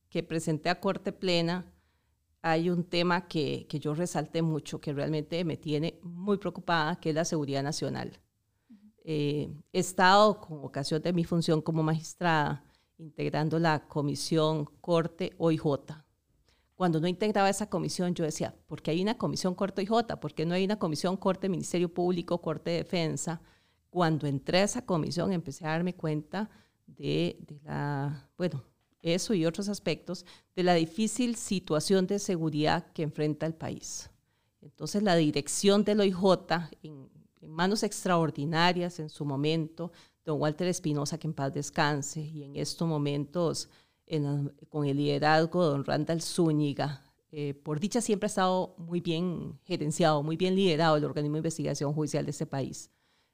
que 0.09 0.24
presenté 0.24 0.70
a 0.70 0.80
Corte 0.80 1.11
Plena, 1.11 1.72
hay 2.44 2.70
un 2.70 2.84
tema 2.84 3.26
que, 3.26 3.66
que, 3.70 3.80
yo 3.80 3.96
resalté 3.96 4.41
mucho, 4.41 4.82
que 4.82 4.91
realmente 4.91 5.44
me 5.46 5.56
tiene 5.56 5.98
muy 6.04 6.38
preocupada, 6.38 6.98
que 6.98 7.10
es 7.10 7.16
la 7.16 7.24
seguridad 7.24 7.64
nacional. 7.64 8.20
Eh, 9.06 9.50
he 9.72 9.80
estado, 9.80 10.41
con 10.41 10.64
ocasión 10.66 11.02
de 11.02 11.14
mi 11.14 11.24
función 11.24 11.62
como 11.62 11.84
magistrada, 11.84 12.66
integrando 12.98 13.60
la 13.60 13.88
comisión 13.88 14.66
Corte 14.82 15.32
OIJ. 15.38 15.64
Cuando 16.76 17.00
no 17.00 17.08
integraba 17.08 17.50
esa 17.50 17.70
comisión, 17.70 18.14
yo 18.14 18.26
decía, 18.26 18.54
¿por 18.68 18.82
qué 18.82 18.91
hay 18.91 19.02
una 19.02 19.18
comisión 19.18 19.56
Corte 19.56 19.82
OIJ? 19.82 20.18
¿Por 20.20 20.34
qué 20.34 20.46
no 20.46 20.54
hay 20.54 20.66
una 20.66 20.78
comisión 20.78 21.16
Corte 21.16 21.48
Ministerio 21.48 21.94
Público, 21.94 22.41
Corte 22.41 22.72
de 22.72 22.78
Defensa? 22.78 23.41
Cuando 23.89 24.28
entré 24.28 24.60
a 24.60 24.64
esa 24.64 24.86
comisión, 24.86 25.32
empecé 25.32 25.66
a 25.66 25.70
darme 25.70 25.96
cuenta 25.96 26.50
de, 26.88 27.38
de 27.48 27.62
la, 27.62 28.30
bueno, 28.38 28.66
eso 29.04 29.34
y 29.34 29.45
otros 29.45 29.70
aspectos 29.70 30.26
de 30.56 30.64
la 30.64 30.74
difícil 30.74 31.36
situación 31.36 32.08
de 32.08 32.18
seguridad 32.18 32.91
que 32.93 33.04
enfrenta 33.04 33.45
el 33.45 33.54
país. 33.54 34.10
Entonces, 34.62 35.04
la 35.04 35.16
dirección 35.16 35.84
del 35.84 35.99
OIJ, 35.99 36.72
en, 36.82 37.12
manos 37.41 37.84
extraordinarias 37.84 38.99
en 38.99 39.10
su 39.10 39.26
momento, 39.26 39.91
don 40.24 40.39
Walter 40.39 40.68
Espinosa, 40.68 41.18
que 41.18 41.28
en 41.28 41.34
paz 41.34 41.54
descanse, 41.54 42.22
y 42.22 42.43
en 42.43 42.56
estos 42.56 42.88
momentos 42.88 43.70
con 44.70 44.86
el 44.86 44.97
liderazgo 44.97 45.64
de 45.64 45.70
don 45.72 45.86
Randall 45.86 46.22
Zúñiga, 46.22 47.04
eh, 47.32 47.54
por 47.54 47.80
dicha 47.80 47.99
siempre 47.99 48.28
ha 48.28 48.28
estado 48.28 48.76
muy 48.78 49.01
bien 49.01 49.60
gerenciado, 49.64 50.22
muy 50.24 50.38
bien 50.38 50.56
liderado 50.56 50.97
el 50.97 51.04
organismo 51.04 51.34
de 51.34 51.39
investigación 51.39 51.91
judicial 51.91 52.24
de 52.26 52.32
este 52.32 52.45
país. 52.45 52.91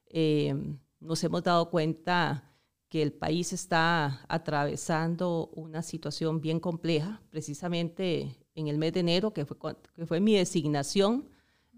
Eh, 0.08 0.56
nos 1.00 1.24
hemos 1.24 1.44
dado 1.44 1.70
cuenta 1.70 2.49
que 2.90 3.04
el 3.04 3.14
país 3.14 3.54
está 3.54 4.26
atravesando 4.28 5.52
una 5.54 5.84
situación 5.84 6.42
bien 6.42 6.60
compleja, 6.60 7.22
precisamente 7.30 8.36
en 8.56 8.68
el 8.68 8.80
mes 8.80 8.94
de 8.94 9.02
enero, 9.02 9.32
que 9.32 9.46
fue, 9.46 9.58
que 9.96 10.06
fue 10.08 10.20
mi 10.20 10.36
designación, 10.36 11.30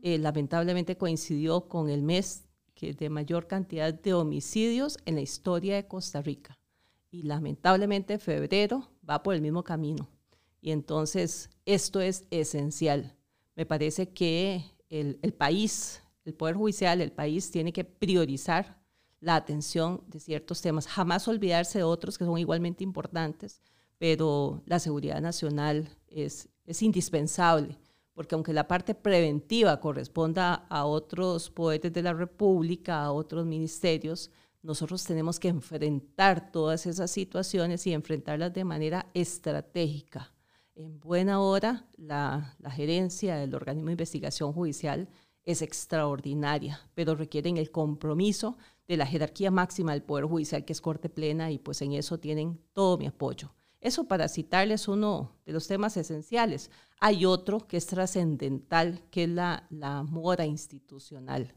eh, 0.01 0.17
lamentablemente 0.17 0.97
coincidió 0.97 1.67
con 1.67 1.89
el 1.89 2.01
mes 2.01 2.45
que 2.73 2.93
de 2.93 3.09
mayor 3.09 3.45
cantidad 3.45 3.93
de 3.93 4.13
homicidios 4.13 4.97
en 5.05 5.15
la 5.15 5.21
historia 5.21 5.75
de 5.75 5.87
Costa 5.87 6.21
Rica. 6.21 6.57
Y 7.11 7.23
lamentablemente 7.23 8.17
febrero 8.17 8.89
va 9.07 9.21
por 9.21 9.35
el 9.35 9.41
mismo 9.41 9.63
camino. 9.63 10.09
Y 10.61 10.71
entonces 10.71 11.49
esto 11.65 11.99
es 11.99 12.25
esencial. 12.31 13.17
Me 13.55 13.65
parece 13.65 14.09
que 14.09 14.63
el, 14.89 15.19
el 15.21 15.33
país, 15.33 16.01
el 16.23 16.33
Poder 16.33 16.55
Judicial, 16.55 17.01
el 17.01 17.11
país 17.11 17.51
tiene 17.51 17.73
que 17.73 17.83
priorizar 17.83 18.80
la 19.21 19.35
atención 19.35 20.03
de 20.07 20.19
ciertos 20.19 20.61
temas, 20.61 20.87
jamás 20.87 21.27
olvidarse 21.27 21.77
de 21.77 21.83
otros 21.83 22.17
que 22.17 22.25
son 22.25 22.37
igualmente 22.37 22.83
importantes, 22.83 23.61
pero 23.97 24.63
la 24.65 24.79
seguridad 24.79 25.21
nacional 25.21 25.87
es, 26.07 26.49
es 26.65 26.81
indispensable, 26.81 27.77
porque 28.13 28.35
aunque 28.35 28.51
la 28.51 28.67
parte 28.67 28.95
preventiva 28.95 29.79
corresponda 29.79 30.65
a 30.69 30.85
otros 30.85 31.51
poderes 31.51 31.93
de 31.93 32.01
la 32.01 32.13
República, 32.13 33.03
a 33.03 33.11
otros 33.11 33.45
ministerios, 33.45 34.31
nosotros 34.63 35.03
tenemos 35.03 35.39
que 35.39 35.47
enfrentar 35.47 36.51
todas 36.51 36.85
esas 36.85 37.11
situaciones 37.11 37.85
y 37.87 37.93
enfrentarlas 37.93 38.53
de 38.53 38.63
manera 38.63 39.07
estratégica. 39.13 40.33
En 40.75 40.99
buena 40.99 41.39
hora, 41.41 41.87
la, 41.97 42.55
la 42.59 42.71
gerencia 42.71 43.35
del 43.35 43.53
organismo 43.53 43.87
de 43.87 43.93
investigación 43.93 44.53
judicial 44.53 45.09
es 45.43 45.61
extraordinaria, 45.61 46.79
pero 46.93 47.15
requieren 47.15 47.57
el 47.57 47.71
compromiso 47.71 48.57
de 48.91 48.97
la 48.97 49.05
jerarquía 49.05 49.51
máxima 49.51 49.93
del 49.93 50.03
Poder 50.03 50.25
Judicial, 50.25 50.65
que 50.65 50.73
es 50.73 50.81
Corte 50.81 51.07
Plena, 51.07 51.49
y 51.49 51.59
pues 51.59 51.81
en 51.81 51.93
eso 51.93 52.19
tienen 52.19 52.59
todo 52.73 52.97
mi 52.97 53.07
apoyo. 53.07 53.53
Eso 53.79 54.05
para 54.05 54.27
citarles 54.27 54.89
uno 54.89 55.37
de 55.45 55.53
los 55.53 55.65
temas 55.65 55.95
esenciales. 55.95 56.69
Hay 56.99 57.25
otro 57.25 57.59
que 57.59 57.77
es 57.77 57.87
trascendental, 57.87 59.01
que 59.09 59.23
es 59.23 59.29
la, 59.29 59.65
la 59.69 60.03
moda 60.03 60.45
institucional. 60.45 61.55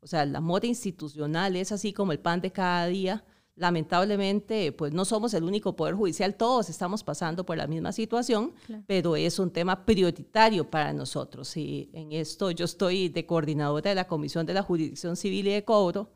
O 0.00 0.06
sea, 0.06 0.26
la 0.26 0.42
moda 0.42 0.66
institucional 0.66 1.56
es 1.56 1.72
así 1.72 1.94
como 1.94 2.12
el 2.12 2.20
pan 2.20 2.42
de 2.42 2.52
cada 2.52 2.86
día. 2.86 3.24
Lamentablemente, 3.56 4.70
pues 4.72 4.92
no 4.92 5.06
somos 5.06 5.32
el 5.32 5.44
único 5.44 5.74
poder 5.76 5.94
judicial, 5.94 6.34
todos 6.34 6.68
estamos 6.68 7.02
pasando 7.02 7.46
por 7.46 7.56
la 7.56 7.66
misma 7.66 7.92
situación, 7.92 8.52
pero 8.86 9.16
es 9.16 9.38
un 9.38 9.50
tema 9.50 9.86
prioritario 9.86 10.68
para 10.68 10.92
nosotros. 10.92 11.56
Y 11.56 11.88
en 11.94 12.12
esto 12.12 12.50
yo 12.50 12.66
estoy 12.66 13.08
de 13.08 13.24
coordinadora 13.24 13.88
de 13.88 13.94
la 13.94 14.06
Comisión 14.06 14.44
de 14.44 14.52
la 14.52 14.62
Jurisdicción 14.62 15.16
Civil 15.16 15.46
y 15.46 15.52
de 15.52 15.64
Cobro, 15.64 16.12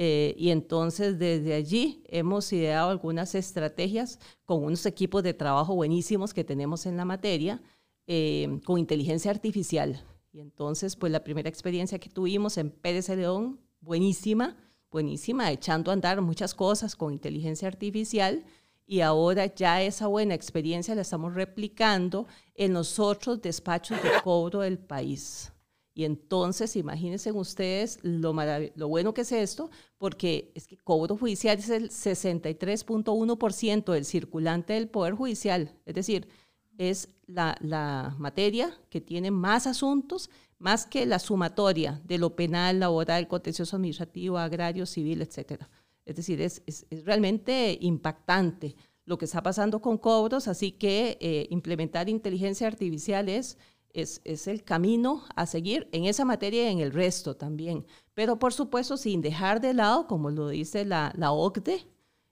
eh, 0.00 0.36
y 0.38 0.50
entonces 0.50 1.18
desde 1.18 1.54
allí 1.54 2.04
hemos 2.06 2.52
ideado 2.52 2.90
algunas 2.90 3.34
estrategias 3.34 4.20
con 4.44 4.62
unos 4.62 4.86
equipos 4.86 5.24
de 5.24 5.34
trabajo 5.34 5.74
buenísimos 5.74 6.32
que 6.32 6.44
tenemos 6.44 6.86
en 6.86 6.96
la 6.96 7.04
materia, 7.04 7.60
eh, 8.06 8.60
con 8.64 8.78
inteligencia 8.78 9.32
artificial. 9.32 10.00
Y 10.32 10.38
entonces, 10.38 10.94
pues 10.94 11.10
la 11.10 11.24
primera 11.24 11.48
experiencia 11.48 11.98
que 11.98 12.08
tuvimos 12.08 12.58
en 12.58 12.70
Pérez 12.70 13.08
León, 13.08 13.58
buenísima, 13.80 14.56
buenísima, 14.88 15.50
echando 15.50 15.90
a 15.90 15.94
andar 15.94 16.22
muchas 16.22 16.54
cosas 16.54 16.94
con 16.94 17.12
inteligencia 17.12 17.66
artificial. 17.66 18.44
Y 18.86 19.00
ahora 19.00 19.52
ya 19.52 19.82
esa 19.82 20.06
buena 20.06 20.34
experiencia 20.34 20.94
la 20.94 21.02
estamos 21.02 21.34
replicando 21.34 22.28
en 22.54 22.72
los 22.72 23.00
otros 23.00 23.42
despachos 23.42 24.00
de 24.00 24.10
cobro 24.22 24.60
del 24.60 24.78
país. 24.78 25.52
Y 25.98 26.04
entonces, 26.04 26.76
imagínense 26.76 27.32
ustedes 27.32 27.98
lo, 28.02 28.32
lo 28.76 28.86
bueno 28.86 29.12
que 29.12 29.22
es 29.22 29.32
esto, 29.32 29.68
porque 29.98 30.52
es 30.54 30.68
que 30.68 30.76
cobro 30.76 31.16
judicial 31.16 31.58
es 31.58 31.70
el 31.70 31.90
63.1% 31.90 33.92
del 33.92 34.04
circulante 34.04 34.74
del 34.74 34.88
Poder 34.88 35.14
Judicial. 35.14 35.74
Es 35.86 35.96
decir, 35.96 36.28
es 36.76 37.08
la, 37.26 37.56
la, 37.60 38.14
materia 38.16 38.72
que 38.90 39.00
tiene 39.00 39.32
más 39.32 39.66
asuntos, 39.66 40.30
más 40.60 40.86
que 40.86 41.04
la 41.04 41.18
sumatoria 41.18 42.00
de 42.04 42.18
lo 42.18 42.36
penal, 42.36 42.78
laboral, 42.78 43.26
contencioso 43.26 43.74
administrativo, 43.74 44.38
agrario, 44.38 44.86
civil, 44.86 45.20
etc. 45.20 45.64
Es 46.04 46.14
decir, 46.14 46.40
es, 46.40 46.62
es, 46.66 46.86
es 46.90 47.04
realmente 47.06 47.76
impactante 47.80 48.76
lo 49.04 49.18
que 49.18 49.24
está 49.24 49.42
pasando 49.42 49.82
con 49.82 49.98
cobros, 49.98 50.46
así 50.46 50.70
que 50.70 51.18
eh, 51.20 51.48
implementar 51.50 52.08
inteligencia 52.08 52.68
artificial 52.68 53.28
es 53.28 53.58
es, 53.92 54.20
el 54.46 54.62
camino 54.62 55.24
a 55.34 55.46
seguir 55.46 55.88
en 55.92 56.04
esa 56.04 56.24
materia 56.24 56.68
y 56.68 56.72
en 56.72 56.80
el 56.80 56.92
resto 56.92 57.36
también. 57.36 57.86
Pero 58.14 58.38
por 58.38 58.52
supuesto, 58.52 58.96
sin 58.96 59.20
dejar 59.20 59.60
de 59.60 59.74
lado, 59.74 60.06
como 60.06 60.30
lo 60.30 60.48
dice 60.48 60.84
la, 60.84 61.12
la 61.16 61.32
OCDE, 61.32 61.86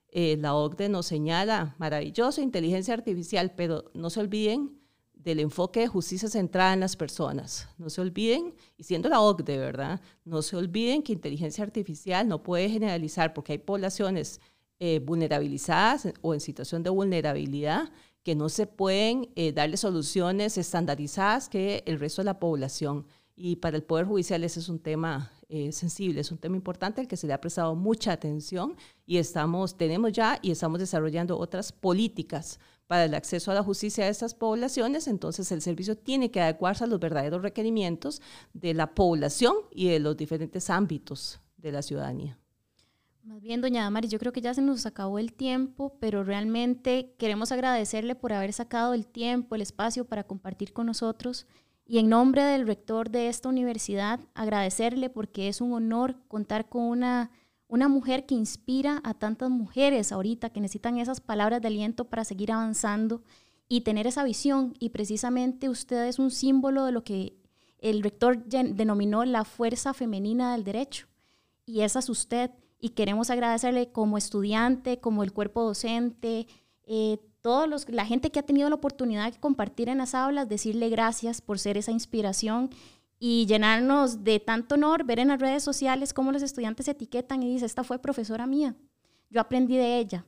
eh, 0.09 0.37
la 0.39 0.55
OCDE 0.55 0.89
nos 0.89 1.05
señala 1.05 1.75
maravillosa 1.77 2.41
inteligencia 2.41 2.93
artificial, 2.93 3.53
pero 3.55 3.85
no 3.93 4.09
se 4.09 4.19
olviden 4.19 4.79
del 5.13 5.39
enfoque 5.41 5.81
de 5.81 5.87
justicia 5.87 6.29
centrada 6.29 6.73
en 6.73 6.79
las 6.79 6.95
personas. 6.95 7.67
No 7.77 7.89
se 7.89 7.99
olviden, 8.01 8.53
y 8.77 8.83
siendo 8.83 9.09
la 9.09 9.19
OCDE, 9.19 9.57
¿verdad? 9.57 9.99
No 10.23 10.41
se 10.41 10.55
olviden 10.55 11.03
que 11.03 11.11
inteligencia 11.11 11.63
artificial 11.63 12.27
no 12.27 12.43
puede 12.43 12.69
generalizar 12.69 13.33
porque 13.33 13.53
hay 13.53 13.57
poblaciones 13.57 14.39
eh, 14.79 14.99
vulnerabilizadas 14.99 16.07
o 16.21 16.33
en 16.33 16.39
situación 16.39 16.83
de 16.83 16.91
vulnerabilidad 16.91 17.89
que 18.27 18.35
no 18.35 18.49
se 18.49 18.67
pueden 18.67 19.29
eh, 19.37 19.53
darle 19.53 19.77
soluciones 19.77 20.57
estandarizadas 20.57 21.47
que 21.47 21.81
el 21.85 21.97
resto 21.97 22.19
de 22.19 22.25
la 22.25 22.41
población. 22.41 23.07
Y 23.37 23.55
para 23.55 23.77
el 23.77 23.83
Poder 23.83 24.05
Judicial 24.05 24.43
ese 24.43 24.59
es 24.59 24.67
un 24.67 24.79
tema 24.79 25.31
eh, 25.47 25.71
sensible, 25.71 26.19
es 26.19 26.29
un 26.29 26.37
tema 26.37 26.57
importante 26.57 26.99
al 26.99 27.07
que 27.07 27.15
se 27.15 27.25
le 27.25 27.31
ha 27.31 27.39
prestado 27.39 27.73
mucha 27.73 28.11
atención 28.11 28.75
y 29.05 29.15
estamos, 29.15 29.77
tenemos 29.77 30.11
ya 30.11 30.39
y 30.41 30.51
estamos 30.51 30.81
desarrollando 30.81 31.39
otras 31.39 31.71
políticas 31.71 32.59
para 32.85 33.05
el 33.05 33.13
acceso 33.13 33.49
a 33.49 33.53
la 33.53 33.63
justicia 33.63 34.03
de 34.03 34.11
estas 34.11 34.35
poblaciones, 34.35 35.07
entonces 35.07 35.49
el 35.53 35.61
servicio 35.61 35.95
tiene 35.95 36.29
que 36.29 36.41
adecuarse 36.41 36.83
a 36.83 36.87
los 36.87 36.99
verdaderos 36.99 37.41
requerimientos 37.41 38.21
de 38.51 38.73
la 38.73 38.93
población 38.93 39.55
y 39.71 39.87
de 39.87 40.01
los 40.01 40.17
diferentes 40.17 40.69
ámbitos 40.69 41.39
de 41.55 41.71
la 41.71 41.81
ciudadanía. 41.81 42.37
Más 43.27 43.41
bien, 43.41 43.59
doña 43.59 43.83
Damaris, 43.83 44.09
yo 44.09 44.19
creo 44.19 44.31
que 44.31 44.39
ya 44.39 44.53
se 44.53 44.61
nos 44.61 44.85
acabó 44.85 45.19
el 45.19 45.33
tiempo, 45.33 45.97
pero 45.99 46.23
realmente 46.23 47.13
queremos 47.17 47.51
agradecerle 47.51 48.15
por 48.15 48.31
haber 48.31 48.53
sacado 48.53 48.93
el 48.93 49.05
tiempo, 49.05 49.53
el 49.53 49.61
espacio 49.61 50.05
para 50.05 50.23
compartir 50.23 50.71
con 50.71 50.85
nosotros. 50.85 51.45
Y 51.85 51.97
en 51.97 52.07
nombre 52.07 52.41
del 52.41 52.65
rector 52.65 53.09
de 53.09 53.27
esta 53.27 53.49
universidad, 53.49 54.21
agradecerle 54.33 55.09
porque 55.09 55.49
es 55.49 55.59
un 55.59 55.73
honor 55.73 56.15
contar 56.29 56.69
con 56.69 56.83
una, 56.83 57.29
una 57.67 57.89
mujer 57.89 58.25
que 58.25 58.33
inspira 58.33 59.01
a 59.03 59.13
tantas 59.13 59.49
mujeres 59.49 60.13
ahorita 60.13 60.49
que 60.49 60.61
necesitan 60.61 60.97
esas 60.97 61.19
palabras 61.19 61.61
de 61.61 61.67
aliento 61.67 62.05
para 62.05 62.23
seguir 62.23 62.53
avanzando 62.53 63.23
y 63.67 63.81
tener 63.81 64.07
esa 64.07 64.23
visión. 64.23 64.73
Y 64.79 64.91
precisamente 64.91 65.67
usted 65.67 66.05
es 66.05 66.17
un 66.17 66.31
símbolo 66.31 66.85
de 66.85 66.93
lo 66.93 67.03
que 67.03 67.35
el 67.79 68.03
rector 68.03 68.45
denominó 68.45 69.25
la 69.25 69.43
fuerza 69.43 69.93
femenina 69.93 70.53
del 70.53 70.63
derecho. 70.63 71.07
Y 71.65 71.81
esa 71.81 71.99
es 71.99 72.07
usted 72.07 72.51
y 72.79 72.89
queremos 72.89 73.29
agradecerle 73.29 73.91
como 73.91 74.17
estudiante, 74.17 74.99
como 74.99 75.23
el 75.23 75.33
cuerpo 75.33 75.63
docente, 75.63 76.47
eh, 76.83 77.17
todos 77.41 77.67
los, 77.67 77.89
la 77.89 78.05
gente 78.05 78.29
que 78.31 78.39
ha 78.39 78.43
tenido 78.43 78.69
la 78.69 78.75
oportunidad 78.75 79.31
de 79.31 79.39
compartir 79.39 79.89
en 79.89 79.99
las 79.99 80.13
aulas, 80.13 80.49
decirle 80.49 80.89
gracias 80.89 81.41
por 81.41 81.59
ser 81.59 81.77
esa 81.77 81.91
inspiración 81.91 82.69
y 83.19 83.45
llenarnos 83.45 84.23
de 84.23 84.39
tanto 84.39 84.75
honor, 84.75 85.03
ver 85.03 85.19
en 85.19 85.29
las 85.29 85.39
redes 85.39 85.63
sociales 85.63 86.13
cómo 86.13 86.31
los 86.31 86.43
estudiantes 86.43 86.85
se 86.85 86.91
etiquetan 86.91 87.41
y 87.41 87.51
dicen, 87.51 87.65
esta 87.65 87.83
fue 87.83 87.99
profesora 87.99 88.45
mía, 88.45 88.75
yo 89.29 89.41
aprendí 89.41 89.77
de 89.77 89.97
ella. 89.97 90.25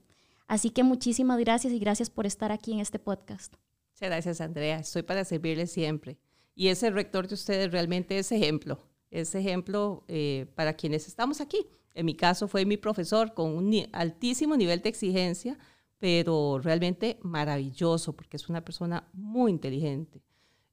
Así 0.47 0.71
que 0.71 0.81
muchísimas 0.81 1.37
gracias 1.39 1.71
y 1.73 1.79
gracias 1.79 2.09
por 2.09 2.25
estar 2.25 2.51
aquí 2.51 2.73
en 2.73 2.79
este 2.79 2.97
podcast. 2.97 3.53
Muchas 3.93 4.09
gracias, 4.09 4.41
Andrea. 4.41 4.79
Estoy 4.79 5.03
para 5.03 5.23
servirle 5.23 5.67
siempre. 5.67 6.17
Y 6.55 6.69
ese 6.69 6.89
rector 6.89 7.27
de 7.27 7.35
ustedes 7.35 7.71
realmente 7.71 8.17
es 8.17 8.31
ejemplo, 8.31 8.79
es 9.11 9.35
ejemplo 9.35 10.03
eh, 10.07 10.47
para 10.55 10.73
quienes 10.73 11.07
estamos 11.07 11.39
aquí. 11.39 11.67
En 11.99 12.05
mi 12.05 12.15
caso 12.15 12.47
fue 12.47 12.63
mi 12.63 12.77
profesor 12.77 13.33
con 13.33 13.53
un 13.57 13.75
altísimo 13.91 14.55
nivel 14.55 14.81
de 14.81 14.87
exigencia, 14.87 15.57
pero 15.97 16.57
realmente 16.63 17.19
maravilloso 17.23 18.15
porque 18.15 18.37
es 18.37 18.47
una 18.47 18.63
persona 18.63 19.09
muy 19.11 19.51
inteligente. 19.51 20.23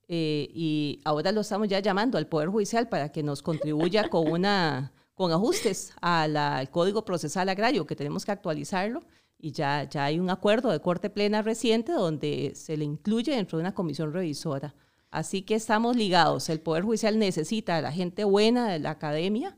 Eh, 0.07 0.49
y 0.55 1.01
ahora 1.05 1.33
lo 1.33 1.41
estamos 1.41 1.67
ya 1.67 1.81
llamando 1.81 2.17
al 2.17 2.29
Poder 2.29 2.49
Judicial 2.49 2.89
para 2.89 3.11
que 3.11 3.25
nos 3.25 3.43
contribuya 3.43 4.09
con, 4.09 4.31
una, 4.31 4.93
con 5.15 5.33
ajustes 5.33 5.93
al 6.01 6.71
Código 6.71 7.05
Procesal 7.05 7.49
Agrario, 7.49 7.89
que 7.89 7.97
tenemos 7.97 8.25
que 8.25 8.31
actualizarlo. 8.31 9.03
Y 9.37 9.51
ya, 9.51 9.83
ya 9.83 10.05
hay 10.05 10.21
un 10.21 10.31
acuerdo 10.31 10.71
de 10.71 10.79
corte 10.79 11.11
plena 11.11 11.43
reciente 11.43 11.91
donde 11.91 12.53
se 12.55 12.77
le 12.77 12.85
incluye 12.85 13.35
dentro 13.35 13.59
de 13.59 13.63
una 13.63 13.75
comisión 13.75 14.13
revisora. 14.13 14.77
Así 15.11 15.43
que 15.43 15.57
estamos 15.57 15.97
ligados. 15.97 16.49
El 16.51 16.61
Poder 16.61 16.85
Judicial 16.85 17.19
necesita 17.19 17.79
a 17.79 17.83
la 17.83 17.91
gente 17.91 18.23
buena 18.23 18.69
de 18.69 18.79
la 18.79 18.91
academia 18.91 19.57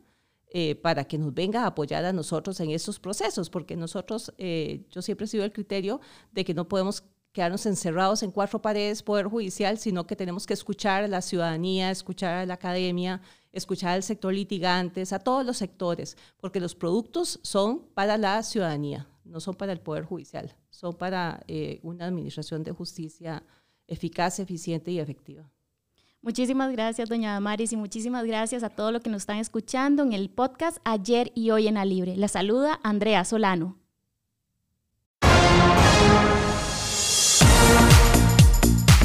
eh, 0.51 0.75
para 0.77 1.05
que 1.05 1.19
nos 1.19 1.35
venga 1.35 1.65
a 1.65 1.67
apoyar 1.67 2.05
a 2.05 2.13
nosotros 2.13 2.59
en 2.61 2.71
estos 2.71 2.99
procesos, 2.99 3.51
porque 3.51 3.77
nosotros, 3.77 4.33
eh, 4.39 4.87
yo 4.91 5.03
siempre 5.03 5.27
he 5.27 5.29
sido 5.29 5.45
el 5.45 5.53
criterio 5.53 6.01
de 6.33 6.45
que 6.45 6.55
no 6.55 6.67
podemos 6.67 7.05
quedarnos 7.33 7.67
encerrados 7.67 8.23
en 8.23 8.31
cuatro 8.31 8.61
paredes, 8.61 9.03
poder 9.03 9.27
judicial, 9.27 9.79
sino 9.79 10.07
que 10.07 10.17
tenemos 10.17 10.47
que 10.47 10.55
escuchar 10.55 11.05
a 11.05 11.09
la 11.09 11.23
ciudadanía, 11.23 11.91
escuchar 11.91 12.35
a 12.35 12.47
la 12.47 12.55
academia, 12.55 13.21
escuchar 13.53 13.91
al 13.91 14.03
sector 14.03 14.33
litigantes, 14.33 15.13
a 15.13 15.19
todos 15.19 15.45
los 15.45 15.59
sectores, 15.59 16.17
porque 16.41 16.61
los 16.61 16.75
productos 16.75 17.39
son 17.43 17.81
para 17.95 18.17
la 18.17 18.43
ciudadanía, 18.43 19.07
no 19.25 19.41
son 19.41 19.55
para 19.55 19.73
el 19.73 19.81
poder 19.81 20.05
judicial, 20.05 20.57
son 20.71 20.95
para 20.95 21.43
eh, 21.47 21.81
una 21.83 22.07
administración 22.07 22.63
de 22.63 22.73
justicia 22.73 23.45
eficaz, 23.87 24.39
eficiente 24.39 24.91
y 24.91 24.99
efectiva. 24.99 25.51
Muchísimas 26.21 26.73
gracias, 26.73 27.09
doña 27.09 27.33
Damaris, 27.33 27.73
y 27.73 27.77
muchísimas 27.77 28.25
gracias 28.25 28.63
a 28.63 28.71
todos 28.71 28.93
los 28.93 29.03
que 29.03 29.11
nos 29.11 29.23
están 29.23 29.39
escuchando 29.39 30.03
en 30.03 30.13
el 30.13 30.31
podcast 30.31 30.79
Ayer 30.85 31.31
y 31.35 31.51
Hoy 31.51 31.69
en 31.69 31.75
la 31.75 31.85
Libre. 31.85 32.17
La 32.17 32.29
saluda 32.29 32.81
Andrea 32.83 33.25
Solano. 33.25 33.77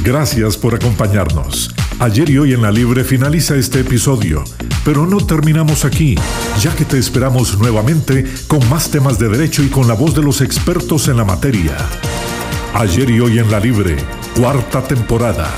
Gracias 0.03 0.57
por 0.57 0.75
acompañarnos. 0.75 1.73
Ayer 1.99 2.29
y 2.29 2.37
hoy 2.37 2.53
en 2.53 2.61
la 2.61 2.71
Libre 2.71 3.05
finaliza 3.05 3.55
este 3.55 3.79
episodio, 3.79 4.43
pero 4.83 5.05
no 5.05 5.25
terminamos 5.25 5.85
aquí, 5.85 6.15
ya 6.59 6.75
que 6.75 6.83
te 6.83 6.97
esperamos 6.97 7.57
nuevamente 7.57 8.25
con 8.47 8.67
más 8.69 8.91
temas 8.91 9.17
de 9.17 9.29
derecho 9.29 9.63
y 9.63 9.69
con 9.69 9.87
la 9.87 9.93
voz 9.93 10.13
de 10.13 10.21
los 10.21 10.41
expertos 10.41 11.07
en 11.07 11.15
la 11.15 11.23
materia. 11.23 11.77
Ayer 12.73 13.09
y 13.11 13.21
hoy 13.21 13.39
en 13.39 13.49
la 13.49 13.61
Libre, 13.61 13.95
cuarta 14.35 14.81
temporada. 14.83 15.49